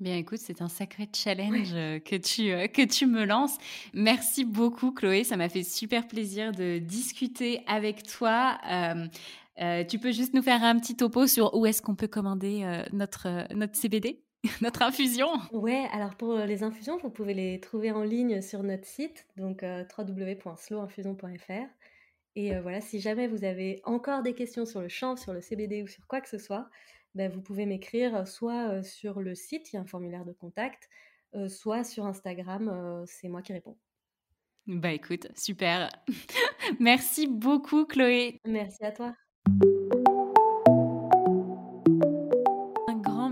Eh 0.00 0.04
bien, 0.04 0.16
écoute, 0.16 0.38
c'est 0.38 0.62
un 0.62 0.68
sacré 0.68 1.10
challenge 1.14 1.72
euh, 1.74 1.98
que, 1.98 2.16
tu, 2.16 2.50
euh, 2.50 2.68
que 2.68 2.80
tu 2.80 3.04
me 3.04 3.26
lances. 3.26 3.58
Merci 3.92 4.46
beaucoup, 4.46 4.92
Chloé. 4.92 5.24
Ça 5.24 5.36
m'a 5.36 5.50
fait 5.50 5.62
super 5.62 6.08
plaisir 6.08 6.52
de 6.52 6.78
discuter 6.78 7.60
avec 7.66 8.04
toi. 8.04 8.58
Euh, 8.70 9.84
tu 9.84 9.98
peux 9.98 10.10
juste 10.10 10.32
nous 10.32 10.40
faire 10.40 10.64
un 10.64 10.78
petit 10.78 10.96
topo 10.96 11.26
sur 11.26 11.54
où 11.54 11.66
est-ce 11.66 11.82
qu'on 11.82 11.96
peut 11.96 12.08
commander 12.08 12.82
notre, 12.94 13.46
notre 13.54 13.76
CBD, 13.76 14.22
notre 14.62 14.80
infusion 14.80 15.28
Ouais, 15.52 15.86
alors 15.92 16.14
pour 16.14 16.34
les 16.34 16.62
infusions, 16.62 16.96
vous 16.96 17.10
pouvez 17.10 17.34
les 17.34 17.60
trouver 17.60 17.92
en 17.92 18.02
ligne 18.02 18.40
sur 18.40 18.62
notre 18.62 18.86
site, 18.86 19.26
donc 19.36 19.62
www.slowinfusion.fr. 19.62 21.68
Et 22.36 22.58
voilà, 22.60 22.80
si 22.80 23.00
jamais 23.00 23.26
vous 23.26 23.44
avez 23.44 23.80
encore 23.84 24.22
des 24.22 24.34
questions 24.34 24.64
sur 24.64 24.80
le 24.80 24.88
chanvre, 24.88 25.18
sur 25.18 25.32
le 25.32 25.40
CBD 25.40 25.82
ou 25.82 25.86
sur 25.86 26.06
quoi 26.06 26.20
que 26.20 26.28
ce 26.28 26.38
soit, 26.38 26.68
bah, 27.14 27.28
vous 27.28 27.42
pouvez 27.42 27.66
m'écrire 27.66 28.26
soit 28.26 28.82
sur 28.82 29.20
le 29.20 29.34
site, 29.34 29.72
il 29.72 29.76
y 29.76 29.78
a 29.78 29.82
un 29.82 29.86
formulaire 29.86 30.24
de 30.24 30.32
contact, 30.32 30.88
soit 31.48 31.82
sur 31.82 32.06
Instagram, 32.06 33.04
c'est 33.06 33.28
moi 33.28 33.42
qui 33.42 33.52
réponds. 33.52 33.76
Bah 34.66 34.92
écoute, 34.92 35.26
super. 35.36 35.90
Merci 36.80 37.26
beaucoup 37.26 37.86
Chloé. 37.86 38.40
Merci 38.44 38.84
à 38.84 38.92
toi. 38.92 39.14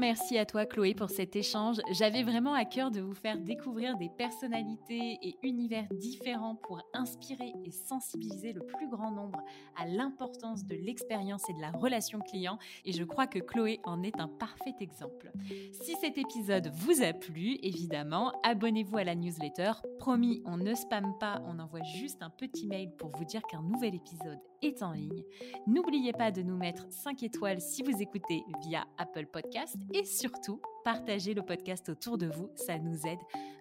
Merci 0.08 0.38
à 0.38 0.46
toi 0.46 0.64
Chloé 0.64 0.94
pour 0.94 1.10
cet 1.10 1.36
échange. 1.36 1.76
J'avais 1.92 2.22
vraiment 2.22 2.54
à 2.54 2.64
cœur 2.64 2.90
de 2.90 2.98
vous 2.98 3.12
faire 3.12 3.38
découvrir 3.38 3.98
des 3.98 4.08
personnalités 4.08 5.18
et 5.20 5.36
univers 5.42 5.84
différents 5.90 6.54
pour 6.54 6.80
inspirer 6.94 7.52
et 7.66 7.70
sensibiliser 7.70 8.54
le 8.54 8.64
plus 8.64 8.88
grand 8.88 9.10
nombre 9.10 9.44
à 9.76 9.84
l'importance 9.84 10.64
de 10.64 10.76
l'expérience 10.76 11.42
et 11.50 11.52
de 11.52 11.60
la 11.60 11.72
relation 11.72 12.20
client 12.20 12.58
et 12.86 12.92
je 12.94 13.04
crois 13.04 13.26
que 13.26 13.38
Chloé 13.38 13.80
en 13.84 14.02
est 14.02 14.18
un 14.18 14.28
parfait 14.28 14.76
exemple. 14.80 15.30
Si 15.72 15.94
cet 16.00 16.16
épisode 16.16 16.70
vous 16.72 17.02
a 17.02 17.12
plu, 17.12 17.58
évidemment, 17.62 18.32
abonnez-vous 18.44 18.96
à 18.96 19.04
la 19.04 19.14
newsletter. 19.14 19.72
Promis, 19.98 20.42
on 20.46 20.56
ne 20.56 20.74
spamme 20.74 21.18
pas, 21.20 21.42
on 21.44 21.58
envoie 21.58 21.82
juste 21.82 22.22
un 22.22 22.30
petit 22.30 22.66
mail 22.66 22.92
pour 22.96 23.10
vous 23.10 23.26
dire 23.26 23.42
qu'un 23.42 23.60
nouvel 23.60 23.94
épisode 23.94 24.38
est 24.62 24.82
en 24.82 24.92
ligne. 24.92 25.24
N'oubliez 25.66 26.12
pas 26.12 26.30
de 26.30 26.42
nous 26.42 26.56
mettre 26.56 26.86
5 26.90 27.22
étoiles 27.22 27.60
si 27.60 27.82
vous 27.82 28.00
écoutez 28.00 28.42
via 28.62 28.86
Apple 28.98 29.26
Podcast 29.26 29.76
et 29.92 30.04
surtout, 30.04 30.60
partagez 30.84 31.34
le 31.34 31.42
podcast 31.42 31.88
autour 31.88 32.18
de 32.18 32.26
vous, 32.26 32.50
ça 32.54 32.78
nous 32.78 33.06
aide 33.06 33.18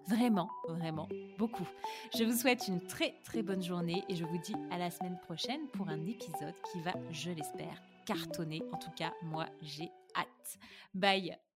vraiment, 0.08 0.48
vraiment 0.68 1.08
beaucoup. 1.38 1.68
Je 2.16 2.24
vous 2.24 2.36
souhaite 2.36 2.68
une 2.68 2.80
très 2.80 3.14
très 3.24 3.42
bonne 3.42 3.62
journée 3.62 4.04
et 4.08 4.16
je 4.16 4.24
vous 4.24 4.38
dis 4.38 4.54
à 4.70 4.78
la 4.78 4.90
semaine 4.90 5.18
prochaine 5.20 5.66
pour 5.72 5.88
un 5.88 6.06
épisode 6.06 6.54
qui 6.72 6.80
va, 6.80 6.94
je 7.10 7.30
l'espère, 7.30 7.82
cartonner. 8.06 8.62
En 8.72 8.78
tout 8.78 8.92
cas, 8.96 9.12
moi, 9.22 9.46
j'ai 9.62 9.90
hâte. 10.16 10.58
Bye 10.94 11.47